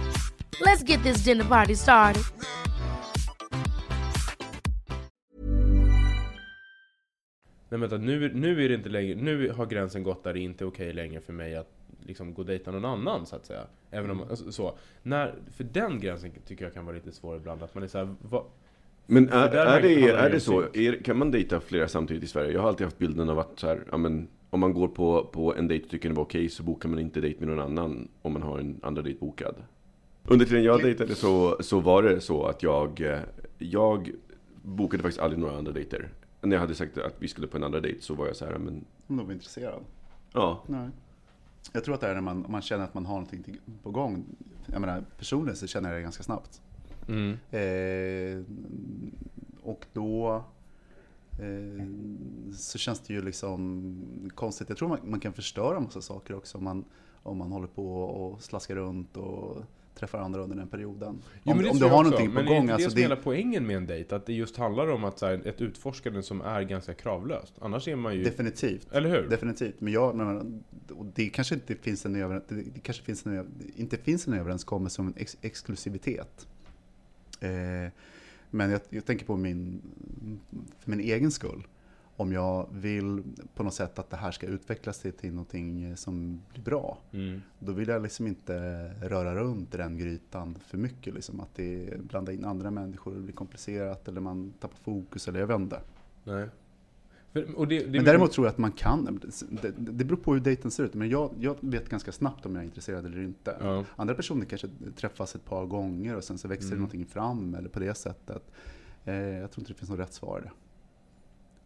Let's 0.62 0.84
get 0.84 1.02
this 1.04 1.24
dinner 1.24 1.46
party 1.46 1.76
started. 1.76 2.24
Nej 7.72 7.80
vänta, 7.80 7.98
nu, 7.98 8.34
nu 8.34 8.66
är 8.66 8.70
det 8.70 8.76
inte 8.76 8.90
längre, 8.90 9.16
nu 9.16 9.52
har 9.52 9.66
gränsen 9.66 10.04
gått 10.04 10.24
där 10.24 10.34
det 10.34 10.40
inte 10.40 10.64
är 10.64 10.68
okej 10.68 10.94
längre 10.94 11.22
för 11.22 11.34
mig 11.34 11.56
att 11.56 11.79
liksom 12.10 12.34
gå 12.34 12.42
och 12.42 12.46
dejta 12.46 12.72
någon 12.72 12.86
annan 12.86 13.26
så 13.26 13.36
att 13.36 13.46
säga. 13.46 13.64
Även 13.92 14.12
om, 14.12 14.22
alltså, 14.22 14.52
så. 14.52 14.78
När, 15.04 15.36
för 15.52 15.64
den 15.64 16.00
gränsen 16.00 16.32
tycker 16.48 16.66
jag 16.66 16.74
kan 16.74 16.86
vara 16.86 16.96
lite 16.96 17.12
svår 17.12 17.38
ibland, 17.38 17.64
att 17.64 17.76
man 17.76 17.84
är 17.84 17.88
såhär, 17.88 18.16
vad, 18.22 18.44
Men 19.06 19.30
är, 19.30 19.48
är, 19.48 19.82
det, 19.82 20.10
är 20.10 20.30
det 20.30 20.40
så? 20.40 20.58
om 20.58 20.68
Är, 20.74 21.04
kan 21.04 21.18
man 21.18 21.32
dejta 21.32 21.60
flera 21.60 21.88
samtidigt 21.88 22.24
i 22.24 22.28
Sverige? 22.28 22.52
Jag 22.52 22.62
har 22.62 22.68
alltid 22.68 22.86
haft 22.88 22.98
bilden 22.98 23.30
av 23.30 23.40
att 23.40 23.60
så 23.60 23.68
här, 23.68 23.84
ja, 23.92 23.98
men, 23.98 24.28
om 24.50 24.60
man 24.60 24.74
går 24.74 24.88
på, 24.88 25.24
på 25.24 25.56
en 25.56 25.68
dejt 25.68 25.86
och 25.86 25.92
tycker 25.92 26.10
den 26.10 26.16
var 26.16 26.24
okej 26.24 26.50
så 26.50 26.64
bokar 26.64 26.90
man 26.90 27.00
inte 27.00 27.22
dejt 27.22 27.40
med 27.40 27.48
någon 27.48 27.60
annan 27.66 28.08
om 28.22 28.34
man 28.34 28.42
har 28.42 28.60
en 28.60 28.80
andra 28.84 29.02
dejt 29.02 29.20
bokad. 29.20 29.56
Under 30.28 30.46
tiden 30.46 30.64
jag 30.64 30.82
dejtade 30.82 31.16
så, 31.16 31.58
så 31.60 31.80
var 31.80 32.04
det 32.04 32.22
så 32.22 32.44
att 32.46 32.64
jag, 32.64 33.02
eh, 33.02 33.20
jag 33.58 34.12
bokade 34.62 35.04
faktiskt 35.04 35.22
aldrig 35.22 35.40
några 35.40 35.58
andra 35.58 35.72
dejter. 35.72 36.10
När 36.42 36.56
jag 36.56 36.62
hade 36.62 36.76
sagt 36.76 36.98
att 36.98 37.16
vi 37.20 37.28
skulle 37.28 37.48
på 37.48 37.58
en 37.58 37.64
andra 37.64 37.80
dejt 37.80 38.02
så 38.02 38.14
var 38.14 38.28
jag 38.28 38.36
så 38.36 38.46
här, 38.46 38.58
men 38.58 38.86
Om 39.08 39.18
de 39.18 39.30
är 39.30 39.34
intresserade. 39.34 39.78
ja. 40.34 40.64
Nej. 40.68 40.90
Jag 41.72 41.84
tror 41.84 41.96
att 41.96 42.02
det 42.02 42.08
är 42.08 42.14
när 42.14 42.22
man, 42.22 42.46
man 42.50 42.62
känner 42.62 42.84
att 42.84 42.94
man 42.94 43.06
har 43.06 43.14
någonting 43.14 43.58
på 43.84 43.92
gång. 43.92 44.26
Jag 44.66 44.82
menar, 44.82 45.04
personligen 45.18 45.56
så 45.56 45.68
känner 45.68 45.90
jag 45.90 45.98
det 45.98 46.04
ganska 46.04 46.24
snabbt. 46.24 46.62
mm, 47.08 47.38
Eh, 47.52 48.44
och 49.64 49.86
då 49.94 50.44
eh, 51.40 51.86
så 52.56 52.78
känns 52.78 53.00
det 53.00 53.14
ju 53.14 53.22
liksom 53.22 54.02
konstigt. 54.36 54.70
Jag 54.70 54.78
tror 54.78 54.90
man, 54.90 55.00
man 55.04 55.20
kan 55.20 55.34
förstöra 55.34 55.80
massa 55.80 56.02
saker 56.02 56.36
också 56.36 56.58
om 56.58 56.64
man, 56.64 56.86
om 57.24 57.38
man 57.38 57.52
håller 57.52 57.68
på 57.68 58.04
och 58.04 58.42
slaskar 58.42 58.76
runt 58.76 59.18
och 59.18 59.58
träffar 60.00 60.20
andra 60.20 60.42
under 60.42 60.56
den 60.56 60.68
perioden. 60.68 61.22
Jo, 61.44 61.52
om 61.52 61.58
men 61.58 61.66
det 61.66 61.72
om 61.72 61.80
du 61.80 61.86
har 61.86 61.92
också. 61.92 62.04
någonting 62.04 62.28
på 62.28 62.34
men 62.34 62.44
är 62.46 62.48
gång. 62.48 62.58
inte 62.58 62.68
det 62.68 62.74
Alltså 62.74 62.90
som 62.90 62.96
det, 62.96 63.02
hela 63.02 63.16
poängen 63.16 63.68
med 63.68 63.78
en 63.78 63.86
dejt? 63.86 64.16
Att 64.16 64.26
det 64.26 64.34
just 64.34 64.58
handlar 64.58 64.88
om 64.92 65.04
att 65.04 65.20
så 65.20 65.26
här, 65.26 65.48
ett 65.48 65.62
utforskande 65.62 66.24
som 66.24 66.42
är 66.42 66.62
ganska 66.62 66.94
kravlöst. 66.94 67.54
Annars 67.62 67.88
är 67.88 67.96
man 67.96 68.16
ju... 68.16 68.24
definitivt. 68.24 68.88
Eller 68.92 69.10
hur? 69.10 69.30
Definitivt. 69.30 69.82
Men 69.82 69.94
jag, 69.94 70.16
men, 70.16 70.64
och 70.90 71.06
det 71.06 71.30
kanske 71.30 71.56
inte 71.56 71.76
finns 71.76 72.06
en, 72.06 72.16
över, 72.16 72.42
det, 72.48 72.56
det 72.56 72.80
kanske 72.80 73.04
finns 73.04 73.26
en, 73.26 73.48
inte 73.76 73.98
finns 73.98 74.28
en 74.28 74.34
överenskommelse 74.34 75.02
om 75.02 75.08
en 75.08 75.14
ex, 75.18 75.38
exklusivitet. 75.42 76.48
Eh, 77.40 77.92
men 78.50 78.72
jag, 78.72 78.82
jag 78.90 79.06
tänker 79.06 79.26
på 79.26 79.38
min, 79.38 79.82
för 80.80 80.90
min 80.92 81.00
egen 81.00 81.32
skull. 81.32 81.64
Om 82.20 82.34
jag 82.34 82.68
vill 82.72 83.24
på 83.56 83.64
något 83.64 83.74
sätt 83.74 84.00
att 84.00 84.10
det 84.10 84.18
här 84.18 84.32
ska 84.32 84.48
utvecklas 84.48 85.00
till, 85.00 85.14
till 85.14 85.32
någonting 85.34 85.98
som 85.98 86.42
blir 86.54 86.64
bra. 86.64 86.98
Mm. 87.12 87.42
Då 87.60 87.72
vill 87.72 87.88
jag 87.88 88.02
liksom 88.02 88.28
inte 88.28 88.54
röra 89.02 89.36
runt 89.36 89.76
i 89.76 89.78
den 89.78 89.98
grytan 89.98 90.56
för 90.68 90.78
mycket. 90.78 91.14
Liksom, 91.14 91.40
att 91.40 91.56
det 91.56 92.00
blanda 92.02 92.32
in 92.32 92.46
andra 92.46 92.72
människor, 92.72 93.14
det 93.16 93.20
blir 93.22 93.34
komplicerat 93.34 94.08
eller 94.08 94.22
man 94.22 94.54
tappar 94.60 94.78
fokus 94.78 95.28
eller 95.28 95.40
jag 95.40 95.48
vet 95.48 95.60
inte. 95.60 95.82
Nej. 96.24 96.48
För, 97.32 97.66
det, 97.66 97.80
det, 97.80 97.90
Men 97.90 98.06
däremot 98.06 98.32
tror 98.32 98.48
jag 98.48 98.52
att 98.52 98.58
man 98.58 98.72
kan, 98.72 99.20
det, 99.62 99.72
det 99.78 100.06
beror 100.06 100.18
på 100.18 100.34
hur 100.34 100.40
dejten 100.40 100.72
ser 100.72 100.84
ut, 100.84 100.94
men 100.94 101.10
jag, 101.10 101.32
jag 101.40 101.56
vet 101.60 101.90
ganska 101.90 102.12
snabbt 102.12 102.46
om 102.46 102.56
jag 102.56 102.62
är 102.62 102.66
intresserad 102.66 103.06
eller 103.06 103.22
inte. 103.22 103.58
Ja. 103.62 103.86
Andra 103.96 104.14
personer 104.14 104.46
kanske 104.46 104.68
träffas 104.96 105.36
ett 105.36 105.46
par 105.46 105.66
gånger 105.66 106.16
och 106.16 106.24
sen 106.24 106.38
så 106.38 106.48
växer 106.48 106.68
Mm. 106.68 106.80
någonting 106.80 107.06
fram 107.06 107.56
eller 107.56 107.70
på 107.70 107.80
det 107.80 107.94
sättet. 107.94 108.52
Eh, 109.06 109.16
jag 109.16 109.52
tror 109.52 109.62
inte 109.62 109.74
det 109.74 109.78
finns 109.80 109.90
något 109.90 110.00
rätt 110.00 110.14
svar 110.14 110.40
i 110.40 110.44
det. 110.44 110.52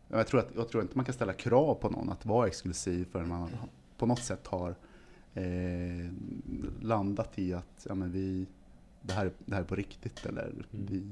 Jag 0.07 0.27
tror, 0.27 0.39
att, 0.39 0.49
jag 0.55 0.69
tror 0.69 0.83
inte 0.83 0.97
man 0.97 1.05
kan 1.05 1.13
ställa 1.13 1.33
krav 1.33 1.75
på 1.75 1.89
någon 1.89 2.09
att 2.09 2.25
vara 2.25 2.47
exklusiv 2.47 3.07
förrän 3.11 3.27
man 3.29 3.49
på 3.97 4.05
något 4.05 4.23
sätt 4.23 4.47
har 4.47 4.75
eh, 5.33 6.11
landat 6.81 7.39
i 7.39 7.53
att 7.53 7.85
ja, 7.89 7.95
men 7.95 8.11
vi, 8.11 8.47
det, 9.01 9.13
här, 9.13 9.31
det 9.45 9.55
här 9.55 9.61
är 9.61 9.65
på 9.65 9.75
riktigt. 9.75 10.25
Eller 10.25 10.43
Mm. 10.43 10.85
vi, 10.89 11.11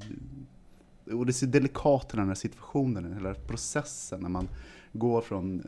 och 1.14 1.26
det 1.26 1.30
är 1.30 1.34
så 1.34 1.46
delikat 1.46 2.14
i 2.14 2.18
den 2.18 2.28
här 2.28 2.36
situationen, 2.36 3.14
hela 3.14 3.34
processen 3.34 4.20
när 4.22 4.30
man 4.30 4.48
går 4.94 5.22
från 5.22 5.60
eh, 5.60 5.66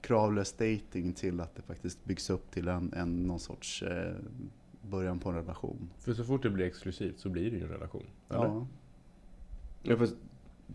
kravlös 0.00 0.52
dating 0.52 1.12
till 1.12 1.40
att 1.40 1.54
det 1.56 1.62
faktiskt 1.62 2.04
byggs 2.04 2.30
upp 2.30 2.50
till 2.50 2.68
en, 2.68 2.92
en 2.92 3.22
någon 3.26 3.40
sorts 3.40 3.82
eh, 3.82 4.14
början 4.82 5.18
på 5.18 5.28
en 5.28 5.34
relation. 5.34 5.90
För 5.98 6.14
så 6.14 6.24
fort 6.24 6.42
det 6.42 6.50
blir 6.50 6.66
exklusivt 6.66 7.18
så 7.18 7.28
blir 7.28 7.50
det 7.50 7.56
ju 7.56 7.62
en 7.62 7.68
relation. 7.70 8.06
Eller? 8.28 8.44
Ja. 8.44 8.66
Ja, 9.82 9.96
fast 9.96 10.14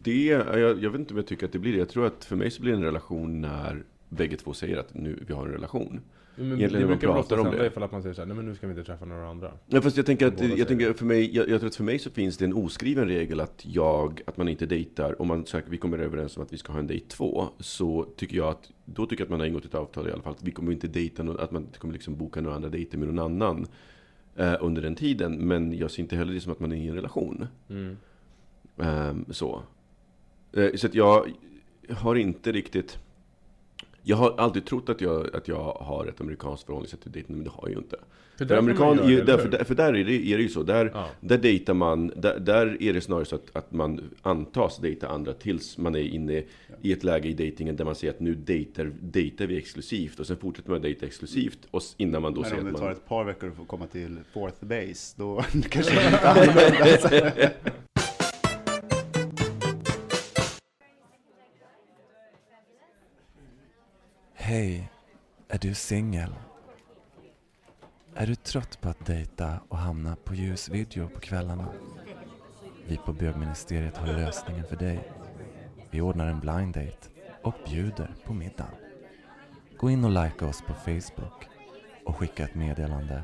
det, 0.02 0.26
jag, 0.26 0.84
jag 0.84 0.90
vet 0.92 1.00
inte 1.00 1.14
om 1.14 1.18
jag 1.18 1.28
tycker 1.28 1.46
att 1.46 1.52
det 1.52 1.60
blir 1.60 1.72
det. 1.72 1.78
Jag 1.78 1.90
tror 1.90 2.06
att 2.06 2.26
för 2.26 2.36
mig 2.36 2.52
så 2.52 2.62
blir 2.62 2.72
det 2.72 2.78
en 2.78 2.84
relation 2.84 3.42
när 3.42 3.84
bägge 4.10 4.38
två 4.38 4.54
säger 4.54 4.78
att 4.78 4.94
nu 4.94 5.24
vi 5.28 5.34
har 5.34 5.46
en 5.46 5.54
relation. 5.54 6.02
Men 6.38 6.48
Egentligen 6.48 6.72
det 6.72 6.80
man 6.80 6.88
brukar 6.88 7.08
väl 7.08 7.16
pratar 7.16 7.38
om 7.38 7.52
det. 7.52 7.68
ifall 7.68 7.84
att 7.84 7.92
man 7.92 8.02
säger 8.02 8.16
såhär, 8.16 8.28
nej 8.28 8.36
men 8.36 8.46
nu 8.46 8.56
ska 8.56 8.68
vi 8.68 8.74
inte 8.74 8.84
träffa 8.84 9.06
några 9.06 9.30
andra. 9.30 9.52
Ja, 9.68 9.82
fast 9.82 9.98
jag 9.98 10.06
tänker 10.06 10.28
att, 10.28 10.42
jag, 10.42 10.58
säger 10.58 10.68
tänker 10.68 10.94
för 10.94 11.06
mig, 11.06 11.36
jag, 11.36 11.50
jag 11.50 11.60
tror 11.60 11.68
att 11.68 11.76
för 11.76 11.84
mig 11.84 12.00
så 12.00 12.10
finns 12.10 12.38
det 12.38 12.46
en 12.46 12.54
oskriven 12.54 13.08
regel 13.08 13.40
att 13.40 13.66
jag, 13.66 14.22
att 14.26 14.38
man 14.38 14.48
inte 14.48 14.66
dejtar, 14.66 15.22
om 15.22 15.28
man 15.28 15.46
säkert, 15.46 15.70
vi 15.70 15.78
kommer 15.78 15.98
överens 15.98 16.38
om 16.38 16.44
att 16.44 16.54
vi 16.54 16.58
ska 16.58 16.72
ha 16.72 16.80
en 16.80 16.88
dejt 16.88 17.06
två, 17.08 17.48
så 17.60 18.06
tycker 18.16 18.38
jag 18.38 18.48
att, 18.48 18.72
då 18.86 19.06
tycker 19.06 19.22
jag 19.22 19.26
att 19.26 19.30
man 19.30 19.40
har 19.40 19.48
ingått 19.48 19.66
ett 19.66 19.76
avtal 19.76 20.08
i 20.08 20.12
alla 20.12 20.22
fall, 20.22 20.34
att 20.34 20.44
vi 20.44 20.52
kommer 20.52 20.72
inte 20.72 20.88
dejta, 20.88 21.24
någon, 21.24 21.40
att 21.40 21.52
man 21.52 21.62
inte 21.62 21.80
kommer 21.80 21.94
liksom 21.94 22.16
boka 22.16 22.42
några 22.42 22.56
andra 22.56 22.70
dejter 22.70 22.98
med 22.98 23.08
någon 23.08 23.20
annan 23.20 23.68
eh, 24.36 24.56
under 24.60 24.82
den 24.82 24.96
tiden, 24.96 25.48
men 25.48 25.78
jag 25.78 25.92
ser 25.92 26.04
inte 26.04 26.16
heller 26.16 26.34
det 26.34 26.42
som 26.42 26.52
att 26.52 26.60
man 26.60 26.72
är 26.72 26.76
i 26.76 26.88
en 26.88 26.96
relation. 26.96 27.48
Mm. 27.70 27.98
Ehm, 28.78 29.26
så. 29.30 29.64
Eh, 30.56 30.70
så 30.76 30.88
att 30.88 30.96
jag, 30.96 31.32
har 31.90 32.16
inte 32.16 32.52
riktigt... 32.52 32.98
Jag 34.08 34.18
har 34.18 34.36
alltid 34.38 34.66
trott 34.66 34.90
att 34.90 35.02
jag, 35.02 35.36
att 35.36 35.48
jag 35.48 35.64
har 35.74 36.06
ett 36.08 36.22
amerikanskt 36.22 36.66
förhållningssätt 36.66 37.02
till 37.02 37.12
dejting, 37.12 37.36
men 37.36 37.44
det 37.46 37.50
har 37.50 37.64
jag 37.64 37.72
ju 37.72 37.78
inte. 37.78 37.98
För 38.38 38.46
För, 38.46 38.56
man 38.56 38.64
amerikan, 38.64 39.10
ju- 39.10 39.16
eller 39.16 39.26
där, 39.26 39.34
hur? 39.38 39.42
för, 39.44 39.50
där, 39.50 39.64
för 39.64 39.76
där 39.76 39.94
är 39.94 40.04
det, 40.04 40.14
är 40.34 40.38
det 40.38 40.44
ju 40.44 40.50
så, 40.50 40.64
där, 40.64 40.92
Ja. 40.94 41.10
där 41.22 41.38
dejtar 41.38 41.74
man, 41.74 42.12
där, 42.16 42.40
där 42.40 42.78
är 42.84 42.94
det 42.94 43.02
snarare 43.02 43.26
så 43.26 43.36
att, 43.36 43.56
att 43.56 43.72
man 43.72 44.02
antas 44.22 44.78
dejta 44.78 45.08
andra 45.08 45.34
tills 45.34 45.78
man 45.78 45.96
är 45.96 46.00
inne 46.00 46.44
i 46.82 46.92
ett 46.92 47.04
läge 47.04 47.30
i 47.30 47.34
dejtingen 47.34 47.76
där 47.76 47.86
man 47.86 47.96
säger 47.96 48.14
att 48.14 48.20
nu 48.20 48.36
dejtar, 48.36 48.92
dejtar 49.02 49.46
vi 49.48 49.58
exklusivt 49.58 50.20
och 50.20 50.28
sen 50.28 50.38
fortsätter 50.38 50.72
man 50.72 50.82
dejta 50.82 51.06
exklusivt 51.06 51.60
och 51.72 51.82
innan 51.98 52.22
man 52.22 52.34
då 52.34 52.42
Men 52.42 52.50
säger 52.50 52.62
om 52.62 52.68
att 52.68 52.74
det 52.74 52.80
tar 52.80 52.86
man... 52.86 52.94
ett 52.96 53.06
par 53.08 53.24
veckor 53.26 53.50
att 53.50 53.56
få 53.56 53.66
komma 53.66 53.88
till 53.88 54.20
fourth 54.34 54.66
base, 54.66 55.16
då 55.18 55.44
kanske 55.70 55.94
det 55.96 56.02
är 56.02 56.12
lite 56.12 56.30
annorlunda. 56.30 57.52
Hej, 64.48 64.92
är 65.48 65.58
du 65.58 65.74
singel? 65.74 66.36
Är 68.16 68.28
du 68.28 68.36
trött 68.36 68.82
på 68.82 68.90
att 68.90 69.06
dejta 69.06 69.60
och 69.70 69.78
hamna 69.78 70.16
på 70.16 70.36
ljusvideo 70.36 71.10
på 71.10 71.20
kvällarna? 71.20 71.68
Vi 72.88 72.98
på 72.98 73.14
bögministeriet 73.14 73.98
har 73.98 74.08
lösningen 74.08 74.66
för 74.66 74.76
dig. 74.76 75.12
Vi 75.90 76.02
ordnar 76.02 76.28
en 76.28 76.40
blind 76.40 76.74
date 76.74 77.10
och 77.44 77.54
bjuder 77.66 78.16
på 78.26 78.34
middag. 78.34 78.70
Gå 79.78 79.90
in 79.90 80.04
och 80.04 80.24
likea 80.24 80.48
oss 80.48 80.62
på 80.62 80.74
Facebook 80.74 81.48
och 82.06 82.18
skicka 82.18 82.44
ett 82.44 82.56
meddelande. 82.56 83.24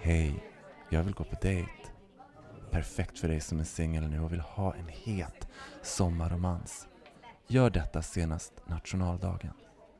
Hej, 0.00 0.44
jag 0.88 1.02
vill 1.02 1.14
gå 1.14 1.24
på 1.24 1.36
dejt. 1.42 1.72
Perfekt 2.70 3.18
för 3.18 3.28
dig 3.28 3.40
som 3.40 3.60
är 3.60 3.64
singel 3.64 4.08
nu 4.08 4.20
och 4.20 4.32
vill 4.32 4.40
ha 4.40 4.74
en 4.74 4.88
het 4.88 5.48
sommarromans. 5.82 6.88
Gör 7.46 7.70
detta 7.70 8.02
senast 8.02 8.52
nationaldagen. 8.66 9.52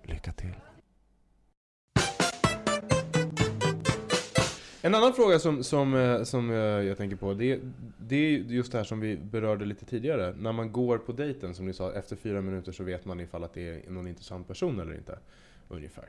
Lycka 0.02 0.32
till! 0.32 0.54
En 4.84 4.94
annan 4.94 5.12
fråga 5.12 5.38
som, 5.38 5.64
som, 5.64 5.94
eh, 5.94 6.22
som 6.22 6.50
eh, 6.50 6.56
jag 6.56 6.96
tänker 6.96 7.16
på, 7.16 7.34
det, 7.34 7.60
det 8.00 8.16
är 8.16 8.30
just 8.38 8.72
det 8.72 8.78
här 8.78 8.84
som 8.84 9.00
vi 9.00 9.16
berörde 9.16 9.64
lite 9.64 9.84
tidigare. 9.84 10.34
När 10.38 10.52
man 10.52 10.72
går 10.72 10.98
på 10.98 11.12
dejten, 11.12 11.54
som 11.54 11.66
ni 11.66 11.72
sa, 11.72 11.92
efter 11.92 12.16
fyra 12.16 12.40
minuter 12.40 12.72
så 12.72 12.84
vet 12.84 13.04
man 13.04 13.20
ifall 13.20 13.44
att 13.44 13.54
det 13.54 13.86
är 13.86 13.90
någon 13.90 14.08
intressant 14.08 14.48
person 14.48 14.80
eller 14.80 14.94
inte. 14.94 15.18
Ungefär. 15.68 16.04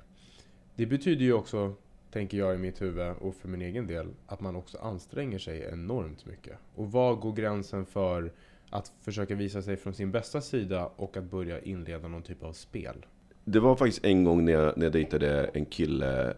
Det 0.76 0.86
betyder 0.86 1.26
ju 1.26 1.34
också, 1.34 1.74
tänker 2.12 2.38
jag 2.38 2.56
i 2.56 2.58
mitt 2.58 2.82
huvud 2.82 3.14
och 3.20 3.36
för 3.36 3.48
min 3.48 3.62
egen 3.62 3.88
del, 3.88 4.08
att 4.28 4.42
man 4.42 4.56
också 4.56 4.78
anstränger 4.78 5.40
sig 5.40 5.70
enormt 5.74 6.26
mycket. 6.26 6.58
Och 6.76 6.92
var 6.92 7.16
går 7.16 7.34
gränsen 7.34 7.86
för 7.86 8.32
att 8.70 8.92
försöka 9.02 9.36
visa 9.36 9.62
sig 9.62 9.78
från 9.78 9.94
sin 9.94 10.12
bästa 10.12 10.42
sida 10.42 10.90
och 10.96 11.18
att 11.18 11.24
börja 11.24 11.62
inleda 11.62 12.08
någon 12.08 12.24
typ 12.24 12.44
av 12.44 12.54
spel? 12.54 13.06
Det 13.46 13.60
var 13.60 13.76
faktiskt 13.76 14.06
en 14.06 14.24
gång 14.24 14.46
när 14.46 14.54
jag, 14.54 14.78
när 14.78 14.86
jag 14.86 14.94
dejtade 14.94 15.44
en 15.54 15.66
kille 15.66 16.34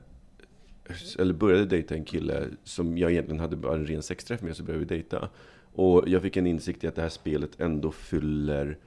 eller 1.19 1.33
började 1.33 1.65
dejta 1.65 1.95
en 1.95 2.05
kille 2.05 2.47
som 2.63 2.97
jag 2.97 3.11
egentligen 3.11 3.39
hade 3.39 3.55
bara 3.55 3.75
en 3.75 3.87
ren 3.87 4.03
sexträff 4.03 4.41
med, 4.41 4.55
så 4.55 4.63
började 4.63 4.85
vi 4.85 4.95
dejta. 4.95 5.29
Och 5.73 6.03
jag 6.07 6.21
fick 6.21 6.37
en 6.37 6.47
insikt 6.47 6.83
i 6.83 6.87
att 6.87 6.95
det 6.95 7.01
här 7.01 7.09
spelet 7.09 7.59
ändå 7.59 7.91
fyller 7.91 8.77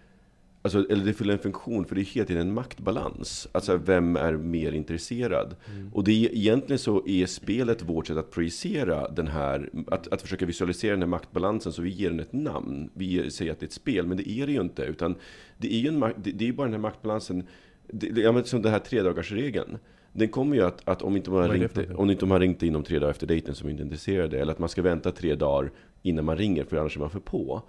Alltså, 0.62 0.87
eller 0.90 1.04
det 1.04 1.12
fyller 1.12 1.33
en 1.33 1.38
funktion, 1.38 1.85
för 1.85 1.94
det 1.94 2.00
är 2.00 2.04
hela 2.04 2.26
tiden 2.26 2.48
en 2.48 2.54
maktbalans. 2.54 3.48
Alltså, 3.52 3.76
vem 3.76 4.16
är 4.16 4.33
mer 4.33 4.72
intresserad? 4.72 5.57
Och 5.92 6.04
det 6.04 6.26
är, 6.26 6.35
egentligen 6.35 6.78
så 6.78 7.07
är 7.07 7.26
spelet 7.26 7.83
vårt 7.83 8.07
sätt 8.07 8.16
att 8.16 8.31
projicera 8.31 9.09
den 9.09 9.28
här, 9.28 9.70
att, 9.87 10.09
att 10.09 10.22
försöka 10.22 10.46
visualisera 10.46 10.90
den 10.90 11.02
här 11.02 11.09
maktbalansen, 11.09 11.72
så 11.72 11.83
vi 11.83 11.90
ger 11.90 12.11
den 12.11 12.20
ett 12.20 12.33
namn. 12.33 12.90
Vi 12.94 13.31
säger 13.31 13.52
att 13.52 13.61
det 13.61 13.64
är 13.64 13.68
ett 13.68 13.72
spel, 13.72 14.07
men 14.07 14.16
det 14.16 14.31
är 14.31 14.46
det 14.46 14.52
ju 14.52 14.61
inte. 14.61 14.83
Utan 14.83 15.14
det 15.59 15.74
är 15.74 15.78
ju 15.78 15.88
en, 15.88 16.00
det, 16.00 16.33
det 16.33 16.48
är 16.48 16.52
bara 16.52 16.66
den 16.66 16.74
här 16.74 16.81
maktbalansen, 16.81 17.46
det, 17.88 18.20
ja, 18.20 18.33
men 18.33 18.44
som 18.44 18.62
den 18.62 18.72
här 18.72 18.79
tredagarsregeln. 18.79 19.79
Den 20.12 20.29
kommer 20.29 20.57
ju 20.57 20.62
att, 20.62 20.88
att 20.88 21.03
om, 21.03 21.16
inte 21.16 21.31
man 21.31 21.48
det 21.48 21.55
ringt, 21.55 21.90
om 21.96 22.11
inte 22.11 22.27
man 22.27 22.33
har 22.33 22.40
ringt 22.40 22.62
inom 22.62 22.83
tre 22.83 22.98
dagar 22.98 23.11
efter 23.11 23.27
dejten 23.27 23.55
som 23.55 23.68
inte 23.68 23.83
är 23.83 23.85
intresserade, 23.85 24.40
eller 24.40 24.53
att 24.53 24.59
man 24.59 24.68
ska 24.68 24.83
vänta 24.83 25.12
tre 25.12 25.35
dagar 25.35 25.70
innan 26.03 26.24
man 26.24 26.37
ringer, 26.37 26.64
för 26.64 26.77
annars 26.77 26.96
är 26.96 27.01
man 27.01 27.11
för 27.11 27.20
på. 27.20 27.62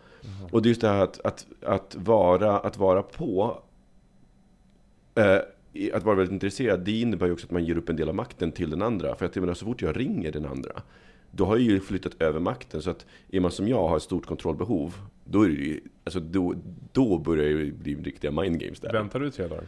Och 0.51 0.61
det 0.61 0.67
är 0.67 0.69
just 0.69 0.81
det 0.81 0.87
här 0.87 1.03
att, 1.03 1.19
att, 1.19 1.47
att, 1.61 1.95
vara, 1.95 2.59
att 2.59 2.77
vara 2.77 3.03
på, 3.03 3.61
eh, 5.15 5.37
att 5.93 6.03
vara 6.03 6.15
väldigt 6.15 6.33
intresserad, 6.33 6.79
det 6.79 7.01
innebär 7.01 7.25
ju 7.25 7.33
också 7.33 7.45
att 7.45 7.51
man 7.51 7.65
ger 7.65 7.77
upp 7.77 7.89
en 7.89 7.95
del 7.95 8.09
av 8.09 8.15
makten 8.15 8.51
till 8.51 8.69
den 8.69 8.81
andra. 8.81 9.15
För 9.15 9.25
att 9.25 9.35
jag 9.35 9.41
menar, 9.41 9.53
så 9.53 9.65
fort 9.65 9.81
jag 9.81 9.99
ringer 9.99 10.31
den 10.31 10.45
andra, 10.45 10.81
då 11.31 11.45
har 11.45 11.57
jag 11.57 11.65
ju 11.65 11.79
flyttat 11.79 12.21
över 12.21 12.39
makten. 12.39 12.81
Så 12.81 12.89
att 12.89 13.05
är 13.31 13.39
man 13.39 13.51
som 13.51 13.67
jag 13.67 13.87
har 13.87 13.97
ett 13.97 14.03
stort 14.03 14.25
kontrollbehov, 14.25 14.95
då, 15.25 15.41
är 15.41 15.47
det 15.47 15.53
ju, 15.53 15.81
alltså 16.03 16.19
då, 16.19 16.55
då 16.91 17.17
börjar 17.17 17.59
det 17.59 17.71
bli 17.71 17.95
riktiga 17.95 18.31
mind 18.31 18.59
games 18.59 18.79
där. 18.79 18.93
Väntar 18.93 19.19
du 19.19 19.31
tre 19.31 19.47
dagar? 19.47 19.63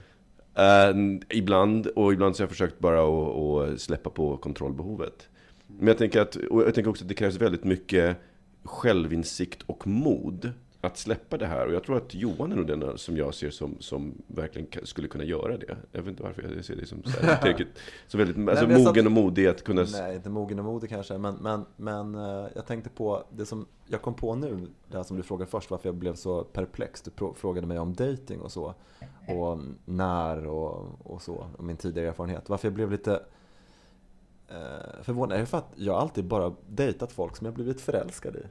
Uh, 0.60 1.20
ibland, 1.30 1.88
och 1.88 2.14
ibland 2.14 2.36
så 2.36 2.42
har 2.42 2.46
jag 2.46 2.52
försökt 2.52 2.80
bara 2.80 3.02
att, 3.02 3.72
att 3.72 3.82
släppa 3.82 4.10
på 4.10 4.38
kontrollbehovet. 4.38 5.30
Men 5.68 5.88
jag 5.88 5.98
tänker, 5.98 6.22
att, 6.22 6.36
och 6.36 6.62
jag 6.62 6.76
tänker 6.76 6.90
också 6.90 7.04
att 7.04 7.10
det 7.10 7.16
krävs 7.16 7.36
väldigt 7.36 7.64
mycket 7.64 8.18
självinsikt 8.64 9.62
och 9.66 9.88
mod 9.88 10.52
att 10.82 10.98
släppa 10.98 11.38
det 11.38 11.46
här. 11.46 11.68
Och 11.68 11.74
jag 11.74 11.84
tror 11.84 11.98
att 11.98 12.14
Johan 12.14 12.52
är 12.52 12.56
nog 12.56 12.68
den 12.68 12.98
som 12.98 13.18
jag 13.18 13.34
ser 13.34 13.50
som, 13.50 13.76
som 13.80 14.22
verkligen 14.28 14.68
skulle 14.84 15.08
kunna 15.08 15.24
göra 15.24 15.58
det. 15.58 15.78
Jag 15.92 16.02
vet 16.02 16.10
inte 16.10 16.24
varför 16.24 16.54
jag 16.56 16.66
ser 16.66 16.76
det 16.76 16.86
som, 16.86 17.04
så 17.04 17.10
här, 17.22 17.38
tillräckligt- 17.42 17.78
så 18.08 18.18
väldigt 18.18 18.50
alltså, 18.50 18.68
men 18.68 18.72
jag 18.72 18.80
mogen 18.80 18.96
satt- 18.96 19.06
och 19.06 19.12
modig 19.12 19.48
att 19.48 19.64
kunna... 19.64 19.86
Nej, 19.92 20.16
inte 20.16 20.30
mogen 20.30 20.60
och 20.60 20.66
modig 20.66 20.90
kanske, 20.90 21.18
men, 21.18 21.36
men, 21.36 21.66
men 21.76 22.16
eh, 22.16 22.48
jag 22.56 22.66
tänkte 22.68 22.90
på 22.90 23.24
det 23.30 23.46
som 23.46 23.66
jag 23.88 24.02
kom 24.02 24.14
på 24.14 24.36
nu, 24.36 24.68
det 24.88 24.98
här 24.98 25.04
som 25.04 25.18
du 25.18 25.24
frågade 25.24 25.52
först, 25.52 25.72
varför 25.72 25.90
jag 25.90 25.96
blev 25.96 26.16
så 26.16 26.44
perplex. 26.44 27.02
Du 27.02 27.12
frågade 27.36 27.68
mig 27.68 27.80
om 27.80 27.94
dating 27.94 28.42
och 28.42 28.52
så, 28.52 28.74
och 29.28 29.60
när 29.86 30.48
och, 30.48 30.88
och 31.04 31.22
så, 31.22 31.46
och 31.58 31.64
min 31.64 31.78
tidigare 31.78 32.08
erfarenhet. 32.08 32.50
Varför 32.50 32.68
jag 32.68 32.74
blev 32.74 32.92
lite 32.92 33.24
eh, 34.48 35.02
förvånad 35.04 35.38
är 35.40 35.46
för 35.46 35.58
att 35.58 35.72
jag 35.76 35.96
alltid 35.96 36.26
bara 36.26 36.54
dejtat 36.70 37.12
folk 37.12 37.36
som 37.38 37.46
jag 37.46 37.54
blivit 37.54 37.82
förälskad 37.82 38.36
i. 38.36 38.44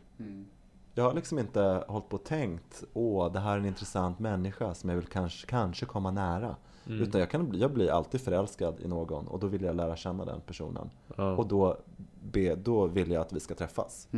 Jag 0.94 1.05
har 1.05 1.14
liksom 1.14 1.38
inte 1.38 1.85
hållit 1.88 2.09
på 2.09 2.16
och 2.16 2.24
tänkt, 2.24 2.85
åh, 2.92 3.33
det 3.33 3.40
här 3.40 3.53
är 3.53 3.59
en 3.59 3.66
intressant 3.66 4.18
människa 4.18 4.74
som 4.74 4.90
jag 4.90 4.96
vill 4.96 5.07
kanske, 5.07 5.46
kanske 5.46 5.87
komma 5.87 6.11
nära. 6.11 6.57
Utan 7.03 7.20
jag, 7.20 7.31
kan 7.31 7.48
bli, 7.48 7.61
jag 7.61 7.72
blir 7.72 7.90
alltid 7.90 8.20
förälskad 8.20 8.81
i 8.81 8.88
någon 8.88 9.29
och 9.29 9.38
då 9.38 9.46
vill 9.46 9.62
jag 9.62 9.76
lära 9.76 9.96
känna 9.96 10.24
den 10.24 10.40
personen. 10.40 10.90
Ja. 11.16 11.37
Och 11.37 11.46
då, 11.46 11.76
be, 12.22 12.55
då 12.55 12.87
vill 12.87 13.11
jag 13.11 13.20
att 13.20 13.33
vi 13.33 13.40
ska 13.40 13.55
träffas. 13.55 14.09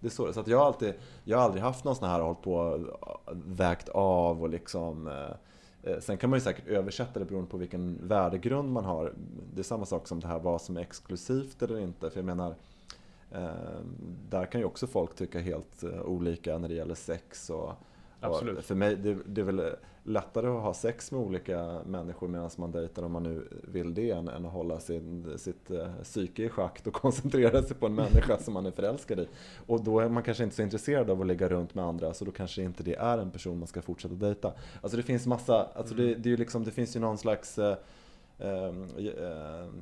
Det 0.00 0.06
är 0.06 0.10
så, 0.10 0.32
så 0.32 0.40
att 0.40 0.48
jag 0.48 0.58
har 0.58 0.66
alltid, 0.66 0.94
jag 1.24 1.38
har 1.38 1.44
aldrig 1.44 1.62
haft 1.62 1.84
någon 1.84 1.96
sån 1.96 2.08
här 2.08 2.20
hållit 2.20 2.42
på 2.42 2.86
vägt 3.32 3.88
av 3.88 4.42
och 4.42 4.48
liksom 4.48 5.08
eh, 5.08 5.92
eh, 5.92 6.00
Sen 6.00 6.18
kan 6.18 6.30
man 6.30 6.36
ju 6.36 6.40
säkert 6.40 6.66
översätta 6.66 7.18
det 7.18 7.24
beroende 7.24 7.50
på 7.50 7.56
vilken 7.56 8.08
värdegrund 8.08 8.72
man 8.72 8.84
har. 8.84 9.12
Det 9.54 9.60
är 9.60 9.64
samma 9.64 9.86
sak 9.86 10.08
som 10.08 10.20
det 10.20 10.26
här 10.26 10.38
vad 10.38 10.62
som 10.62 10.76
är 10.76 10.80
exklusivt 10.80 11.62
eller 11.62 11.78
inte. 11.78 12.10
För 12.10 12.18
jag 12.18 12.26
menar, 12.26 12.54
där 14.28 14.46
kan 14.46 14.60
ju 14.60 14.64
också 14.66 14.86
folk 14.86 15.14
tycka 15.14 15.40
helt 15.40 15.82
eh, 15.82 16.02
olika 16.02 16.58
när 16.58 16.68
det 16.68 16.74
gäller 16.74 16.94
sex. 16.94 17.50
Och, 17.50 17.72
Absolut. 18.20 18.58
och 18.58 18.64
för 18.64 18.74
mig, 18.74 18.96
det, 18.96 19.18
det 19.26 19.40
är 19.40 19.44
väl 19.44 19.62
lättare 20.08 20.46
att 20.46 20.62
ha 20.62 20.74
sex 20.74 21.12
med 21.12 21.20
olika 21.20 21.80
människor 21.86 22.28
medan 22.28 22.50
man 22.56 22.72
dejtar 22.72 23.02
om 23.02 23.12
man 23.12 23.22
nu 23.22 23.48
vill 23.62 23.94
det 23.94 24.10
än, 24.10 24.28
än 24.28 24.46
att 24.46 24.52
hålla 24.52 24.80
sin, 24.80 25.38
sitt 25.38 25.70
eh, 25.70 25.94
psyke 26.02 26.44
i 26.44 26.48
schakt 26.48 26.86
och 26.86 26.92
koncentrera 27.02 27.62
sig 27.62 27.76
på 27.76 27.86
en 27.86 27.94
människa 27.94 28.38
som 28.38 28.54
man 28.54 28.66
är 28.66 28.70
förälskad 28.70 29.20
i. 29.20 29.28
Och 29.66 29.84
då 29.84 30.00
är 30.00 30.08
man 30.08 30.22
kanske 30.22 30.44
inte 30.44 30.56
så 30.56 30.62
intresserad 30.62 31.10
av 31.10 31.20
att 31.20 31.26
ligga 31.26 31.48
runt 31.48 31.74
med 31.74 31.84
andra 31.84 32.14
så 32.14 32.24
då 32.24 32.30
kanske 32.30 32.62
inte 32.62 32.82
det 32.82 32.94
är 32.94 33.18
en 33.18 33.30
person 33.30 33.58
man 33.58 33.68
ska 33.68 33.82
fortsätta 33.82 34.14
dejta. 34.14 34.52
Alltså 34.80 34.96
det 34.96 35.02
finns 35.02 35.26
massa, 35.26 35.68
alltså 35.74 35.94
det, 35.94 36.14
det, 36.14 36.28
är 36.28 36.30
ju 36.30 36.36
liksom, 36.36 36.64
det 36.64 36.70
finns 36.70 36.96
ju 36.96 37.00
någon 37.00 37.18
slags 37.18 37.58
eh, 37.58 37.76
eh, 38.38 38.72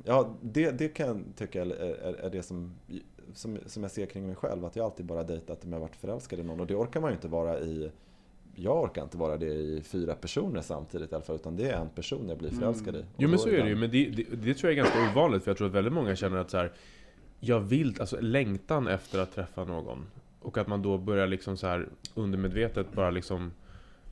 Ja, 0.03 0.35
det, 0.41 0.71
det 0.71 0.87
kan 0.87 1.07
jag 1.07 1.23
tycka 1.35 1.61
är, 1.61 1.71
är, 1.71 2.13
är 2.13 2.29
det 2.29 2.43
som, 2.43 2.75
som, 3.33 3.57
som 3.65 3.83
jag 3.83 3.91
ser 3.91 4.05
kring 4.05 4.27
mig 4.27 4.35
själv. 4.35 4.65
Att 4.65 4.75
jag 4.75 4.83
alltid 4.83 5.05
bara 5.05 5.23
dejtat 5.23 5.65
om 5.65 5.73
jag 5.73 5.79
varit 5.79 5.95
förälskad 5.95 6.39
i 6.39 6.43
någon. 6.43 6.59
Och 6.59 6.67
det 6.67 6.75
orkar 6.75 7.01
man 7.01 7.09
ju 7.09 7.15
inte 7.15 7.27
vara 7.27 7.59
i 7.59 7.91
jag 8.59 8.83
orkar 8.83 9.03
inte 9.03 9.17
vara 9.17 9.37
det 9.37 9.45
i 9.45 9.81
fyra 9.81 10.15
personer 10.15 10.61
samtidigt 10.61 11.11
i 11.11 11.15
alla 11.15 11.23
fall, 11.23 11.35
utan 11.35 11.55
det 11.55 11.69
är 11.69 11.81
en 11.81 11.89
person 11.89 12.29
jag 12.29 12.37
blir 12.37 12.49
förälskad 12.49 12.95
i. 12.95 12.99
Och 12.99 13.05
Jo 13.17 13.29
men 13.29 13.39
så 13.39 13.49
är 13.49 13.63
det 13.63 13.69
ju, 13.69 13.75
men 13.75 13.91
det, 13.91 14.05
det, 14.05 14.23
det 14.23 14.53
tror 14.53 14.71
jag 14.71 14.79
är 14.79 14.83
ganska 14.83 15.11
ovanligt 15.11 15.43
för 15.43 15.51
jag 15.51 15.57
tror 15.57 15.67
att 15.67 15.73
väldigt 15.73 15.93
många 15.93 16.15
känner 16.15 16.37
att 16.37 16.49
så 16.49 16.57
här, 16.57 16.71
jag 17.39 17.59
vill, 17.59 18.01
alltså 18.01 18.21
längtan 18.21 18.87
efter 18.87 19.19
att 19.19 19.31
träffa 19.31 19.63
någon. 19.63 20.05
Och 20.39 20.57
att 20.57 20.67
man 20.67 20.81
då 20.81 20.97
börjar 20.97 21.27
liksom 21.27 21.57
så 21.57 21.67
här 21.67 21.89
undermedvetet 22.15 22.93
bara 22.93 23.09
liksom, 23.09 23.51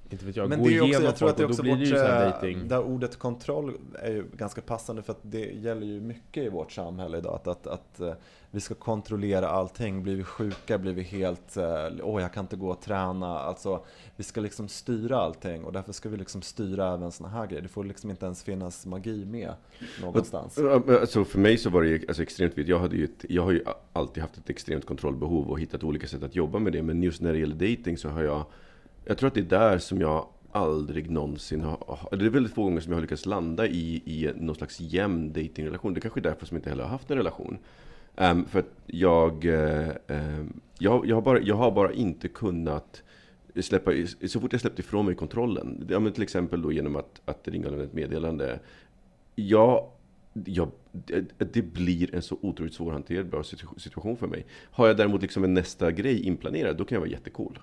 inte 0.10 0.26
vet 0.26 0.36
jag, 0.36 0.49
Men 0.49 0.60
gå 0.60 0.66
det 0.68 0.72
är 0.72 0.74
ju 0.74 0.82
också, 0.82 1.03
jag 1.03 1.16
tror 1.16 1.28
folk 1.28 1.32
att 1.32 1.38
det 1.38 1.43
är 1.43 1.45
och 1.45 1.49
då 1.49 1.53
också 1.53 1.62
blir 1.62 1.72
det 1.74 1.80
vårt, 1.80 1.88
ju 1.88 1.95
så 1.95 2.03
här 2.03 2.26
eh, 2.26 2.32
dating. 2.32 2.68
där 2.68 2.84
ordet 2.84 3.16
kontroll 3.16 3.78
är 3.93 4.12
ju 4.12 4.26
ganska 4.34 4.62
passande 4.62 5.01
för 5.01 5.12
att 5.12 5.20
det 5.22 5.45
gäller 5.45 5.88
ju 5.88 6.01
mycket 6.01 6.43
i 6.43 6.49
vårt 6.49 6.72
samhälle 6.72 7.18
idag. 7.18 7.36
Att, 7.36 7.47
att, 7.47 7.68
att 7.68 7.99
eh, 7.99 8.14
vi 8.51 8.62
ska 8.62 8.76
kontrollera 8.76 9.49
allting. 9.49 10.03
Blir 10.03 10.16
vi 10.16 10.24
sjuka 10.24 10.78
blir 10.78 10.93
vi 10.93 11.01
helt, 11.01 11.58
eh, 11.58 11.88
åh 12.03 12.22
jag 12.22 12.34
kan 12.34 12.43
inte 12.43 12.56
gå 12.56 12.70
och 12.70 12.82
träna. 12.82 13.39
Alltså 13.39 13.86
vi 14.16 14.24
ska 14.24 14.41
liksom 14.41 14.68
styra 14.68 15.18
allting 15.18 15.64
och 15.64 15.74
därför 15.74 15.93
ska 15.93 16.10
vi 16.10 16.18
liksom 16.18 16.41
styra 16.41 16.93
även 16.93 17.12
såna 17.12 17.30
här 17.30 17.47
grejer. 17.47 17.62
Det 17.62 17.68
får 17.68 17.84
liksom 17.84 18.10
inte 18.10 18.26
ens 18.26 18.43
finnas 18.43 18.86
magi 18.86 19.26
med 19.26 19.53
någonstans. 20.01 20.58
Alltså 21.01 21.26
för 21.26 21.39
mig 21.39 21.58
så 21.58 21.70
var 21.70 21.82
det 21.82 21.89
ju 21.89 22.06
alltså 22.08 22.24
extremt 22.24 22.51
viktigt. 22.51 22.68
Jag, 22.68 22.80
hade 22.80 22.95
ju 22.95 23.03
ett, 23.03 23.26
jag 23.30 23.43
har 23.43 23.51
ju 23.51 23.64
alltid 23.93 24.24
haft 24.24 24.38
ett 24.38 24.49
extremt 24.49 24.86
kontrollbehov 24.86 25.49
och 25.49 25.60
hittat 25.60 25.84
olika 25.84 26.08
sätt 26.08 26.24
att 26.24 26.36
jobba 26.36 26.60
med 26.60 26.74
det. 26.74 26.82
Men 26.82 27.03
just 27.03 27.22
när 27.22 27.34
det 27.34 27.39
gäller 27.39 27.76
dating 27.76 27.97
så 27.97 28.10
har 28.10 28.24
jag... 28.24 28.45
Jag 29.06 29.18
tror 29.18 29.28
att 29.28 29.34
det 29.34 29.39
är 29.39 29.43
där 29.43 29.78
som 29.78 30.01
jag 30.01 30.28
aldrig 30.51 31.10
någonsin 31.12 31.62
har... 31.62 32.08
Det 32.12 32.26
är 32.26 32.30
väldigt 32.30 32.53
få 32.53 32.64
gånger 32.64 32.82
som 32.82 32.91
jag 32.91 32.97
har 32.97 33.01
lyckats 33.01 33.26
landa 33.26 33.68
i, 33.68 34.01
i 34.06 34.32
någon 34.36 34.56
slags 34.56 34.80
jämn 34.80 35.34
datingrelation. 35.34 35.93
Det 35.93 35.97
är 35.97 36.01
kanske 36.01 36.20
är 36.20 36.24
därför 36.24 36.45
som 36.45 36.56
jag 36.56 36.60
inte 36.60 36.70
heller 36.70 36.84
har 36.84 36.89
haft 36.89 37.12
en 37.12 37.18
relation. 37.18 37.58
Um, 38.16 38.45
för 38.45 38.60
att 38.60 38.72
jag, 38.86 39.45
um, 39.45 40.62
jag, 40.80 41.08
jag, 41.08 41.16
har 41.16 41.22
bara, 41.22 41.39
jag 41.39 41.56
har 41.56 41.72
bara 41.72 41.93
inte 41.93 42.28
kunnat 42.28 43.03
släppa, 43.62 43.91
så 44.28 44.39
fort 44.39 44.51
jag 44.51 44.62
släppt 44.62 44.80
ifrån 44.80 45.06
mig 45.06 45.16
kontrollen, 45.16 45.88
ja, 45.89 45.99
men 45.99 46.12
till 46.12 46.24
exempel 46.24 46.62
då 46.62 46.72
genom 46.72 46.95
att, 46.95 47.22
att 47.26 47.47
ringa 47.47 47.70
lämna 47.70 47.84
ett 47.84 47.93
meddelande. 47.93 48.60
Jag, 49.36 49.89
jag, 50.45 50.72
det, 50.91 51.53
det 51.53 51.62
blir 51.62 52.16
en 52.16 52.22
så 52.22 52.38
otroligt 52.41 52.74
svårhanterbar 52.74 53.43
situation 53.80 54.18
för 54.18 54.28
mig. 54.28 54.45
Har 54.72 54.88
jag 54.88 54.97
däremot 54.97 55.22
liksom 55.22 55.43
en 55.43 55.53
nästa 55.53 55.91
grej 55.91 56.24
inplanerad, 56.24 56.78
då 56.78 56.86
kan 56.86 56.95
jag 56.95 56.99
vara 57.01 57.12
jättecool. 57.12 57.60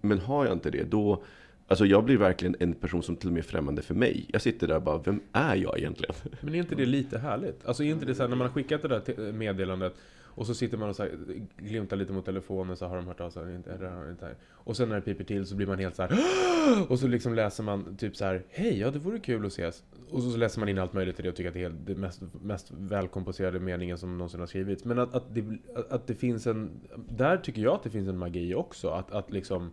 Men 0.00 0.18
har 0.18 0.44
jag 0.44 0.52
inte 0.52 0.70
det, 0.70 0.90
då... 0.90 1.24
Alltså 1.68 1.86
jag 1.86 2.04
blir 2.04 2.16
verkligen 2.16 2.56
en 2.60 2.74
person 2.74 3.02
som 3.02 3.16
till 3.16 3.28
och 3.28 3.32
med 3.32 3.40
är 3.40 3.44
främmande 3.44 3.82
för 3.82 3.94
mig. 3.94 4.26
Jag 4.28 4.42
sitter 4.42 4.68
där 4.68 4.76
och 4.76 4.82
bara, 4.82 4.98
vem 4.98 5.20
är 5.32 5.56
jag 5.56 5.78
egentligen? 5.78 6.14
Men 6.40 6.54
är 6.54 6.58
inte 6.58 6.74
det 6.74 6.86
lite 6.86 7.18
härligt? 7.18 7.66
Alltså 7.66 7.84
är 7.84 7.90
inte 7.90 8.06
det 8.06 8.14
så 8.14 8.22
här, 8.22 8.28
när 8.28 8.36
man 8.36 8.46
har 8.46 8.54
skickat 8.54 8.82
det 8.82 8.88
där 8.88 9.32
meddelandet 9.32 9.94
och 10.34 10.46
så 10.46 10.54
sitter 10.54 10.78
man 10.78 10.88
och 10.88 10.96
så 10.96 11.02
här, 11.02 11.12
glimtar 11.56 11.96
lite 11.96 12.12
mot 12.12 12.24
telefonen 12.24 12.76
så 12.76 12.86
har 12.86 12.96
de 12.96 13.06
hört 13.06 13.20
av 13.20 13.30
sig. 13.30 13.54
Inte, 13.54 13.72
inte, 13.72 14.06
inte. 14.10 14.34
Och 14.50 14.76
sen 14.76 14.88
när 14.88 14.96
det 14.96 15.02
piper 15.02 15.24
till 15.24 15.46
så 15.46 15.56
blir 15.56 15.66
man 15.66 15.78
helt 15.78 15.96
så 15.96 16.02
här. 16.02 16.18
Och 16.88 16.98
så 16.98 17.06
liksom 17.06 17.34
läser 17.34 17.62
man 17.62 17.96
typ 17.96 18.16
så 18.16 18.24
här. 18.24 18.42
Hej, 18.48 18.80
ja 18.80 18.90
det 18.90 18.98
vore 18.98 19.18
kul 19.18 19.46
att 19.46 19.52
ses. 19.52 19.82
Och 20.10 20.22
så 20.22 20.36
läser 20.36 20.60
man 20.60 20.68
in 20.68 20.78
allt 20.78 20.92
möjligt 20.92 21.20
i 21.20 21.22
det 21.22 21.28
och 21.28 21.36
tycker 21.36 21.48
att 21.48 21.54
det 21.54 21.60
är 21.60 21.68
helt, 21.68 21.86
det 21.86 21.94
mest, 21.94 22.22
mest 22.42 22.70
välkomposerade 22.70 23.60
meningen 23.60 23.98
som 23.98 24.18
någonsin 24.18 24.40
har 24.40 24.46
skrivits. 24.46 24.84
Men 24.84 24.98
att, 24.98 25.14
att, 25.14 25.34
det, 25.34 25.44
att 25.90 26.06
det 26.06 26.14
finns 26.14 26.46
en... 26.46 26.70
Där 27.08 27.36
tycker 27.36 27.62
jag 27.62 27.74
att 27.74 27.82
det 27.82 27.90
finns 27.90 28.08
en 28.08 28.18
magi 28.18 28.54
också. 28.54 28.88
Att, 28.88 29.12
att 29.12 29.32
liksom... 29.32 29.70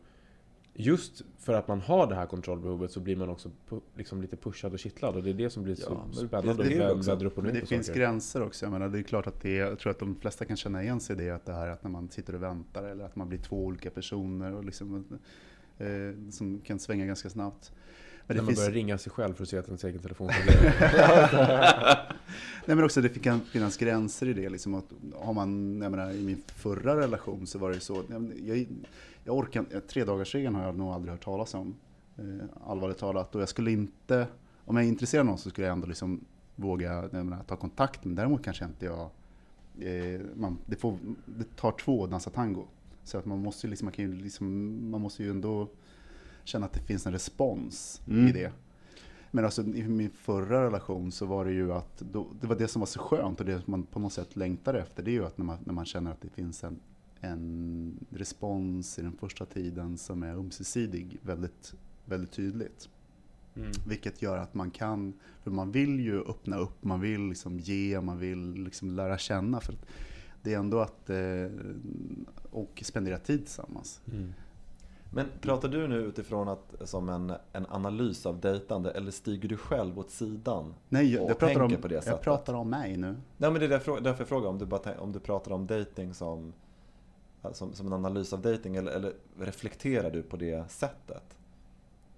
Just 0.81 1.21
för 1.39 1.53
att 1.53 1.67
man 1.67 1.81
har 1.81 2.07
det 2.07 2.15
här 2.15 2.25
kontrollbehovet 2.25 2.91
så 2.91 2.99
blir 2.99 3.15
man 3.15 3.29
också 3.29 3.51
liksom 3.95 4.21
lite 4.21 4.35
pushad 4.35 4.73
och 4.73 4.79
kittlad 4.79 5.15
och 5.15 5.23
det 5.23 5.29
är 5.29 5.33
det 5.33 5.49
som 5.49 5.63
blir 5.63 5.75
så 5.75 6.03
Ja, 6.13 6.27
spännande 6.27 6.63
det 6.63 6.69
det 6.69 6.91
också. 6.91 7.11
upp 7.11 7.37
och 7.37 7.43
Men 7.43 7.53
det 7.53 7.65
finns 7.65 7.87
saker. 7.87 7.99
gränser 7.99 8.41
också. 8.43 8.65
Jag 8.65 8.71
menar, 8.71 8.89
det 8.89 8.99
är 8.99 9.03
klart 9.03 9.27
att 9.27 9.41
det 9.41 9.53
jag 9.53 9.79
tror 9.79 9.91
att 9.91 9.99
de 9.99 10.15
flesta 10.15 10.45
kan 10.45 10.57
känna 10.57 10.83
igen 10.83 10.99
sig 10.99 11.15
i 11.15 11.19
det, 11.19 11.29
att 11.29 11.45
det 11.45 11.53
här 11.53 11.67
att 11.67 11.83
när 11.83 11.91
man 11.91 12.09
sitter 12.09 12.35
och 12.35 12.43
väntar 12.43 12.83
eller 12.83 13.05
att 13.05 13.15
man 13.15 13.29
blir 13.29 13.39
två 13.39 13.65
olika 13.65 13.89
personer 13.89 14.53
och 14.53 14.65
liksom, 14.65 15.05
eh, 15.77 15.87
som 16.31 16.59
kan 16.59 16.79
svänga 16.79 17.05
ganska 17.05 17.29
snabbt. 17.29 17.71
Men 18.27 18.37
när 18.37 18.43
man 18.43 18.47
finns, 18.47 18.59
börjar 18.59 18.71
ringa 18.71 18.97
sig 18.97 19.11
själv 19.11 19.33
för 19.33 19.43
att 19.43 19.49
se 19.49 19.57
att 19.57 19.67
ens 19.67 19.83
egen 19.83 20.01
telefon 20.01 20.27
Nej 22.65 22.75
men 22.75 22.83
också 22.83 23.01
det 23.01 23.09
kan 23.09 23.41
finnas 23.41 23.77
gränser 23.77 24.27
i 24.27 24.33
det. 24.33 24.49
Liksom 24.49 24.73
att 24.73 24.85
har 25.15 25.33
man, 25.33 25.81
jag 25.81 25.91
menar, 25.91 26.11
I 26.11 26.23
min 26.23 26.41
förra 26.47 26.99
relation 26.99 27.47
så 27.47 27.59
var 27.59 27.71
det 27.71 27.79
så, 27.79 28.03
jag, 28.09 28.33
jag, 28.45 28.65
jag 29.29 29.37
orkar 29.37 29.59
inte- 29.59 29.81
tre 29.81 30.03
dagars 30.03 30.35
regeln 30.35 30.55
har 30.55 30.63
jag 30.65 30.77
nog 30.77 30.93
aldrig 30.93 31.11
hört 31.11 31.23
talas 31.23 31.53
om. 31.53 31.75
Eh, 32.17 32.45
allvarligt 32.67 32.97
talat. 32.97 33.35
Och 33.35 33.41
jag 33.41 33.49
skulle 33.49 33.71
inte, 33.71 34.27
om 34.65 34.75
jag 34.75 34.85
är 34.85 34.89
intresserad 34.89 35.19
av 35.21 35.25
någon 35.25 35.37
så 35.37 35.49
skulle 35.49 35.67
jag 35.67 35.73
ändå 35.73 35.87
liksom 35.87 36.25
våga 36.55 37.09
menar, 37.11 37.43
ta 37.43 37.55
kontakt. 37.55 38.05
Men 38.05 38.15
däremot 38.15 38.43
kanske 38.43 38.65
inte 38.65 38.85
jag, 38.85 39.09
eh, 39.79 40.21
man, 40.35 40.57
det, 40.65 40.75
får, 40.75 40.97
det 41.25 41.55
tar 41.55 41.71
två 41.71 42.03
att 42.03 42.11
dansa 42.11 42.29
tango. 42.29 42.65
Så 43.03 43.17
att 43.17 43.25
man 43.25 43.39
måste 43.39 43.67
liksom, 43.67 43.85
man 43.85 43.93
kan 43.93 44.05
ju 44.05 44.15
liksom, 44.15 44.77
man 44.91 45.01
måste 45.01 45.23
ju 45.23 45.29
ändå 45.29 45.67
känna 46.43 46.65
att 46.65 46.73
det 46.73 46.79
finns 46.81 47.05
en 47.05 47.13
respons 47.13 48.01
i 48.07 48.11
Mm. 48.11 48.33
det. 48.33 48.51
Men 49.31 49.45
alltså 49.45 49.63
i 49.63 49.87
min 49.87 50.09
förra 50.09 50.63
relation 50.65 51.11
så 51.11 51.25
var 51.25 51.45
det 51.45 51.51
ju 51.51 51.73
att, 51.73 51.97
då, 51.99 52.27
det 52.41 52.47
var 52.47 52.55
det 52.55 52.67
som 52.67 52.79
var 52.79 52.87
så 52.87 52.99
skönt 52.99 53.39
och 53.39 53.45
det 53.45 53.67
man 53.67 53.83
på 53.83 53.99
något 53.99 54.13
sätt 54.13 54.35
längtar 54.35 54.73
efter. 54.73 55.03
Det 55.03 55.11
är 55.11 55.13
ju 55.13 55.25
att 55.25 55.37
när 55.37 55.45
man, 55.45 55.57
när 55.63 55.73
man 55.73 55.85
känner 55.85 56.11
att 56.11 56.21
det 56.21 56.29
finns 56.29 56.63
en, 56.63 56.79
en 57.21 58.05
respons 58.09 58.99
i 58.99 59.01
den 59.01 59.17
första 59.17 59.45
tiden 59.45 59.97
som 59.97 60.23
är 60.23 60.33
ömsesidig 60.33 61.19
väldigt, 61.21 61.73
väldigt 62.05 62.31
tydligt. 62.31 62.89
Mm. 63.55 63.71
Vilket 63.87 64.21
gör 64.21 64.37
att 64.37 64.53
man 64.53 64.71
kan, 64.71 65.13
för 65.43 65.51
man 65.51 65.71
vill 65.71 65.99
ju 65.99 66.21
öppna 66.21 66.57
upp, 66.57 66.83
man 66.83 67.01
vill 67.01 67.21
liksom 67.21 67.59
ge, 67.59 68.01
man 68.01 68.19
vill 68.19 68.53
liksom 68.53 68.91
lära 68.91 69.17
känna. 69.17 69.59
För 69.59 69.75
det 70.43 70.53
är 70.53 70.59
ändå 70.59 70.79
att, 70.79 71.09
eh, 71.09 71.49
och 72.51 72.81
spendera 72.85 73.17
tid 73.17 73.39
tillsammans. 73.39 74.01
Mm. 74.11 74.33
Men 75.13 75.25
pratar 75.41 75.69
du 75.69 75.87
nu 75.87 75.95
utifrån 75.95 76.47
att, 76.47 76.75
som 76.83 77.09
en, 77.09 77.33
en 77.53 77.65
analys 77.69 78.25
av 78.25 78.39
dejtande 78.39 78.91
eller 78.91 79.11
stiger 79.11 79.49
du 79.49 79.57
själv 79.57 79.99
åt 79.99 80.11
sidan? 80.11 80.73
Nej, 80.89 81.13
jag, 81.13 81.21
jag, 81.21 81.27
pratar, 81.27 81.47
tänker 81.47 81.75
om, 81.75 81.81
på 81.81 81.87
det 81.87 82.05
jag 82.05 82.21
pratar 82.21 82.53
om 82.53 82.69
mig 82.69 82.97
nu. 82.97 83.15
Nej 83.37 83.51
men 83.51 83.53
det 83.53 83.65
är 83.65 83.69
därför, 83.69 84.01
därför 84.01 84.21
jag 84.21 84.27
frågar 84.27 84.49
om 84.49 84.57
du, 84.57 84.65
bara, 84.65 84.99
om 84.99 85.11
du 85.11 85.19
pratar 85.19 85.51
om 85.51 85.67
dating 85.67 86.13
som, 86.13 86.53
som, 87.53 87.73
som 87.73 87.87
en 87.87 87.93
analys 87.93 88.33
av 88.33 88.41
dating 88.41 88.75
eller, 88.75 88.91
eller 88.91 89.13
reflekterar 89.39 90.11
du 90.11 90.21
på 90.23 90.37
det 90.37 90.71
sättet? 90.71 91.23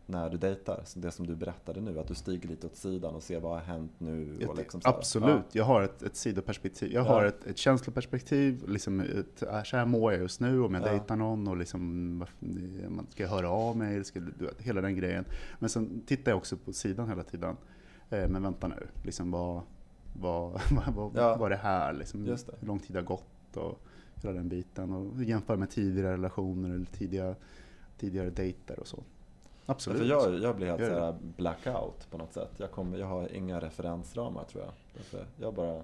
När 0.06 0.30
du 0.30 0.38
dejtar, 0.38 0.84
det 0.96 1.12
som 1.12 1.28
du 1.28 1.36
berättade 1.36 1.82
nu, 1.82 2.00
att 2.00 2.08
du 2.08 2.16
stiger 2.16 2.50
lite 2.50 2.68
åt 2.68 2.76
sidan 2.76 3.16
och 3.16 3.24
ser 3.24 3.40
vad 3.40 3.52
har 3.52 3.60
hänt 3.60 3.92
nu? 3.98 4.46
Och 4.48 4.56
liksom. 4.56 4.82
Absolut, 4.84 5.44
jag 5.52 5.64
har 5.64 5.82
ett, 5.82 6.02
ett 6.04 6.16
sidoperspektiv. 6.16 6.92
Jag 6.94 7.06
Ja. 7.06 7.10
har 7.10 7.26
ett, 7.26 7.46
ett 7.46 7.58
känsloperspektiv. 7.58 8.64
Liksom 8.70 9.00
ett, 9.00 9.44
äh, 9.44 9.64
så 9.64 9.78
här 9.78 9.86
mår 9.86 10.12
jag 10.14 10.22
just 10.22 10.40
nu 10.40 10.62
om 10.64 10.74
jag 10.74 10.84
Ja. 10.84 10.88
dejtar 10.92 11.16
någon 11.16 11.48
och 11.48 11.58
liksom, 11.58 12.26
ska 13.10 13.24
jag 13.24 13.30
höra 13.30 13.50
av 13.50 13.78
mig? 13.78 14.04
Ska, 14.04 14.20
du 14.20 14.46
vet, 14.46 14.62
hela 14.62 14.82
den 14.82 14.96
grejen. 14.96 15.26
Men 15.60 15.70
sen 15.70 16.02
tittar 16.06 16.32
jag 16.32 16.38
också 16.38 16.58
på 16.58 16.74
sidan 16.74 17.10
hela 17.10 17.24
tiden. 17.24 17.58
Eh, 18.10 18.28
men 18.30 18.44
vänta 18.44 18.68
nu, 18.68 18.88
liksom 19.04 19.32
vad, 19.32 19.62
vad, 20.20 20.52
vad, 20.72 20.94
vad, 20.96 21.12
Ja. 21.16 21.36
vad 21.40 21.46
är 21.46 21.56
det 21.56 21.62
här? 21.62 21.94
Liksom, 21.94 22.26
det. 22.26 22.38
Hur 22.60 22.68
lång 22.68 22.80
tid 22.80 22.96
har 22.96 23.04
gått 23.04 23.58
och 23.58 23.82
hela 24.28 24.38
den 24.38 24.50
biten. 24.50 24.92
Och 24.94 25.24
jämföra 25.24 25.58
med 25.58 25.70
tidigare 25.70 26.14
relationer 26.14 26.70
eller 26.70 26.86
tidiga, 26.86 27.36
tidigare 27.98 28.30
dejter 28.30 28.80
och 28.80 28.88
så. 28.88 29.04
Ja, 29.66 29.74
Absolut. 29.74 30.00
För 30.00 30.06
jag, 30.06 30.40
jag 30.40 30.56
blir 30.56 30.68
helt 30.68 30.82
Gör 30.82 30.90
det. 30.90 30.96
så 30.96 31.06
här 31.06 31.16
blackout 31.38 32.12
på 32.12 32.18
något 32.18 32.34
sätt. 32.34 32.52
Jag, 32.58 32.72
kommer, 32.72 32.98
jag 32.98 33.08
har 33.08 33.36
inga 33.36 33.60
referensramar 33.60 34.44
tror 34.44 34.64
jag. 34.64 34.74
Därför 34.94 35.26
jag 35.38 35.54
bara... 35.54 35.84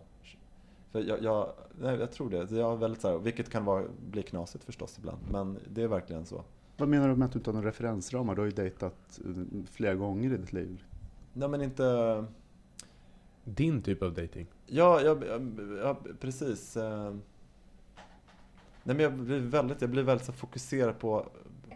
För 0.91 1.01
jag, 1.01 1.23
jag, 1.23 1.51
nej, 1.81 1.99
jag 1.99 2.11
tror 2.11 2.29
det. 2.29 2.51
Jag 2.51 2.73
är 2.73 2.75
väldigt 2.75 3.01
så 3.01 3.07
här, 3.11 3.17
vilket 3.17 3.49
kan 3.49 3.65
vara, 3.65 3.83
bli 4.11 4.23
knasigt 4.23 4.63
förstås 4.63 4.97
ibland. 4.97 5.19
Men 5.31 5.57
det 5.69 5.83
är 5.83 5.87
verkligen 5.87 6.25
så. 6.25 6.43
Vad 6.77 6.89
menar 6.89 7.09
du 7.09 7.15
med 7.15 7.25
att 7.25 7.31
du 7.31 7.39
inte 7.39 7.49
har 7.49 7.55
några 7.55 7.67
referensramar? 7.67 8.35
Du 8.35 8.41
har 8.41 8.45
ju 8.45 8.51
dejtat 8.51 9.19
eh, 9.25 9.31
flera 9.71 9.95
gånger 9.95 10.33
i 10.33 10.37
ditt 10.37 10.53
liv. 10.53 10.83
Nej 11.33 11.49
men 11.49 11.61
inte... 11.61 12.25
Din 13.43 13.81
typ 13.81 14.01
av 14.03 14.13
dating. 14.13 14.47
Ja, 14.65 15.01
jag, 15.01 15.23
ja 15.81 15.97
precis. 16.19 16.77
Nej 18.87 18.95
men 18.95 19.03
jag 19.03 19.13
blir 19.13 19.39
väldigt, 19.39 19.81
jag 19.81 19.89
blir 19.89 20.03
väldigt 20.03 20.25
så 20.25 20.31
fokuserad 20.33 20.99
på, 20.99 21.25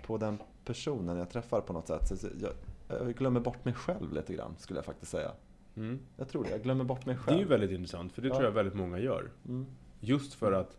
på 0.05 0.17
den 0.17 0.37
personen 0.65 1.17
jag 1.17 1.29
träffar 1.29 1.61
på 1.61 1.73
något 1.73 1.87
sätt. 1.87 2.19
Så 2.19 2.27
jag, 2.41 2.51
jag 2.99 3.15
glömmer 3.15 3.39
bort 3.39 3.65
mig 3.65 3.73
själv 3.73 4.13
lite 4.13 4.33
grann, 4.33 4.55
skulle 4.57 4.77
jag 4.77 4.85
faktiskt 4.85 5.11
säga. 5.11 5.31
Mm. 5.75 5.99
Jag 6.17 6.29
tror 6.29 6.43
det, 6.43 6.49
jag 6.49 6.63
glömmer 6.63 6.83
bort 6.83 7.05
mig 7.05 7.15
Det 7.15 7.21
är 7.21 7.23
själv. 7.23 7.39
ju 7.39 7.45
väldigt 7.45 7.71
intressant, 7.71 8.13
för 8.13 8.21
det 8.21 8.27
Ja. 8.27 8.33
tror 8.33 8.45
jag 8.45 8.51
väldigt 8.51 8.73
många 8.75 8.99
gör. 8.99 9.29
Mm. 9.47 9.65
Just 9.99 10.33
för 10.33 10.51
att 10.51 10.77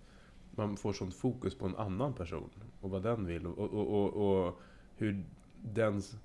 man 0.51 0.76
får 0.76 0.93
sånt 0.93 1.14
fokus 1.14 1.55
på 1.55 1.66
en 1.66 1.76
annan 1.76 2.12
person 2.12 2.51
och 2.80 2.91
vad 2.91 3.03
den 3.03 3.26
vill 3.26 3.47
och, 3.47 3.59
och, 3.59 3.87
och, 3.87 4.47
och 4.47 4.61
hur 4.97 5.24
dens 5.62 6.16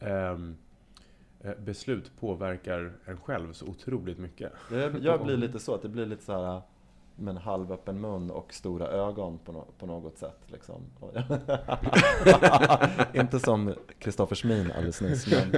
ehm, 0.00 0.56
eh, 1.40 1.54
beslut 1.58 2.12
påverkar 2.20 2.92
en 3.04 3.16
själv 3.16 3.52
så 3.52 3.66
otroligt 3.66 4.18
mycket. 4.18 4.52
Jag, 4.70 4.98
jag 5.02 5.24
blir 5.24 5.36
lite 5.46 5.58
så, 5.58 5.74
att 5.74 5.82
det 5.82 5.88
blir 5.88 6.06
lite 6.06 6.24
så 6.24 6.32
här 6.32 6.62
med 7.16 7.30
en 7.30 7.42
halvöppen 7.42 8.00
mun 8.00 8.30
och 8.30 8.54
stora 8.54 8.88
ögon 8.88 9.38
på, 9.38 9.52
no, 9.52 9.66
på 9.78 9.86
något 9.86 10.18
sätt. 10.18 10.40
Liksom. 10.46 10.82
Inte 13.14 13.40
som 13.40 13.74
Kristoffer 13.98 14.36
Schmin 14.36 14.72
alldeles 14.76 15.00
nyss, 15.00 15.26
men 15.26 15.56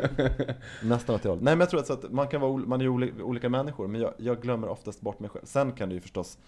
nästan 0.82 1.14
åt 1.14 1.22
det 1.22 1.28
hållet. 1.28 1.44
Nej 1.44 1.54
men 1.54 1.60
jag 1.60 1.70
tror 1.70 1.80
att, 1.80 1.86
så 1.86 1.92
att 1.92 2.12
man 2.12 2.28
kan 2.28 2.40
vara 2.40 2.52
man 2.52 2.80
är 2.80 2.88
olika 3.22 3.48
människor, 3.48 3.88
men 3.88 4.00
jag, 4.00 4.12
jag 4.16 4.42
glömmer 4.42 4.68
oftast 4.68 5.00
bort 5.00 5.20
mig 5.20 5.30
själv. 5.30 5.44
Sen 5.44 5.72
kan 5.72 5.88
det 5.88 5.94
ju 5.94 6.00
förstås, 6.00 6.38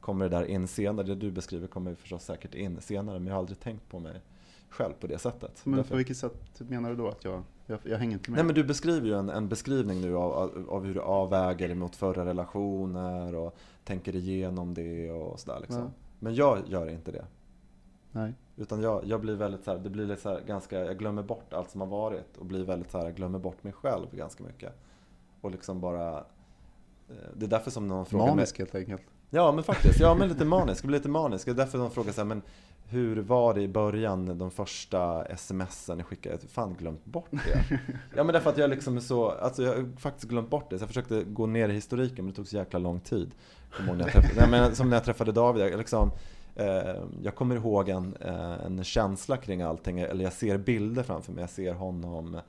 kommer 0.00 0.28
det 0.28 0.36
där 0.36 0.44
in 0.44 0.68
senare, 0.68 1.06
det 1.06 1.14
du 1.14 1.30
beskriver 1.30 1.66
kommer 1.66 1.90
ju 1.90 1.96
förstås 1.96 2.24
säkert 2.24 2.54
in 2.54 2.80
senare, 2.80 3.18
men 3.18 3.26
jag 3.26 3.34
har 3.34 3.38
aldrig 3.38 3.60
tänkt 3.60 3.88
på 3.88 3.98
mig 3.98 4.20
själv 4.74 4.92
på 5.00 5.06
det 5.06 5.18
sättet. 5.18 5.60
Men 5.64 5.76
Därför- 5.76 5.90
på 5.90 5.96
vilket 5.96 6.16
sätt 6.16 6.60
menar 6.60 6.90
du 6.90 6.96
då 6.96 7.08
att 7.08 7.24
jag, 7.24 7.42
jag, 7.66 7.78
jag 7.82 7.98
hänger 7.98 8.12
inte 8.12 8.30
med? 8.30 8.36
Nej 8.36 8.44
men 8.44 8.54
du 8.54 8.64
beskriver 8.64 9.06
ju 9.06 9.14
en, 9.18 9.28
en 9.28 9.48
beskrivning 9.48 10.00
nu 10.00 10.16
av, 10.16 10.32
av, 10.32 10.66
av 10.70 10.84
hur 10.84 10.94
du 10.94 11.00
avväger 11.00 11.74
mot 11.74 11.96
förra 11.96 12.24
relationer 12.24 13.34
och 13.34 13.56
tänker 13.84 14.16
igenom 14.16 14.74
det 14.74 15.10
och 15.10 15.40
sådär 15.40 15.60
liksom. 15.60 15.80
Ja. 15.80 15.90
Men 16.18 16.34
jag 16.34 16.58
gör 16.68 16.90
inte 16.90 17.12
det. 17.12 17.24
Nej. 18.12 18.32
Utan 18.56 18.82
jag, 18.82 19.04
jag 19.04 19.20
blir 19.20 19.34
väldigt 19.34 19.64
så 19.64 19.70
här, 19.70 19.78
det 19.78 19.90
blir 19.90 20.06
lite 20.06 20.22
så 20.22 20.28
här 20.28 20.40
ganska, 20.46 20.78
jag 20.84 20.98
glömmer 20.98 21.22
bort 21.22 21.52
allt 21.52 21.70
som 21.70 21.80
har 21.80 21.88
varit 21.88 22.36
och 22.36 22.46
blir 22.46 22.64
väldigt 22.64 22.90
så 22.90 22.98
här, 22.98 23.04
jag 23.04 23.14
glömmer 23.14 23.38
bort 23.38 23.64
mig 23.64 23.72
själv 23.72 24.06
ganska 24.12 24.44
mycket. 24.44 24.72
Och 25.40 25.50
liksom 25.50 25.80
bara, 25.80 26.18
eh, 27.08 27.14
det 27.36 27.46
är 27.46 27.50
därför 27.50 27.70
som 27.70 27.88
någon 27.88 28.06
frågar 28.06 28.24
mig, 28.26 28.34
Manisk 28.34 28.58
helt 28.58 28.74
enkelt. 28.74 29.02
Ja 29.30 29.52
men 29.52 29.64
faktiskt, 29.64 30.00
ja 30.00 30.14
men 30.18 30.28
lite 30.28 30.44
manisk, 30.44 30.84
jag 30.84 30.88
blir 30.88 30.98
lite 30.98 31.08
manisk. 31.08 31.44
Det 31.44 31.50
är 31.50 31.54
därför 31.54 31.78
de 31.78 31.90
frågar 31.90 32.12
så 32.12 32.20
här, 32.20 32.26
men 32.28 32.42
hur 32.88 33.16
var 33.16 33.54
det 33.54 33.62
i 33.62 33.68
början, 33.68 34.38
de 34.38 34.50
första 34.50 35.26
smsen 35.36 35.98
ni 35.98 36.04
skickade? 36.04 36.34
Jag 36.34 36.42
har 36.42 36.48
fan 36.48 36.74
glömt 36.78 37.04
bort 37.04 37.30
det. 37.30 37.80
Ja 38.16 38.24
men 38.24 38.32
därför 38.32 38.50
att 38.50 38.58
jag 38.58 38.70
liksom 38.70 39.00
så, 39.00 39.30
alltså 39.30 39.62
jag 39.62 39.76
har 39.76 39.96
faktiskt 39.96 40.28
glömt 40.28 40.50
bort 40.50 40.70
det. 40.70 40.78
Så 40.78 40.82
jag 40.82 40.88
försökte 40.88 41.24
gå 41.24 41.46
ner 41.46 41.68
i 41.68 41.72
historiken 41.72 42.24
men 42.24 42.32
det 42.32 42.36
tog 42.36 42.46
så 42.46 42.56
jäkla 42.56 42.78
lång 42.78 43.00
tid. 43.00 43.34
Kommer 43.70 43.94
när 43.94 44.04
jag 44.04 44.12
träffade, 44.12 44.40
nej, 44.40 44.50
men 44.50 44.74
som 44.74 44.90
när 44.90 44.96
jag 44.96 45.04
träffade 45.04 45.32
David, 45.32 45.62
jag 45.62 45.78
liksom, 45.78 46.10
eh, 46.56 46.94
jag 47.22 47.34
kommer 47.34 47.56
ihåg 47.56 47.88
en, 47.88 48.16
eh, 48.20 48.66
en 48.66 48.84
känsla 48.84 49.36
kring 49.36 49.62
allting, 49.62 50.00
eller 50.00 50.24
jag 50.24 50.32
ser 50.32 50.58
bilder 50.58 51.02
framför 51.02 51.32
mig, 51.32 51.42
jag 51.42 51.50
ser 51.50 51.74
honom 51.74 52.40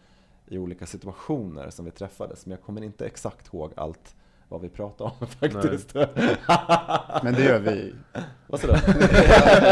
i 0.48 0.58
olika 0.58 0.86
situationer 0.86 1.70
som 1.70 1.86
vi 1.86 1.92
träffades, 1.92 2.46
men 2.46 2.52
jag 2.52 2.62
kommer 2.62 2.84
inte 2.84 3.06
exakt 3.06 3.54
ihåg 3.54 3.72
allt 3.76 4.16
vad 4.50 4.62
vi 4.62 4.70
pratade 4.70 5.12
om 5.20 5.28
faktiskt. 5.28 5.94
Men 7.24 7.34
det 7.34 7.44
gör 7.44 7.60
vi. 7.60 7.96
Vad 8.48 8.60
sa 8.60 8.68
du? 8.68 8.74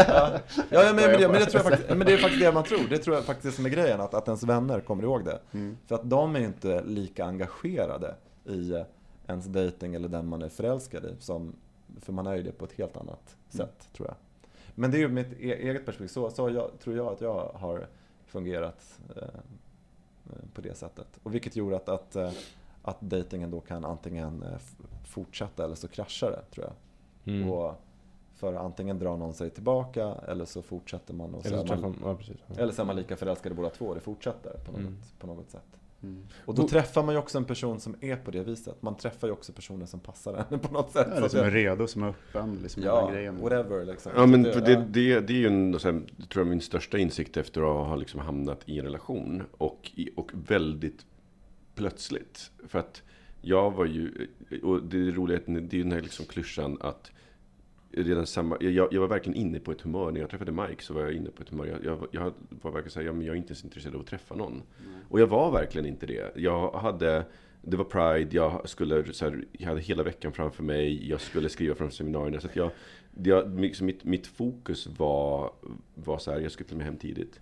ja, 0.08 0.38
ja, 0.70 0.82
men, 0.82 0.96
men, 0.96 1.20
det, 1.20 1.28
men, 1.28 1.40
det 1.40 1.46
tror 1.46 1.62
jag 1.64 1.70
faktiskt, 1.72 1.88
men 1.96 2.06
det 2.06 2.12
är 2.12 2.18
faktiskt 2.18 2.42
det 2.42 2.52
man 2.52 2.64
tror. 2.64 2.88
Det 2.90 2.98
tror 2.98 3.16
jag 3.16 3.24
faktiskt 3.24 3.56
som 3.56 3.66
är 3.66 3.70
grejen, 3.70 4.00
att, 4.00 4.14
att 4.14 4.28
ens 4.28 4.42
vänner 4.42 4.80
kommer 4.80 5.02
ihåg 5.02 5.24
det. 5.24 5.38
Mm. 5.52 5.76
För 5.86 5.94
att 5.94 6.10
de 6.10 6.36
är 6.36 6.40
inte 6.40 6.82
lika 6.84 7.24
engagerade 7.24 8.14
i 8.44 8.84
ens 9.26 9.44
dating 9.46 9.94
eller 9.94 10.08
den 10.08 10.26
man 10.28 10.42
är 10.42 10.48
förälskad 10.48 11.04
i. 11.04 11.14
Som, 11.18 11.56
för 12.00 12.12
man 12.12 12.26
är 12.26 12.34
ju 12.34 12.42
det 12.42 12.52
på 12.52 12.64
ett 12.64 12.72
helt 12.72 12.96
annat 12.96 13.36
Mm. 13.54 13.66
sätt, 13.66 13.88
tror 13.96 14.08
jag. 14.08 14.16
Men 14.74 14.90
det 14.90 14.96
är 14.96 14.98
ju 14.98 15.08
mitt 15.08 15.32
e- 15.32 15.68
eget 15.68 15.86
perspektiv. 15.86 16.12
Så, 16.12 16.30
så 16.30 16.50
jag, 16.50 16.70
tror 16.80 16.96
jag 16.96 17.06
att 17.06 17.20
jag 17.20 17.50
har 17.54 17.86
fungerat 18.26 18.98
eh, 19.16 19.22
eh, 19.22 20.48
på 20.54 20.60
det 20.60 20.74
sättet. 20.74 21.06
Och 21.22 21.34
vilket 21.34 21.56
gjorde 21.56 21.76
att, 21.76 21.88
att, 21.88 22.16
eh, 22.16 22.30
att 22.84 22.96
dejtingen 23.00 23.50
då 23.50 23.60
kan 23.60 23.84
antingen 23.84 24.42
eh, 24.42 24.58
fortsätta 25.04 25.64
eller 25.64 25.74
så 25.74 25.88
kraschar 25.88 26.30
det, 26.30 26.42
tror 26.54 26.66
jag. 26.66 26.74
Mm. 27.34 27.50
Och 27.50 27.74
för 28.34 28.54
antingen 28.54 28.98
drar 28.98 29.16
någon 29.16 29.34
sig 29.34 29.50
tillbaka 29.50 30.14
eller 30.28 30.44
så 30.44 30.62
fortsätter 30.62 31.14
man 31.14 31.34
och 31.34 31.46
Eller 31.46 31.66
så 31.66 31.66
man, 31.66 31.80
man, 31.80 31.96
ja 32.02 32.14
precis. 32.16 32.36
eller 32.56 32.72
så 32.72 32.82
är 32.82 32.86
man 32.86 32.96
lika 32.96 33.16
förälskade 33.16 33.54
båda 33.54 33.70
två 33.70 33.86
och 33.86 33.94
det 33.94 34.00
fortsätter 34.00 34.50
på 34.64 34.72
något, 34.72 34.80
Mm. 34.80 34.96
på 35.18 35.26
något 35.26 35.50
sätt. 35.50 35.78
Mm. 36.02 36.26
Och 36.44 36.54
då 36.54 36.68
träffar 36.68 37.02
man 37.02 37.14
ju 37.14 37.18
också 37.18 37.38
en 37.38 37.44
person 37.44 37.80
som 37.80 37.96
är 38.00 38.16
på 38.16 38.30
det 38.30 38.42
viset. 38.42 38.82
Man 38.82 38.96
träffar 38.96 39.26
ju 39.28 39.32
också 39.32 39.52
personer 39.52 39.86
som 39.86 40.00
passar 40.00 40.44
en 40.50 40.58
på 40.60 40.72
något 40.72 40.90
sätt. 40.90 41.08
Ja, 41.16 41.28
som 41.28 41.40
är 41.40 41.50
redo, 41.50 41.86
som 41.86 42.02
är 42.02 42.08
öppen, 42.08 42.58
liksom 42.62 42.82
ja, 42.82 43.10
grejen. 43.10 43.40
whatever 43.40 43.84
liksom. 43.84 44.12
Ja, 44.16 44.26
men 44.26 44.42
det, 44.42 44.60
det, 44.60 45.20
det 45.20 45.32
är 45.32 45.38
ju 45.38 45.46
en, 45.46 45.72
här, 45.72 45.80
tror 46.28 46.44
jag, 46.44 46.46
min 46.46 46.60
största 46.60 46.98
insikt 46.98 47.36
efter 47.36 47.60
att 47.60 47.88
ha 47.88 47.96
liksom 47.96 48.20
hamnat 48.20 48.68
i 48.68 48.78
en 48.78 48.84
relation. 48.84 49.42
Och, 49.58 49.92
och 50.16 50.30
väldigt 50.34 51.06
plötsligt. 51.74 52.50
För 52.68 52.78
att 52.78 53.02
jag 53.40 53.70
var 53.70 53.84
ju, 53.84 54.28
och 54.62 54.82
det 54.82 54.96
är 54.96 55.12
roligt, 55.12 55.42
det 55.46 55.52
är 55.52 55.78
ju 55.78 55.82
den 55.82 55.92
här 55.92 56.00
liksom 56.00 56.26
klyschan 56.26 56.78
att 56.80 57.10
redan 57.96 58.26
samma, 58.26 58.56
jag, 58.60 58.92
jag 58.92 59.00
var 59.00 59.08
verkligen 59.08 59.38
inne 59.38 59.60
på 59.60 59.72
ett 59.72 59.80
humör. 59.80 60.10
När 60.10 60.20
jag 60.20 60.30
träffade 60.30 60.52
Mike 60.52 60.82
så 60.82 60.94
var 60.94 61.00
jag 61.00 61.12
inne 61.12 61.30
på 61.30 61.42
ett 61.42 61.48
humör. 61.48 61.66
Jag, 61.66 61.84
jag, 61.84 62.08
jag 62.10 62.32
var 62.48 62.70
verkligen 62.70 62.90
så 62.90 63.00
här, 63.00 63.06
ja, 63.06 63.12
men 63.12 63.26
jag 63.26 63.32
är 63.32 63.36
inte 63.36 63.50
ens 63.50 63.64
intresserad 63.64 63.94
av 63.94 64.00
att 64.00 64.06
träffa 64.06 64.34
någon. 64.34 64.62
Och 65.08 65.20
jag 65.20 65.26
var 65.26 65.52
verkligen 65.52 65.86
inte 65.86 66.06
det. 66.06 66.32
Jag 66.36 66.70
hade, 66.70 67.24
det 67.62 67.76
var 67.76 67.84
Pride, 67.84 68.36
jag, 68.36 68.68
skulle, 68.68 69.12
så 69.12 69.24
här, 69.24 69.44
jag 69.52 69.68
hade 69.68 69.80
hela 69.80 70.02
veckan 70.02 70.32
framför 70.32 70.62
mig, 70.62 71.08
jag 71.08 71.20
skulle 71.20 71.48
skriva 71.48 71.74
framför 71.74 71.96
seminarierna. 71.96 72.40
Så 72.40 72.48
jag, 72.52 72.70
jag, 73.22 73.60
liksom 73.60 73.86
mitt, 73.86 74.04
mitt 74.04 74.26
fokus 74.26 74.86
var, 74.86 75.52
var 75.94 76.18
så 76.18 76.30
här, 76.30 76.40
jag 76.40 76.52
skulle 76.52 76.76
med 76.76 76.86
hem 76.86 76.96
tidigt. 76.96 77.40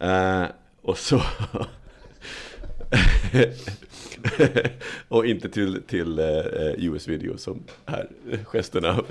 Eh, 0.00 0.44
och 0.82 0.98
så... 0.98 1.20
och 5.08 5.26
inte 5.26 5.48
till, 5.48 5.82
till 5.82 6.18
eh, 6.18 6.26
US 6.76 7.08
video 7.08 7.38
som 7.38 7.62
här 7.86 8.08
gesterna, 8.44 9.02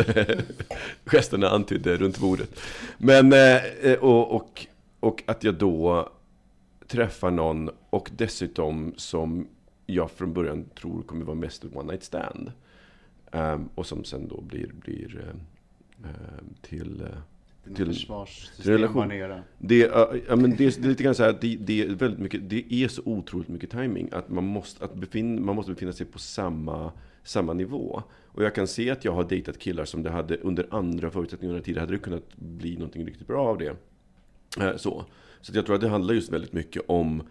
gesterna 1.05 1.49
antydde 1.49 1.97
runt 1.97 2.17
bordet. 2.17 2.59
Men, 2.97 3.33
eh, 3.33 3.65
eh, 3.65 3.99
och, 3.99 4.35
och, 4.35 4.67
och 4.99 5.23
att 5.25 5.43
jag 5.43 5.53
då 5.53 6.09
träffar 6.87 7.31
någon 7.31 7.69
och 7.89 8.09
dessutom 8.17 8.93
som 8.97 9.47
jag 9.85 10.11
från 10.11 10.33
början 10.33 10.65
tror 10.79 11.01
kommer 11.01 11.25
vara 11.25 11.35
mest 11.35 11.63
ett 11.63 11.75
one 11.75 11.91
night 11.91 12.03
stand. 12.03 12.51
Och 13.75 13.85
som 13.85 14.03
sen 14.03 14.27
då 14.27 14.41
blir, 14.41 14.71
blir 14.73 15.33
till 16.61 17.07
till... 17.75 17.75
till- 18.61 18.71
relation. 18.71 18.93
det, 19.57 19.77
ja, 19.77 20.13
ja, 20.27 20.35
men 20.35 20.55
det, 20.55 20.65
är- 20.65 20.81
det 20.81 20.87
är 20.87 20.89
lite 20.89 21.03
grann 21.03 21.15
så 21.15 21.23
här, 21.23 21.29
att 21.29 21.41
det, 21.41 21.55
det 21.59 21.81
är 21.81 21.87
väldigt 21.95 22.19
mycket, 22.19 22.49
det 22.49 22.73
är 22.73 22.87
så 22.87 23.01
otroligt 23.05 23.47
mycket 23.47 23.69
timing 23.71 24.09
att 24.11 24.29
man 24.29 24.43
måste, 24.43 24.85
att 24.85 24.95
befin, 24.95 25.45
man 25.45 25.55
måste 25.55 25.71
befinna 25.71 25.93
sig 25.93 26.05
på 26.05 26.19
samma, 26.19 26.91
samma 27.23 27.53
nivå. 27.53 28.03
Och 28.25 28.43
jag 28.43 28.55
kan 28.55 28.67
se 28.67 28.89
att 28.89 29.05
jag 29.05 29.11
har 29.11 29.23
dejtat 29.23 29.59
killar 29.59 29.85
som 29.85 30.03
det 30.03 30.09
hade 30.09 30.37
under 30.37 30.67
andra 30.71 31.11
förutsättningar 31.11 31.53
under 31.53 31.65
tiden 31.65 31.79
hade 31.79 31.93
det 31.93 31.99
kunnat 31.99 32.35
bli 32.35 32.73
någonting 32.77 33.05
riktigt 33.05 33.27
bra 33.27 33.47
av 33.47 33.57
det. 33.57 33.75
Eh, 34.61 34.75
Så, 34.77 35.05
så 35.41 35.51
jag 35.55 35.65
tror 35.65 35.75
att 35.75 35.81
det 35.81 35.89
handlar 35.89 36.13
just 36.13 36.33
väldigt 36.33 36.53
mycket 36.53 36.81
om 36.87 37.23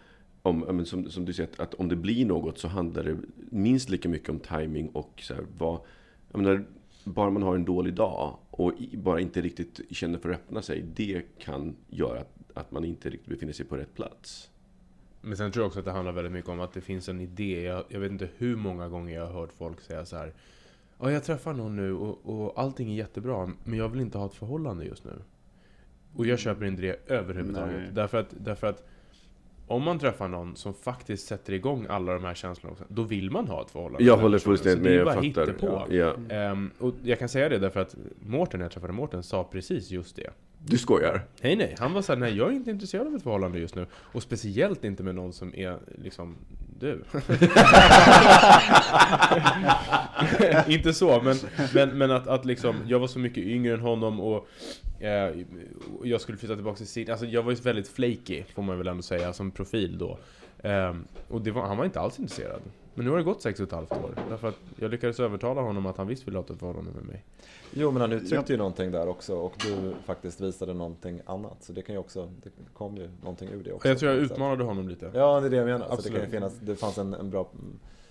om, 0.46 0.84
som, 0.86 1.10
som 1.10 1.24
du 1.24 1.32
säger, 1.32 1.48
att, 1.52 1.60
att 1.60 1.74
om 1.74 1.88
det 1.88 1.96
blir 1.96 2.26
något 2.26 2.58
så 2.58 2.68
handlar 2.68 3.04
det 3.04 3.16
minst 3.50 3.90
lika 3.90 4.08
mycket 4.08 4.28
om 4.28 4.38
timing 4.40 4.88
och 4.88 5.20
så 5.22 5.34
här, 5.34 5.44
vad, 5.58 5.80
menar, 6.32 6.64
bara 7.04 7.30
man 7.30 7.42
har 7.42 7.54
en 7.54 7.64
dålig 7.64 7.94
dag 7.94 8.36
och 8.56 8.72
bara 8.92 9.20
inte 9.20 9.40
riktigt 9.40 9.80
känner 9.90 10.18
för 10.18 10.30
att 10.30 10.36
öppna 10.36 10.62
sig, 10.62 10.84
det 10.94 11.22
kan 11.38 11.76
göra 11.88 12.20
att, 12.20 12.34
att 12.54 12.70
man 12.70 12.84
inte 12.84 13.10
riktigt 13.10 13.28
befinner 13.28 13.52
sig 13.52 13.66
på 13.66 13.76
rätt 13.76 13.94
plats. 13.94 14.50
Men 15.20 15.36
sen 15.36 15.52
tror 15.52 15.62
jag 15.62 15.66
också 15.66 15.78
att 15.78 15.84
det 15.84 15.90
handlar 15.90 16.12
väldigt 16.12 16.32
mycket 16.32 16.50
om 16.50 16.60
att 16.60 16.72
det 16.72 16.80
finns 16.80 17.08
en 17.08 17.20
idé. 17.20 17.62
Jag, 17.62 17.84
jag 17.88 18.00
vet 18.00 18.10
inte 18.12 18.28
hur 18.36 18.56
många 18.56 18.88
gånger 18.88 19.14
jag 19.14 19.26
har 19.26 19.32
hört 19.32 19.52
folk 19.52 19.80
säga 19.80 20.04
så 20.04 20.16
här. 20.16 20.32
Ja, 20.98 21.10
jag 21.10 21.24
träffar 21.24 21.52
någon 21.52 21.76
nu 21.76 21.92
och, 21.92 22.18
och 22.24 22.60
allting 22.60 22.90
är 22.90 22.94
jättebra, 22.94 23.50
men 23.64 23.78
jag 23.78 23.88
vill 23.88 24.00
inte 24.00 24.18
ha 24.18 24.26
ett 24.26 24.34
förhållande 24.34 24.84
just 24.84 25.04
nu. 25.04 25.22
Och 26.14 26.26
jag 26.26 26.38
köper 26.38 26.64
inte 26.64 26.82
det 26.82 27.10
överhuvudtaget. 27.10 27.76
Nej. 27.76 27.90
Därför 27.92 28.18
att, 28.18 28.34
därför 28.38 28.66
att 28.66 28.86
om 29.66 29.82
man 29.82 29.98
träffar 29.98 30.28
någon 30.28 30.56
som 30.56 30.74
faktiskt 30.74 31.26
sätter 31.26 31.52
igång 31.52 31.86
alla 31.88 32.12
de 32.12 32.24
här 32.24 32.34
känslorna 32.34 32.72
också, 32.72 32.84
då 32.88 33.02
vill 33.02 33.30
man 33.30 33.48
ha 33.48 33.62
ett 33.62 33.70
förhållande. 33.70 34.04
Jag 34.04 34.16
håller 34.16 34.38
fullständigt 34.38 34.82
med, 34.82 34.94
jag 34.94 35.06
fattar. 35.06 35.22
hittepå. 35.22 35.86
Ja. 35.90 36.14
Ehm, 36.28 36.70
och 36.78 36.94
jag 37.02 37.18
kan 37.18 37.28
säga 37.28 37.48
det 37.48 37.58
därför 37.58 37.80
att 37.80 37.96
Mårten, 38.20 38.58
när 38.60 38.64
jag 38.64 38.72
träffade 38.72 38.92
Mårten, 38.92 39.22
sa 39.22 39.44
precis 39.44 39.90
just 39.90 40.16
det. 40.16 40.30
Du 40.66 40.78
skojar? 40.78 41.26
Nej, 41.42 41.56
nej. 41.56 41.74
Han 41.78 41.92
var 41.92 42.02
såhär, 42.02 42.20
nej 42.20 42.36
jag 42.36 42.48
är 42.48 42.52
inte 42.52 42.70
intresserad 42.70 43.06
av 43.06 43.14
ett 43.14 43.22
förhållande 43.22 43.58
just 43.58 43.74
nu. 43.74 43.86
Och 43.92 44.22
speciellt 44.22 44.84
inte 44.84 45.02
med 45.02 45.14
någon 45.14 45.32
som 45.32 45.54
är 45.54 45.78
liksom 46.02 46.36
du. 46.80 47.04
inte 50.74 50.94
så, 50.94 51.22
men, 51.22 51.36
men, 51.74 51.98
men 51.98 52.10
att, 52.10 52.26
att 52.26 52.44
liksom, 52.44 52.76
jag 52.86 52.98
var 52.98 53.06
så 53.06 53.18
mycket 53.18 53.44
yngre 53.44 53.74
än 53.74 53.80
honom 53.80 54.20
och 54.20 54.48
eh, 55.00 55.34
jag 56.02 56.20
skulle 56.20 56.38
flytta 56.38 56.54
tillbaka 56.54 56.76
till 56.76 56.86
Sydney. 56.86 57.12
Alltså 57.12 57.26
jag 57.26 57.42
var 57.42 57.52
ju 57.52 57.56
väldigt 57.56 57.88
flaky, 57.88 58.44
får 58.54 58.62
man 58.62 58.78
väl 58.78 58.88
ändå 58.88 59.02
säga, 59.02 59.32
som 59.32 59.50
profil 59.50 59.98
då. 59.98 60.18
Eh, 60.68 60.94
och 61.28 61.42
det 61.42 61.50
var, 61.50 61.66
han 61.66 61.76
var 61.76 61.84
inte 61.84 62.00
alls 62.00 62.18
intresserad. 62.18 62.62
Men 62.94 63.04
nu 63.04 63.10
har 63.10 63.18
det 63.18 63.24
gått 63.24 63.42
sex 63.42 63.60
och 63.60 63.66
ett 63.66 63.72
halvt 63.72 63.92
år. 63.92 64.14
Därför 64.28 64.48
att 64.48 64.58
jag 64.78 64.90
lyckades 64.90 65.20
övertala 65.20 65.60
honom 65.60 65.86
att 65.86 65.96
han 65.96 66.06
visst 66.06 66.28
ville 66.28 66.38
ha 66.38 66.44
ett 66.44 66.58
förhållande 66.58 66.90
med 66.90 67.04
mig. 67.04 67.24
Jo, 67.72 67.90
men 67.90 68.00
han 68.00 68.12
uttryckte 68.12 68.52
ju 68.52 68.58
någonting 68.58 68.90
där 68.90 69.08
också 69.08 69.34
och 69.34 69.54
du 69.62 69.94
faktiskt 70.04 70.40
visade 70.40 70.74
någonting 70.74 71.20
annat. 71.26 71.62
Så 71.64 71.72
det 71.72 71.82
kan 71.82 71.94
ju 71.94 71.98
också, 71.98 72.32
det 72.42 72.50
kom 72.72 72.96
ju 72.96 73.10
någonting 73.22 73.48
ur 73.48 73.64
det 73.64 73.72
också. 73.72 73.88
Jag 73.88 73.98
tror 73.98 74.12
jag 74.12 74.20
utmanade 74.20 74.64
honom 74.64 74.88
lite. 74.88 75.10
Ja, 75.14 75.40
det 75.40 75.46
är 75.46 75.50
det 75.50 75.56
jag 75.56 75.66
menar. 75.66 75.78
Så 75.78 75.86
det 75.86 75.92
Absolut. 75.92 76.18
kan 76.18 76.24
ju 76.24 76.30
finnas, 76.30 76.58
det 76.60 76.76
fanns 76.76 76.98
en, 76.98 77.14
en 77.14 77.30
bra 77.30 77.50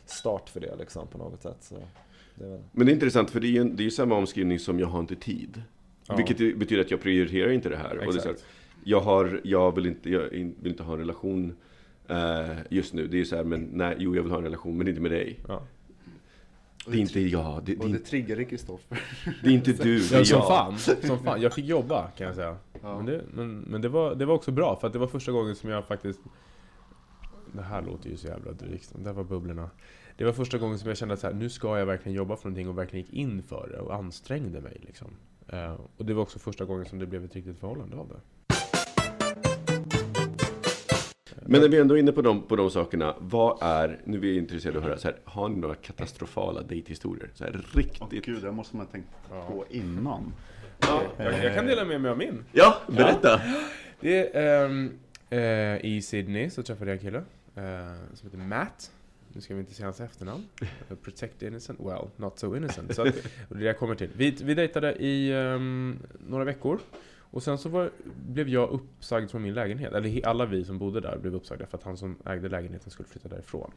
start 0.06 0.50
för 0.50 0.60
det 0.60 0.76
liksom 0.76 1.08
på 1.08 1.18
något 1.18 1.42
sätt. 1.42 1.58
Så 1.60 1.76
det 2.36 2.46
väl... 2.46 2.60
Men 2.72 2.86
det 2.86 2.92
är 2.92 2.94
intressant 2.94 3.32
för 3.32 3.40
det 3.40 3.48
är 3.48 3.52
ju 3.52 3.64
det 3.64 3.84
är 3.84 3.86
ju 3.86 3.92
samma 3.92 4.16
omskrivning 4.16 4.60
som 4.60 4.80
jag 4.80 4.88
har 4.88 5.00
inte 5.00 5.16
tid. 5.16 5.62
Ja. 6.08 6.16
Vilket 6.16 6.60
betyder 6.60 6.82
att 6.82 6.92
jag 6.92 7.02
prioriterar 7.02 7.52
inte 7.52 7.70
det 7.70 7.78
här. 7.78 7.98
Och 7.98 8.14
det 8.14 8.20
är 8.20 8.22
så 8.22 8.28
här, 8.28 8.32
Exakt. 8.32 8.46
jag, 8.84 9.00
har, 9.00 9.42
jag, 9.44 9.76
vill 9.76 9.86
inte, 9.86 10.10
jag 10.10 10.30
vill 10.30 10.72
inte 10.72 10.84
ha 10.84 10.94
en 10.94 11.00
relation 11.00 11.56
eh, 12.08 12.58
just 12.70 12.94
nu. 12.94 13.08
Det 13.08 13.16
är 13.16 13.20
ju 13.20 13.26
så 13.26 13.36
här, 13.36 13.44
men 13.44 13.70
nej, 13.74 13.96
jo 14.00 14.16
jag 14.16 14.24
vill 14.24 14.32
ha 14.32 14.38
en 14.38 14.44
relation 14.44 14.78
men 14.78 14.88
inte 14.88 15.02
med 15.02 15.12
dig. 15.12 15.40
Ja. 15.48 15.64
Det 16.88 16.98
är 16.98 17.02
inte 17.02 17.20
jag, 17.20 17.64
det, 17.66 17.72
det, 17.72 17.78
Och 17.80 17.86
är 17.86 17.90
det 17.90 17.98
inte- 17.98 18.10
triggade 18.10 18.46
Kristoffer. 18.46 19.00
det 19.44 19.50
är 19.50 19.54
inte 19.54 19.72
du, 19.74 20.00
det 20.10 20.12
Ja, 20.12 20.20
är 20.20 20.24
som 20.24 20.38
jag. 20.40 20.48
fan. 20.48 20.78
Som 20.78 21.20
fan. 21.24 21.42
Jag 21.42 21.54
fick 21.54 21.66
jobba 21.66 22.08
kan 22.18 22.28
jag 22.28 22.36
säga. 22.36 22.58
Ja. 22.82 22.98
Men, 22.98 23.06
det, 23.06 23.24
men, 23.34 23.60
men 23.60 23.82
det, 23.82 23.90
var, 23.90 24.16
det 24.16 24.26
var 24.26 24.34
också 24.36 24.52
bra 24.52 24.76
för 24.80 24.88
att 24.88 24.94
det 24.94 25.00
var 25.00 25.08
första 25.08 25.32
gången 25.32 25.56
som 25.56 25.70
jag 25.70 25.86
faktiskt... 25.88 26.20
Det 27.56 27.62
här 27.62 27.82
låter 27.82 28.10
ju 28.10 28.18
så 28.18 28.28
jävla 28.28 28.52
drygt. 28.52 28.92
Där 28.96 29.14
var 29.14 29.24
bubblorna. 29.24 29.70
Det 30.18 30.26
var 30.26 30.32
första 30.32 30.58
gången 30.58 30.80
som 30.80 30.88
jag 30.88 30.98
kände 30.98 31.14
att 31.14 31.20
så 31.20 31.28
här, 31.28 31.34
nu 31.34 31.50
ska 31.50 31.80
jag 31.80 31.86
verkligen 31.86 32.16
jobba 32.16 32.36
för 32.36 32.46
någonting 32.46 32.70
och 32.70 32.78
verkligen 32.78 33.06
gick 33.06 33.14
in 33.14 33.44
för 33.44 33.70
det 33.72 33.80
och 33.80 33.96
ansträngde 33.96 34.62
mig. 34.62 34.78
Liksom. 34.82 35.08
Eh, 35.48 35.76
och 35.98 36.06
det 36.06 36.14
var 36.14 36.22
också 36.22 36.40
första 36.40 36.66
gången 36.66 36.86
som 36.86 37.00
det 37.00 37.06
blev 37.06 37.26
ett 37.26 37.36
riktigt 37.36 37.60
förhållande 37.60 37.98
av 37.98 38.08
det. 38.08 38.20
Men 41.46 41.62
när 41.62 41.68
vi 41.70 41.78
ändå 41.80 41.96
är 41.96 42.00
inne 42.00 42.12
på 42.12 42.22
de, 42.22 42.42
på 42.42 42.56
de 42.56 42.72
sakerna, 42.72 43.16
vad 43.20 43.58
är, 43.62 44.00
nu 44.06 44.18
är 44.18 44.22
vi 44.22 44.38
intresserade 44.38 44.78
av 44.78 44.84
att 44.84 44.90
höra, 44.90 44.98
så 45.00 45.08
här, 45.08 45.18
har 45.24 45.50
ni 45.50 45.56
några 45.56 45.76
katastrofala 45.76 46.62
dejthistorier? 46.62 47.30
Så 47.34 47.44
här, 47.44 47.52
Åh 47.56 47.78
riktigt? 47.78 48.26
gud, 48.26 48.42
det 48.44 48.52
måste 48.52 48.76
man 48.78 48.86
ha 48.86 48.92
tänkt 48.92 49.08
Ja. 49.30 49.46
på 49.48 49.66
innan. 49.70 50.34
Ja, 50.80 51.02
jag, 51.18 51.44
jag 51.44 51.56
kan 51.56 51.66
dela 51.66 51.86
med 51.86 52.02
mig 52.02 52.12
av 52.12 52.18
min. 52.18 52.44
Ja, 52.52 52.78
berätta! 52.88 53.42
Det 54.00 54.36
är, 54.36 54.66
ehm, 54.66 54.92
eh, 55.30 55.86
I 55.86 56.02
Sydney 56.02 56.50
så 56.50 56.64
träffade 56.64 56.92
jag 56.92 56.98
en 56.98 57.04
kille 57.04 57.18
eh, 57.56 57.94
som 58.14 58.28
heter 58.30 58.38
Matt. 58.38 58.92
Nu 59.34 59.42
ska 59.42 59.54
vi 59.54 59.60
inte 59.60 59.74
säga 59.74 59.86
hans 59.86 60.00
efternamn. 60.02 60.44
Protect 61.04 61.40
the 61.40 61.48
innocent, 61.48 61.80
well, 61.80 62.08
not 62.16 62.40
so 62.40 62.56
innocent. 62.58 62.96
Så 62.96 63.02
att, 63.02 63.08
och 63.08 63.16
det 63.50 63.56
är 63.56 63.60
det 63.60 63.66
jag 63.66 63.78
kommer 63.78 63.96
till. 63.96 64.10
Vi, 64.16 64.38
vi 64.44 64.54
dejtade 64.54 64.94
i 64.96 65.34
ehm, 65.34 66.00
några 66.28 66.44
veckor. 66.44 66.80
Och 67.34 67.44
sen 67.44 67.58
så 67.58 67.70
var, 67.70 67.92
blev 68.28 68.50
jag 68.50 68.70
uppsagd 68.70 69.32
från 69.32 69.42
min 69.42 69.54
lägenhet. 69.54 69.94
Eller 69.94 70.28
alla 70.28 70.46
vi 70.46 70.66
som 70.66 70.78
bodde 70.78 71.02
där 71.02 71.18
blev 71.18 71.36
uppsagda 71.36 71.66
för 71.66 71.78
att 71.78 71.84
han 71.84 71.98
som 71.98 72.18
ägde 72.26 72.50
lägenheten 72.50 72.92
skulle 72.92 73.10
flytta 73.10 73.30
därifrån. 73.30 73.72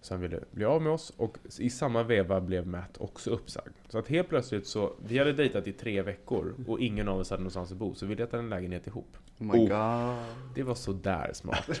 Så 0.00 0.14
han 0.14 0.20
ville 0.20 0.40
bli 0.50 0.64
av 0.64 0.82
med 0.82 0.92
oss 0.92 1.12
och 1.16 1.38
i 1.58 1.70
samma 1.70 2.02
veva 2.02 2.40
blev 2.40 2.66
Matt 2.66 2.96
också 2.98 3.30
uppsagd. 3.30 3.74
Så 3.88 3.98
att 3.98 4.08
helt 4.08 4.28
plötsligt 4.28 4.66
så, 4.66 4.92
vi 5.06 5.18
hade 5.18 5.32
dejtat 5.32 5.66
i 5.66 5.72
tre 5.72 6.02
veckor 6.02 6.54
och 6.66 6.80
ingen 6.80 7.08
av 7.08 7.18
oss 7.18 7.30
hade 7.30 7.42
någonstans 7.42 7.72
att 7.72 7.78
bo, 7.78 7.94
så 7.94 8.06
vi 8.06 8.14
letade 8.14 8.42
en 8.42 8.50
lägenhet 8.50 8.86
ihop. 8.86 9.16
Oh 9.38 9.46
my 9.46 9.58
god. 9.58 10.16
Det 10.54 10.62
var 10.62 10.74
så 10.74 10.92
där 10.92 11.30
smart. 11.34 11.80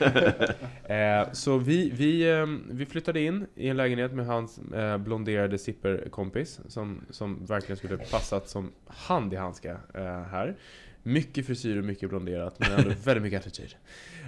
eh, 0.84 1.32
så 1.32 1.58
vi, 1.58 1.90
vi, 1.90 2.30
eh, 2.30 2.46
vi 2.70 2.86
flyttade 2.86 3.20
in 3.20 3.46
i 3.54 3.68
en 3.68 3.76
lägenhet 3.76 4.12
med 4.12 4.26
hans 4.26 4.58
eh, 4.58 4.98
blonderade 4.98 5.58
zipperkompis 5.58 6.60
som, 6.68 7.04
som 7.10 7.44
verkligen 7.46 7.76
skulle 7.76 7.96
passat 7.96 8.48
som 8.48 8.72
hand 8.86 9.32
i 9.32 9.36
handska 9.36 9.78
eh, 9.94 10.22
här. 10.22 10.56
Mycket 11.02 11.46
frisyr 11.46 11.78
och 11.78 11.84
mycket 11.84 12.08
blonderat, 12.08 12.58
men 12.58 12.72
ändå 12.72 12.90
väldigt 13.04 13.22
mycket 13.22 13.40
attityd. 13.40 13.74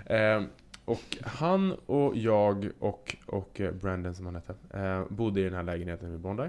Eh, 0.06 0.42
och 0.84 1.18
han 1.22 1.72
och 1.72 2.16
jag 2.16 2.70
och, 2.78 3.16
och 3.26 3.60
eh, 3.60 3.72
Brandon 3.74 4.14
som 4.14 4.26
han 4.26 4.34
hette, 4.34 4.54
eh, 4.78 5.04
bodde 5.08 5.40
i 5.40 5.44
den 5.44 5.54
här 5.54 5.62
lägenheten 5.62 6.10
vid 6.10 6.20
Bondi. 6.20 6.48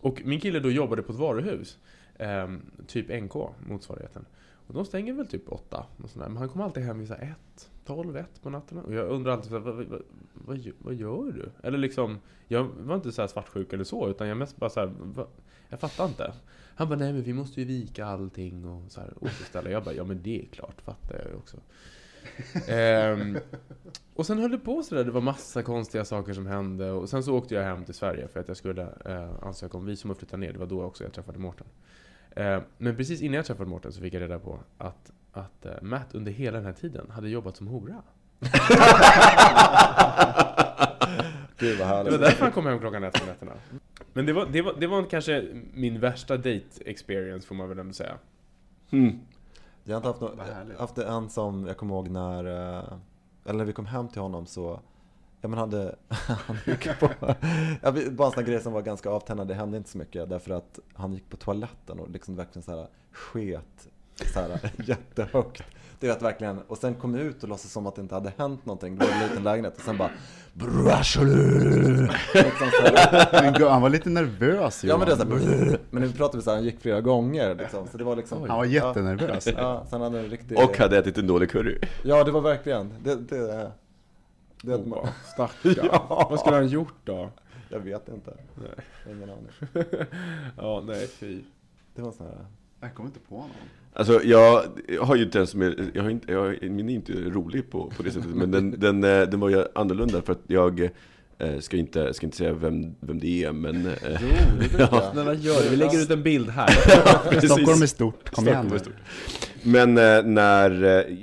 Och 0.00 0.22
min 0.24 0.40
kille 0.40 0.60
då 0.60 0.70
jobbade 0.70 1.02
på 1.02 1.12
ett 1.12 1.18
varuhus, 1.18 1.78
eh, 2.18 2.48
typ 2.86 3.22
NK, 3.22 3.34
motsvarigheten. 3.68 4.24
Och 4.66 4.74
de 4.74 4.84
stänger 4.84 5.12
väl 5.12 5.26
typ 5.26 5.52
åtta, 5.52 5.86
men 6.14 6.36
han 6.36 6.48
kommer 6.48 6.64
alltid 6.64 6.82
hem 6.82 6.98
vid 6.98 7.08
så 7.08 7.14
här 7.14 7.22
ett, 7.22 7.70
tolv, 7.84 8.16
ett 8.16 8.42
på 8.42 8.50
natten. 8.50 8.78
Och 8.78 8.94
jag 8.94 9.08
undrar 9.08 9.32
alltid 9.32 9.50
så 9.50 9.54
här, 9.58 9.64
vad, 9.64 9.74
vad, 9.74 10.02
vad, 10.34 10.56
gö- 10.56 10.74
vad 10.78 10.94
gör 10.94 11.32
du? 11.32 11.50
Eller 11.62 11.78
liksom, 11.78 12.18
jag 12.48 12.64
var 12.64 12.94
inte 12.94 13.12
så 13.12 13.22
här 13.22 13.28
svartsjuk 13.28 13.72
eller 13.72 13.84
så, 13.84 14.08
utan 14.08 14.28
jag 14.28 14.36
mest 14.36 14.56
bara 14.56 14.70
så 14.70 14.80
här, 14.80 14.92
vad, 14.98 15.26
jag 15.68 15.80
fattar 15.80 16.04
inte. 16.06 16.32
Han 16.76 16.88
bara, 16.88 16.98
nej 16.98 17.12
men 17.12 17.22
vi 17.22 17.32
måste 17.32 17.60
ju 17.60 17.66
vika 17.66 18.06
allting 18.06 18.64
och 18.64 18.92
så 18.92 19.00
här 19.00 19.12
återställa. 19.20 19.70
Jag 19.70 19.84
bara, 19.84 19.94
ja 19.94 20.04
men 20.04 20.22
det 20.22 20.40
är 20.40 20.46
klart, 20.46 20.80
fattar 20.80 21.18
jag 21.18 21.26
ju 21.26 21.34
också. 21.36 21.56
Ehm, 22.68 23.38
och 24.14 24.26
sen 24.26 24.38
höll 24.38 24.50
det 24.50 24.58
på 24.58 24.82
sådär, 24.82 25.04
det 25.04 25.10
var 25.10 25.20
massa 25.20 25.62
konstiga 25.62 26.04
saker 26.04 26.32
som 26.32 26.46
hände. 26.46 26.90
Och 26.90 27.08
sen 27.08 27.22
så 27.22 27.34
åkte 27.34 27.54
jag 27.54 27.62
hem 27.62 27.84
till 27.84 27.94
Sverige 27.94 28.28
för 28.28 28.40
att 28.40 28.48
jag 28.48 28.56
skulle 28.56 28.82
eh, 29.06 29.30
ansöka 29.42 29.78
om 29.78 29.86
visum 29.86 30.10
och 30.10 30.16
flytta 30.16 30.36
ner. 30.36 30.52
Det 30.52 30.58
var 30.58 30.66
då 30.66 30.82
också 30.82 31.04
jag 31.04 31.12
träffade 31.12 31.38
Mårten. 31.38 31.66
Eh, 32.30 32.60
men 32.78 32.96
precis 32.96 33.22
innan 33.22 33.34
jag 33.34 33.44
träffade 33.44 33.70
Mårten 33.70 33.92
så 33.92 34.00
fick 34.00 34.14
jag 34.14 34.22
reda 34.22 34.38
på 34.38 34.60
att, 34.78 35.12
att 35.32 35.66
eh, 35.66 35.82
Matt 35.82 36.14
under 36.14 36.32
hela 36.32 36.56
den 36.56 36.66
här 36.66 36.72
tiden 36.72 37.10
hade 37.10 37.28
jobbat 37.28 37.56
som 37.56 37.66
hora. 37.66 38.02
Gud 41.64 41.78
vad 41.78 41.88
Det 41.88 41.94
härligt. 41.94 42.12
var 42.12 42.18
därför 42.18 42.42
han 42.42 42.52
kom 42.52 42.66
hem 42.66 42.78
klockan 42.78 43.04
ett 43.04 43.20
på 43.20 43.26
nätterna. 43.26 43.52
Men 44.12 44.26
det 44.26 44.32
var, 44.32 44.46
det 44.52 44.62
var, 44.62 44.74
det 44.80 44.86
var 44.86 45.04
kanske 45.04 45.44
min 45.74 46.00
värsta 46.00 46.36
date 46.36 46.62
experience 46.84 47.46
får 47.46 47.54
man 47.54 47.68
väl 47.68 47.78
ändå 47.78 47.92
säga. 47.94 48.18
Mm. 48.90 49.20
Jag 49.84 49.94
har 49.94 49.96
inte 49.96 50.08
haft, 50.26 50.36
Vad 50.38 50.46
härligt. 50.46 50.78
haft 50.78 50.98
en 50.98 51.30
som 51.30 51.66
jag 51.66 51.76
kommer 51.76 51.94
ihåg 51.94 52.08
när, 52.08 52.44
eh, 52.44 52.84
eller 53.44 53.58
när 53.58 53.64
vi 53.64 53.72
kom 53.72 53.86
hem 53.86 54.08
till 54.08 54.20
honom 54.22 54.46
så, 54.46 54.80
ja 55.40 55.48
men 55.48 55.58
hade, 55.58 55.96
han 56.08 56.56
gick 56.66 56.98
på, 57.00 57.08
ja, 57.82 57.92
bara 58.10 58.28
en 58.28 58.32
sån 58.34 58.44
grej 58.44 58.60
som 58.60 58.72
var 58.72 58.82
ganska 58.82 59.10
avtändande, 59.10 59.54
det 59.54 59.58
hände 59.58 59.76
inte 59.76 59.90
så 59.90 59.98
mycket 59.98 60.28
därför 60.28 60.50
att 60.54 60.78
han 60.94 61.12
gick 61.12 61.30
på 61.30 61.36
toaletten 61.36 62.00
och 62.00 62.10
liksom 62.10 62.36
verkligen 62.36 62.62
så 62.62 62.70
här 62.76 62.86
sket 63.12 63.88
så 64.32 64.40
här 64.40 64.60
jättehögt. 64.84 65.62
Det 66.00 66.06
vet 66.06 66.22
verkligen, 66.22 66.58
och 66.68 66.78
sen 66.78 66.94
kom 66.94 67.14
ut 67.14 67.42
och 67.42 67.48
låtsades 67.48 67.72
som 67.72 67.86
att 67.86 67.94
det 67.94 68.02
inte 68.02 68.14
hade 68.14 68.32
hänt 68.36 68.66
någonting, 68.66 68.96
det 68.98 69.06
var 69.06 69.12
en 69.12 69.28
liten 69.28 69.44
lägenhet 69.44 69.76
och 69.76 69.82
sen 69.82 69.98
bara 69.98 70.10
liksom 72.34 72.70
så 72.70 72.86
här. 72.86 73.42
Men 73.42 73.52
gud, 73.52 73.68
han 73.68 73.82
var 73.82 73.88
lite 73.88 74.08
nervös 74.10 74.84
Ja 74.84 74.98
men 74.98 75.06
det 75.06 75.12
är 75.12 75.16
så 75.16 75.24
här, 75.24 75.78
men 75.90 76.02
nu 76.02 76.12
pratar 76.12 76.38
vi 76.38 76.44
så 76.44 76.50
här, 76.50 76.56
han 76.56 76.64
gick 76.64 76.80
flera 76.80 77.00
gånger 77.00 77.54
liksom, 77.54 77.88
så 77.88 77.98
det 77.98 78.04
var 78.04 78.16
liksom 78.16 78.48
Han 78.48 78.58
var 78.58 78.64
jättenervös. 78.64 79.46
Ja, 79.46 79.86
sen 79.90 80.00
hade 80.00 80.16
han 80.16 80.24
en 80.24 80.30
riktig 80.30 80.58
Och 80.58 80.78
hade 80.78 80.98
ätit 80.98 81.18
en 81.18 81.26
dålig 81.26 81.50
curry. 81.50 81.78
Ja 82.02 82.24
det 82.24 82.30
var 82.30 82.40
verkligen, 82.40 82.94
det, 83.04 83.14
det, 83.14 83.70
det, 84.62 84.80
Åh, 84.90 85.08
Stackarn. 85.34 85.88
Ja. 85.92 86.26
Vad 86.30 86.40
skulle 86.40 86.56
han 86.56 86.68
gjort 86.68 86.94
då? 87.04 87.30
Jag 87.68 87.80
vet 87.80 88.08
inte, 88.08 88.36
Nej. 88.54 89.14
ingen 89.16 89.30
aning 89.30 89.48
Ja, 90.56 90.82
nej 90.86 91.06
fy. 91.06 91.42
Det 91.94 92.02
var 92.02 92.12
sån 92.12 92.26
här 92.26 92.46
Jag 92.84 92.94
kommer 92.94 93.08
inte 93.08 93.20
på 93.20 93.34
någon. 93.34 93.50
Alltså 93.92 94.22
jag 94.24 94.62
har 95.00 95.16
ju 95.16 95.22
inte 95.22 95.38
ens 95.38 95.54
med, 95.54 95.90
jag 95.94 96.02
har 96.02 96.10
inte, 96.10 96.32
jag, 96.32 96.70
min 96.70 96.88
är 96.88 96.94
inte 96.94 97.12
rolig 97.12 97.70
på, 97.70 97.92
på 97.96 98.02
det 98.02 98.10
sättet, 98.10 98.30
men 98.30 98.50
den, 98.50 98.70
den, 98.80 99.04
eh, 99.04 99.22
den 99.22 99.40
var 99.40 99.48
ju 99.48 99.64
annorlunda 99.74 100.22
för 100.22 100.32
att 100.32 100.42
jag 100.46 100.90
eh, 101.38 101.58
ska 101.60 101.76
inte, 101.76 102.14
ska 102.14 102.26
inte 102.26 102.36
säga 102.36 102.52
vem, 102.52 102.94
vem 103.00 103.18
det 103.20 103.44
är, 103.44 103.52
men... 103.52 103.86
eh, 103.86 103.92
Jo, 104.02 104.28
det 104.58 104.68
tycker 104.68 104.78
jag 104.80 105.34
gör 105.34 105.62
det, 105.62 105.70
vi 105.70 105.76
lägger 105.76 106.02
ut 106.02 106.10
en 106.10 106.22
bild 106.22 106.50
här. 106.50 106.66
precis. 107.30 107.50
Stockholm 107.52 107.82
är 107.82 107.86
stort, 107.86 108.30
kom 108.30 108.48
igen 108.48 108.72
är 108.72 108.78
stort. 108.78 108.94
Men 109.62 109.94
när 110.34 110.70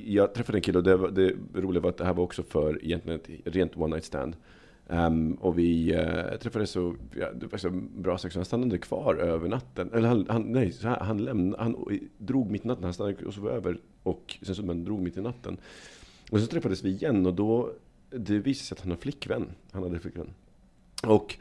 jag 0.06 0.34
träffade 0.34 0.58
en 0.58 0.62
kille, 0.62 0.78
och 0.78 0.84
det, 0.84 0.96
var, 0.96 1.10
det 1.10 1.34
roliga 1.56 1.82
var 1.82 1.90
att 1.90 1.98
det 1.98 2.06
här 2.06 2.14
var 2.14 2.24
också 2.24 2.44
för 2.44 2.86
egentligen 2.86 3.20
ett 3.20 3.56
rent 3.56 3.78
one 3.78 3.96
night 3.96 4.06
stand. 4.06 4.36
Um, 4.92 5.34
och 5.34 5.60
vi 5.60 5.96
uh, 5.96 6.38
träffades 6.38 6.72
så, 6.72 6.96
ja, 7.16 7.32
det 7.32 7.48
var 7.48 7.58
så 7.58 7.70
bra 7.96 8.18
sex, 8.18 8.36
han 8.36 8.46
stannade 8.46 8.78
kvar 8.78 9.16
över 9.16 9.50
natten. 9.50 9.90
Eller 9.94 10.08
han, 10.08 10.26
han, 10.30 10.42
nej, 10.42 10.72
så 10.72 10.88
här, 10.88 11.00
han 11.00 11.18
lämnade, 11.18 11.64
han 11.64 12.00
drog 12.18 12.52
mitt 12.52 12.66
i 12.66 12.68
natten, 12.68 12.84
han 12.84 12.94
stannade 12.94 13.26
och 13.26 13.34
sov 13.34 13.50
över. 13.50 13.78
Och 14.04 14.38
sen 14.42 14.56
så 14.56 14.64
men 14.64 14.84
drog 14.84 15.02
mitt 15.02 15.18
i 15.18 15.22
natten. 15.22 15.58
Och 16.32 16.40
så 16.40 16.48
träffades 16.48 16.84
vi 16.84 16.90
igen 16.90 17.26
och 17.26 17.34
då, 17.34 17.72
det 18.10 18.40
visade 18.40 18.66
sig 18.66 18.76
att 18.76 18.82
han 18.82 18.92
har 18.92 18.98
flickvän. 18.98 19.50
Han 19.72 19.84
hade 19.84 20.00
flickvän. 20.00 20.34
Och 21.08 21.36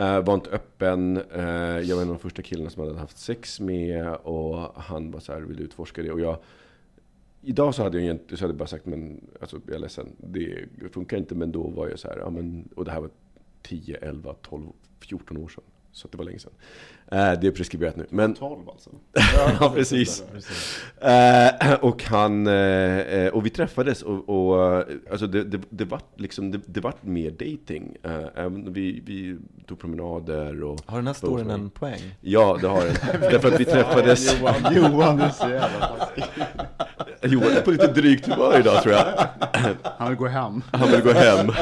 uh, 0.00 0.20
var 0.20 0.34
inte 0.34 0.50
öppen. 0.50 1.16
Uh, 1.16 1.80
jag 1.80 1.96
var 1.96 2.02
en 2.02 2.08
av 2.08 2.14
de 2.14 2.18
första 2.18 2.42
killarna 2.42 2.70
som 2.70 2.82
hade 2.82 2.98
haft 2.98 3.18
sex 3.18 3.60
med. 3.60 4.14
Och 4.14 4.56
han 4.82 5.10
var 5.10 5.20
så 5.20 5.32
här, 5.32 5.40
ville 5.40 5.62
utforska 5.62 6.02
det. 6.02 6.10
Och 6.10 6.20
jag, 6.20 6.38
idag 7.46 7.74
så 7.74 7.82
hade 7.82 7.96
jag, 7.96 8.04
egentligen- 8.04 8.38
så 8.38 8.44
hade 8.44 8.52
jag 8.52 8.58
bara 8.58 8.66
sagt, 8.68 8.86
men 8.86 9.20
alltså, 9.40 9.60
jag 9.66 9.74
är 9.74 9.78
ledsen, 9.78 10.06
det 10.18 10.68
funkar 10.92 11.16
inte. 11.16 11.34
Men 11.34 11.52
då 11.52 11.68
var 11.68 11.88
jag 11.88 11.98
så 11.98 12.08
här, 12.08 12.18
ja, 12.18 12.30
men, 12.30 12.68
och 12.76 12.84
det 12.84 12.90
här 12.90 13.00
var 13.00 13.10
10, 13.62 13.96
11, 13.96 14.34
12, 14.42 14.66
14 15.00 15.36
år 15.36 15.48
sedan. 15.48 15.64
Så 15.92 16.06
att 16.06 16.12
det 16.12 16.18
var 16.18 16.24
länge 16.24 16.38
sedan. 16.38 16.52
Eh, 17.12 17.32
det 17.40 17.46
är 17.46 17.50
preskriberat 17.50 17.96
nu. 17.96 18.06
Men, 18.10 18.34
12 18.34 18.68
alltså. 18.68 18.90
ja, 19.60 19.72
precis. 19.74 20.22
Eh, 21.00 21.74
och 21.80 22.04
han, 22.04 22.46
eh, 22.46 23.28
och 23.28 23.46
vi 23.46 23.50
träffades 23.50 24.02
och, 24.02 24.28
och 24.28 24.84
alltså 25.10 25.26
det, 25.26 25.44
det, 25.44 25.60
det 25.70 25.84
vart 25.84 26.20
liksom, 26.20 26.50
det, 26.50 26.60
det 26.66 26.80
vart 26.80 27.02
mer 27.02 27.30
dating. 27.30 27.96
Vi, 28.66 29.02
vi 29.06 29.36
tog 29.66 29.78
promenader 29.78 30.62
och... 30.64 30.80
Har 30.86 30.96
den 30.96 31.06
här 31.06 31.14
storyn 31.14 31.50
en 31.50 31.70
poäng? 31.70 32.00
Ja, 32.20 32.58
det 32.60 32.68
har 32.68 32.84
den. 32.84 33.20
Därför 33.20 33.48
att 33.48 33.60
vi 33.60 33.64
träffades... 33.64 34.40
Johan, 34.74 35.16
du 35.16 35.22
är 35.22 35.30
så 35.30 35.48
jävla 35.48 35.86
taskig. 35.86 36.24
Johan 37.22 37.52
är 37.52 37.60
på 37.60 37.70
lite 37.70 37.86
drygt 37.92 38.26
humör 38.26 38.58
idag 38.58 38.82
tror 38.82 38.94
jag. 38.94 39.06
Han 39.98 40.08
vill 40.08 40.18
gå 40.18 40.26
hem. 40.26 40.62
Han 40.72 40.90
vill 40.90 41.00
gå 41.00 41.12
hem. 41.12 41.52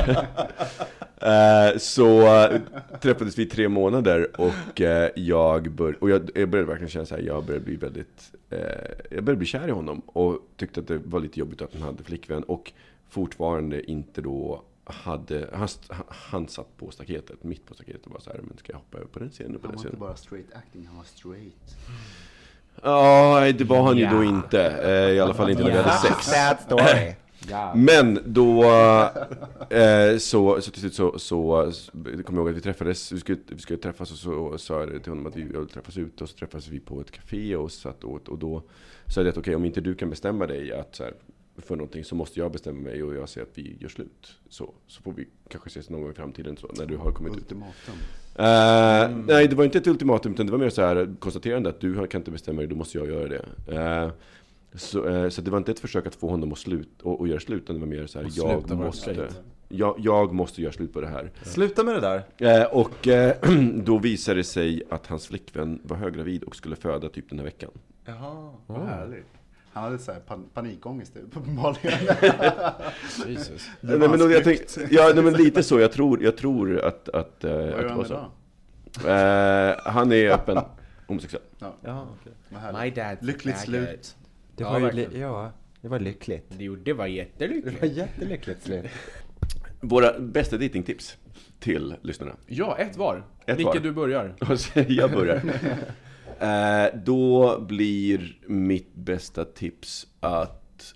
Eh, 1.24 1.78
så 1.78 2.26
eh, 2.44 2.60
träffades 3.00 3.38
vi 3.38 3.42
i 3.42 3.46
tre 3.46 3.68
månader 3.68 4.40
och 4.40 4.80
eh, 4.80 5.10
jag, 5.16 5.70
bör, 5.70 5.96
och 6.00 6.10
jag, 6.10 6.30
jag 6.34 6.48
började 6.48 6.68
verkligen 6.68 6.90
känna 6.90 7.06
så 7.06 7.14
här, 7.14 7.22
jag 7.22 7.44
började 7.44 7.64
bli 7.64 7.76
väldigt, 7.76 8.32
eh, 8.50 8.58
jag 9.10 9.24
började 9.24 9.36
bli 9.38 9.46
kär 9.46 9.68
i 9.68 9.70
honom 9.70 10.02
och 10.06 10.38
tyckte 10.56 10.80
att 10.80 10.88
det 10.88 10.98
var 11.04 11.20
lite 11.20 11.40
jobbigt 11.40 11.62
att 11.62 11.72
han 11.74 11.82
hade 11.82 12.04
flickvän 12.04 12.42
och 12.42 12.72
fortfarande 13.10 13.90
inte 13.90 14.20
då 14.20 14.62
hade, 14.84 15.48
han, 15.52 15.68
han 16.08 16.48
satt 16.48 16.76
på 16.76 16.90
staketet, 16.90 17.44
mitt 17.44 17.66
på 17.66 17.74
staketet 17.74 18.06
och 18.06 18.12
var 18.12 18.20
så 18.20 18.30
här, 18.30 18.40
men 18.42 18.56
ska 18.58 18.72
jag 18.72 18.78
hoppa 18.78 18.98
över 18.98 19.08
på 19.08 19.18
den 19.18 19.30
scenen 19.30 19.56
och 19.56 19.62
på 19.62 19.68
Han 19.68 19.76
den 19.76 19.82
var 19.82 19.88
inte 19.88 19.96
scenen? 19.96 20.00
bara 20.08 20.16
straight 20.16 20.52
acting, 20.54 20.86
han 20.86 20.96
var 20.96 21.04
straight. 21.04 21.76
Ja, 22.82 23.36
nej, 23.40 23.52
det 23.52 23.64
var 23.64 23.82
han 23.82 23.96
ju 23.98 24.06
då 24.06 24.24
inte. 24.24 24.66
Eh, 24.70 25.10
I 25.16 25.20
alla 25.20 25.34
fall 25.34 25.50
inte 25.50 25.62
när 25.62 25.70
vi 25.70 25.76
hade 25.76 25.90
sex. 25.98 26.26
Sad 26.26 26.56
story. 26.60 27.14
Men 27.74 28.18
då, 28.24 28.64
eh, 29.70 30.18
så, 30.18 30.60
så 30.60 30.70
till 30.70 30.80
slut 30.80 30.94
så, 30.94 31.18
så, 31.18 31.72
så 31.72 31.92
kommer 31.92 32.22
jag 32.24 32.34
ihåg 32.34 32.48
att 32.48 32.56
vi 32.56 32.60
träffades, 32.60 33.12
vi 33.12 33.20
skulle, 33.20 33.38
vi 33.48 33.60
skulle 33.60 33.78
träffas 33.78 34.10
och 34.10 34.18
så 34.18 34.58
sa 34.58 34.80
jag 34.80 35.02
till 35.02 35.12
honom 35.12 35.26
att 35.26 35.36
vi 35.36 35.42
ville 35.42 35.66
träffas 35.66 35.98
ute 35.98 36.24
och 36.24 36.30
så 36.30 36.36
träffades 36.36 36.68
vi 36.68 36.80
på 36.80 37.00
ett 37.00 37.10
café 37.10 37.56
och 37.56 37.72
satt 37.72 38.04
åt 38.04 38.28
och 38.28 38.38
då 38.38 38.62
sa 39.06 39.20
jag 39.20 39.28
att 39.28 39.36
okej 39.36 39.54
om 39.54 39.64
inte 39.64 39.80
du 39.80 39.94
kan 39.94 40.10
bestämma 40.10 40.46
dig 40.46 40.72
att 40.72 40.96
så 40.96 41.04
här, 41.04 41.12
för 41.56 41.76
någonting 41.76 42.04
så 42.04 42.14
måste 42.14 42.40
jag 42.40 42.52
bestämma 42.52 42.80
mig 42.80 43.02
och 43.02 43.14
jag 43.14 43.28
säger 43.28 43.46
att 43.46 43.58
vi 43.58 43.76
gör 43.80 43.88
slut. 43.88 44.38
Så, 44.48 44.74
så 44.86 45.02
får 45.02 45.12
vi 45.12 45.28
kanske 45.48 45.68
ses 45.68 45.90
någon 45.90 46.02
gång 46.02 46.10
i 46.10 46.14
framtiden 46.14 46.56
så, 46.56 46.70
när 46.78 46.86
du 46.86 46.96
har 46.96 47.12
kommit 47.12 47.32
ut. 47.32 47.42
Ultimatum. 47.42 47.94
Eh, 48.34 49.24
Nej, 49.26 49.48
det 49.48 49.56
var 49.56 49.64
inte 49.64 49.78
ett 49.78 49.86
ultimatum, 49.86 50.32
utan 50.32 50.46
det 50.46 50.52
var 50.52 50.58
mer 50.58 50.70
så 50.70 50.82
här 50.82 51.14
konstaterande 51.18 51.68
att 51.68 51.80
du 51.80 52.06
kan 52.06 52.20
inte 52.20 52.30
bestämma 52.30 52.60
dig, 52.60 52.68
då 52.68 52.76
måste 52.76 52.98
jag 52.98 53.06
göra 53.06 53.28
det. 53.28 53.44
Eh, 53.76 54.10
så, 54.74 55.08
eh, 55.08 55.28
så 55.28 55.40
det 55.42 55.50
var 55.50 55.58
inte 55.58 55.70
ett 55.70 55.80
försök 55.80 56.06
att 56.06 56.14
få 56.14 56.28
honom 56.28 56.52
att 56.52 56.58
slut, 56.58 57.02
och, 57.02 57.20
och 57.20 57.28
göra 57.28 57.40
slut, 57.40 57.62
utan 57.62 57.76
det 57.76 57.80
var 57.80 57.88
mer 57.88 58.06
så 58.06 58.20
här, 58.20 58.28
jag 58.32 58.70
måste, 58.70 59.28
jag, 59.68 59.96
jag 59.98 60.34
måste 60.34 60.62
göra 60.62 60.72
slut 60.72 60.92
på 60.92 61.00
det 61.00 61.06
här. 61.06 61.30
Sluta 61.42 61.84
med 61.84 61.94
det 61.94 62.00
där. 62.00 62.24
Eh, 62.60 62.66
och 62.66 63.08
eh, 63.08 63.36
då 63.74 63.98
visade 63.98 64.40
det 64.40 64.44
sig 64.44 64.82
att 64.90 65.06
hans 65.06 65.26
flickvän 65.26 65.80
var 65.82 65.96
höggravid 65.96 66.42
och 66.42 66.56
skulle 66.56 66.76
föda 66.76 67.08
typ 67.08 67.28
den 67.28 67.38
här 67.38 67.44
veckan. 67.44 67.70
Jaha, 68.04 68.50
vad 68.66 68.86
härligt. 68.86 69.26
Han 69.72 69.84
hade 69.84 69.98
så 69.98 70.12
här 70.12 70.20
pan 70.20 70.44
panikångest 70.54 71.16
uppenbarligen. 71.16 71.98
Jesus. 73.26 73.68
Nej, 73.80 73.98
men 73.98 74.18
då, 74.18 74.30
jag 74.30 74.44
tänk, 74.44 74.60
ja, 74.90 75.12
nej, 75.14 75.24
men 75.24 75.32
lite 75.32 75.62
så, 75.62 75.80
jag 75.80 75.92
tror, 75.92 76.22
jag 76.22 76.36
tror 76.36 76.80
att, 76.80 77.08
att, 77.08 77.44
eh, 77.44 77.52
Vad 77.52 77.60
att 77.62 77.70
gör 77.70 77.82
det 77.82 77.88
han 77.88 77.98
var 77.98 78.04
så. 78.04 78.12
idag? 79.04 79.70
Eh, 79.70 79.76
han 79.84 80.12
är 80.12 80.30
öppen 80.30 80.58
homosexuell. 81.06 81.42
Ja, 81.58 81.74
Ja, 81.82 82.06
härligt. 82.58 82.80
My 82.96 83.02
dad 83.02 83.16
Lyckligt 83.20 83.58
slut. 83.58 84.16
Det 84.56 84.62
Ja, 84.64 84.70
var 84.70 84.78
ju, 84.78 84.84
verkligen. 84.84 85.10
li- 85.12 85.20
ja, 85.20 85.52
det 85.80 85.88
var 85.88 85.98
lyckligt. 86.00 86.46
Det, 86.58 86.76
det 86.76 86.92
var 86.92 87.04
Det 87.04 87.10
jättelyckligt. 87.12 87.80
var 87.82 87.88
jättelyckligt 87.88 88.62
slut. 88.62 88.84
Våra 89.80 90.18
bästa 90.20 90.56
datingtips. 90.58 91.16
till 91.60 91.94
lyssnarna. 92.02 92.36
Ja, 92.46 92.76
ett 92.78 92.96
var. 92.96 93.24
Ett 93.46 93.56
Micke, 93.58 93.66
var. 93.66 93.74
du 93.80 93.92
börjar. 93.92 94.34
Jag 94.88 95.10
börjar. 95.12 95.42
Eh, 96.40 96.86
då 97.04 97.60
blir 97.60 98.38
mitt 98.46 98.94
bästa 98.94 99.44
tips 99.44 100.06
att 100.20 100.94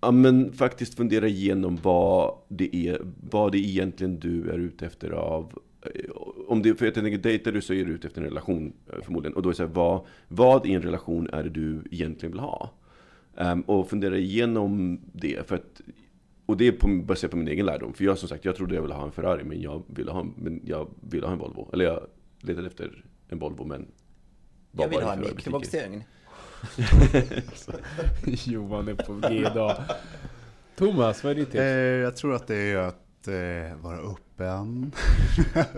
ja, 0.00 0.10
men 0.10 0.52
faktiskt 0.52 0.94
fundera 0.94 1.26
igenom 1.28 1.78
vad 1.82 2.34
det 2.48 2.76
är, 2.76 2.98
vad 3.30 3.52
det 3.52 3.58
egentligen 3.58 4.18
du 4.20 4.50
är 4.50 4.58
ute 4.58 4.86
efter 4.86 5.10
av 5.10 5.58
eh, 5.82 6.10
om 6.48 6.62
det, 6.62 6.74
för 6.74 6.84
jag 6.84 6.94
tänker, 6.94 7.18
dejtar 7.18 7.52
du 7.52 7.60
så 7.62 7.74
är 7.74 7.84
du 7.84 7.92
ute 7.92 8.06
efter 8.06 8.20
en 8.20 8.26
relation 8.28 8.72
eh, 8.92 9.00
förmodligen. 9.02 9.36
Och 9.36 9.42
då 9.42 9.48
är 9.48 9.52
det 9.52 9.56
så 9.56 9.62
här, 9.62 9.70
vad, 9.70 10.06
vad 10.28 10.66
i 10.66 10.72
en 10.74 10.82
relation 10.82 11.28
är 11.32 11.42
det 11.42 11.50
du 11.50 11.82
egentligen 11.90 12.32
vill 12.32 12.40
ha? 12.40 12.70
Ehm, 13.36 13.60
och 13.60 13.88
fundera 13.90 14.16
igenom 14.18 15.00
det. 15.12 15.48
För 15.48 15.54
att, 15.56 15.80
och 16.46 16.56
det 16.56 16.68
är 16.68 16.72
på, 16.72 16.88
baserat 17.04 17.30
på 17.30 17.36
min 17.36 17.48
egen 17.48 17.66
lärdom. 17.66 17.92
För 17.94 18.04
jag 18.04 18.18
som 18.18 18.28
sagt, 18.28 18.44
jag 18.44 18.56
trodde 18.56 18.74
jag 18.74 18.82
ville 18.82 18.94
ha 18.94 19.04
en 19.04 19.12
Ferrari, 19.12 19.44
men 19.44 19.60
jag 19.60 19.82
ville 19.86 20.10
ha, 20.10 20.20
en- 20.20 20.34
men 20.36 20.60
jag 20.64 20.88
ville 21.10 21.26
ha 21.26 21.32
en 21.32 21.38
Volvo. 21.38 21.70
Eller 21.72 21.84
jag 21.84 22.00
letade 22.40 22.66
efter 22.66 23.04
en 23.28 23.38
Volvo, 23.38 23.64
men 23.64 23.86
Jag 24.72 24.88
vill 24.88 25.02
ha 25.02 25.12
en 25.12 25.20
mikrovågsugn. 25.20 26.02
Johan 28.46 28.88
är 28.88 28.94
på 28.94 29.14
G 29.28 29.34
idag. 29.38 29.76
Thomas, 30.76 31.24
vad 31.24 31.30
är 31.30 31.34
ditt 31.36 31.50
tips? 31.50 31.60
Eh, 31.60 31.66
jag 31.78 32.16
tror 32.16 32.34
att 32.34 32.46
det 32.46 32.56
är 32.56 32.76
att 32.76 33.28
eh, 33.28 33.76
vara 33.82 33.98
öppen. 34.34 34.92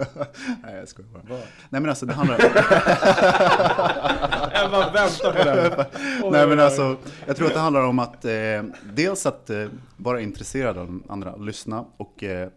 Nej, 0.62 0.76
jag 0.76 0.88
skojar 0.88 1.10
bara. 1.10 1.38
Nej, 1.70 1.80
men 1.80 1.88
alltså 1.88 2.06
det 2.06 2.12
handlar 2.12 2.38
Jag 4.52 4.70
bara 4.70 4.92
väntar 4.92 5.32
på 5.32 5.44
den. 5.44 5.84
Nej, 6.32 6.48
men 6.48 6.60
alltså, 6.60 6.96
jag 7.26 7.36
tror 7.36 7.46
att 7.46 7.54
det 7.54 7.60
handlar 7.60 7.86
om 7.86 7.98
att 7.98 8.24
eh, 8.24 8.62
dels 8.94 9.26
att 9.26 9.50
eh, 9.50 9.66
vara 9.96 10.20
intresserad 10.20 10.78
av 10.78 11.02
andra, 11.08 11.36
lyssna 11.36 11.84
och 11.96 12.24
eh, 12.24 12.48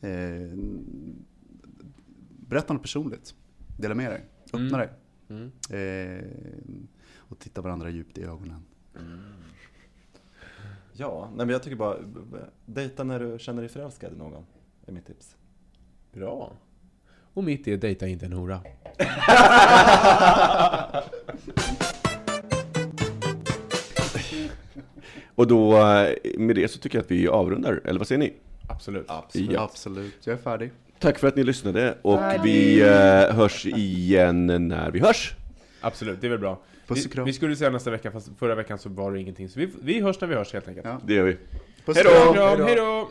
eh, 0.00 0.50
berätta 2.48 2.72
något 2.72 2.82
personligt. 2.82 3.34
Dela 3.78 3.94
med 3.94 4.10
dig, 4.10 4.24
öppna 4.52 4.78
dig. 4.78 4.88
Eh, 5.80 6.24
och 7.16 7.38
titta 7.38 7.60
varandra 7.60 7.90
djupt 7.90 8.18
i 8.18 8.24
ögonen. 8.24 8.62
Ja, 10.92 11.26
nej 11.28 11.46
men 11.46 11.48
jag 11.48 11.62
tycker 11.62 11.76
bara, 11.76 11.96
dejta 12.66 13.04
när 13.04 13.20
du 13.20 13.38
känner 13.38 13.62
dig 13.62 13.68
förälskad 13.68 14.12
i 14.12 14.16
någon, 14.16 14.44
är 14.92 14.94
mitt 14.94 15.06
tips. 15.06 15.36
Bra. 16.12 16.52
Och 17.34 17.44
mitt 17.44 17.68
är 17.68 17.76
dejta 17.76 18.06
inte 18.06 18.26
en 18.26 18.32
hora. 18.32 18.60
Och 25.34 25.46
då, 25.46 25.76
eh, 25.76 26.14
med 26.38 26.56
det 26.56 26.70
så 26.70 26.78
tycker 26.78 26.98
jag 26.98 27.04
att 27.04 27.10
vi 27.10 27.28
avrundar, 27.28 27.80
eller 27.84 27.98
vad 27.98 28.08
säger 28.08 28.18
ni? 28.18 28.32
Absolut. 28.68 29.06
Ja. 29.32 29.62
Absolut, 29.62 30.26
jag 30.26 30.32
är 30.32 30.36
färdig. 30.42 30.70
Tack 30.98 31.18
för 31.18 31.28
att 31.28 31.36
ni 31.36 31.44
lyssnade 31.44 31.98
och 32.02 32.20
vi 32.44 32.80
eh, 32.80 32.88
hörs 33.34 33.66
igen 33.66 34.68
när 34.68 34.90
vi 34.90 35.00
hörs. 35.00 35.34
Absolut, 35.80 36.20
det 36.20 36.26
är 36.26 36.30
väl 36.30 36.38
bra. 36.38 36.60
Puss 36.86 36.98
Vi, 36.98 37.08
och 37.08 37.12
kram. 37.12 37.24
vi 37.24 37.32
skulle 37.32 37.56
säga 37.56 37.70
nästa 37.70 37.90
vecka, 37.90 38.10
fast 38.10 38.30
förra 38.38 38.54
veckan 38.54 38.78
så 38.78 38.88
var 38.88 39.12
det 39.12 39.20
ingenting. 39.20 39.48
Så 39.48 39.60
vi, 39.60 39.68
vi 39.82 40.00
hörs 40.00 40.20
när 40.20 40.28
vi 40.28 40.34
hörs 40.34 40.52
helt 40.52 40.68
enkelt. 40.68 40.86
Ja. 40.86 41.00
Det 41.04 41.14
gör 41.14 41.24
vi. 41.24 41.36
Puss 41.84 41.96
Hej 41.96 42.28
och. 42.28 42.34
Kram, 42.34 42.60
hej 42.60 42.76
då! 42.76 43.10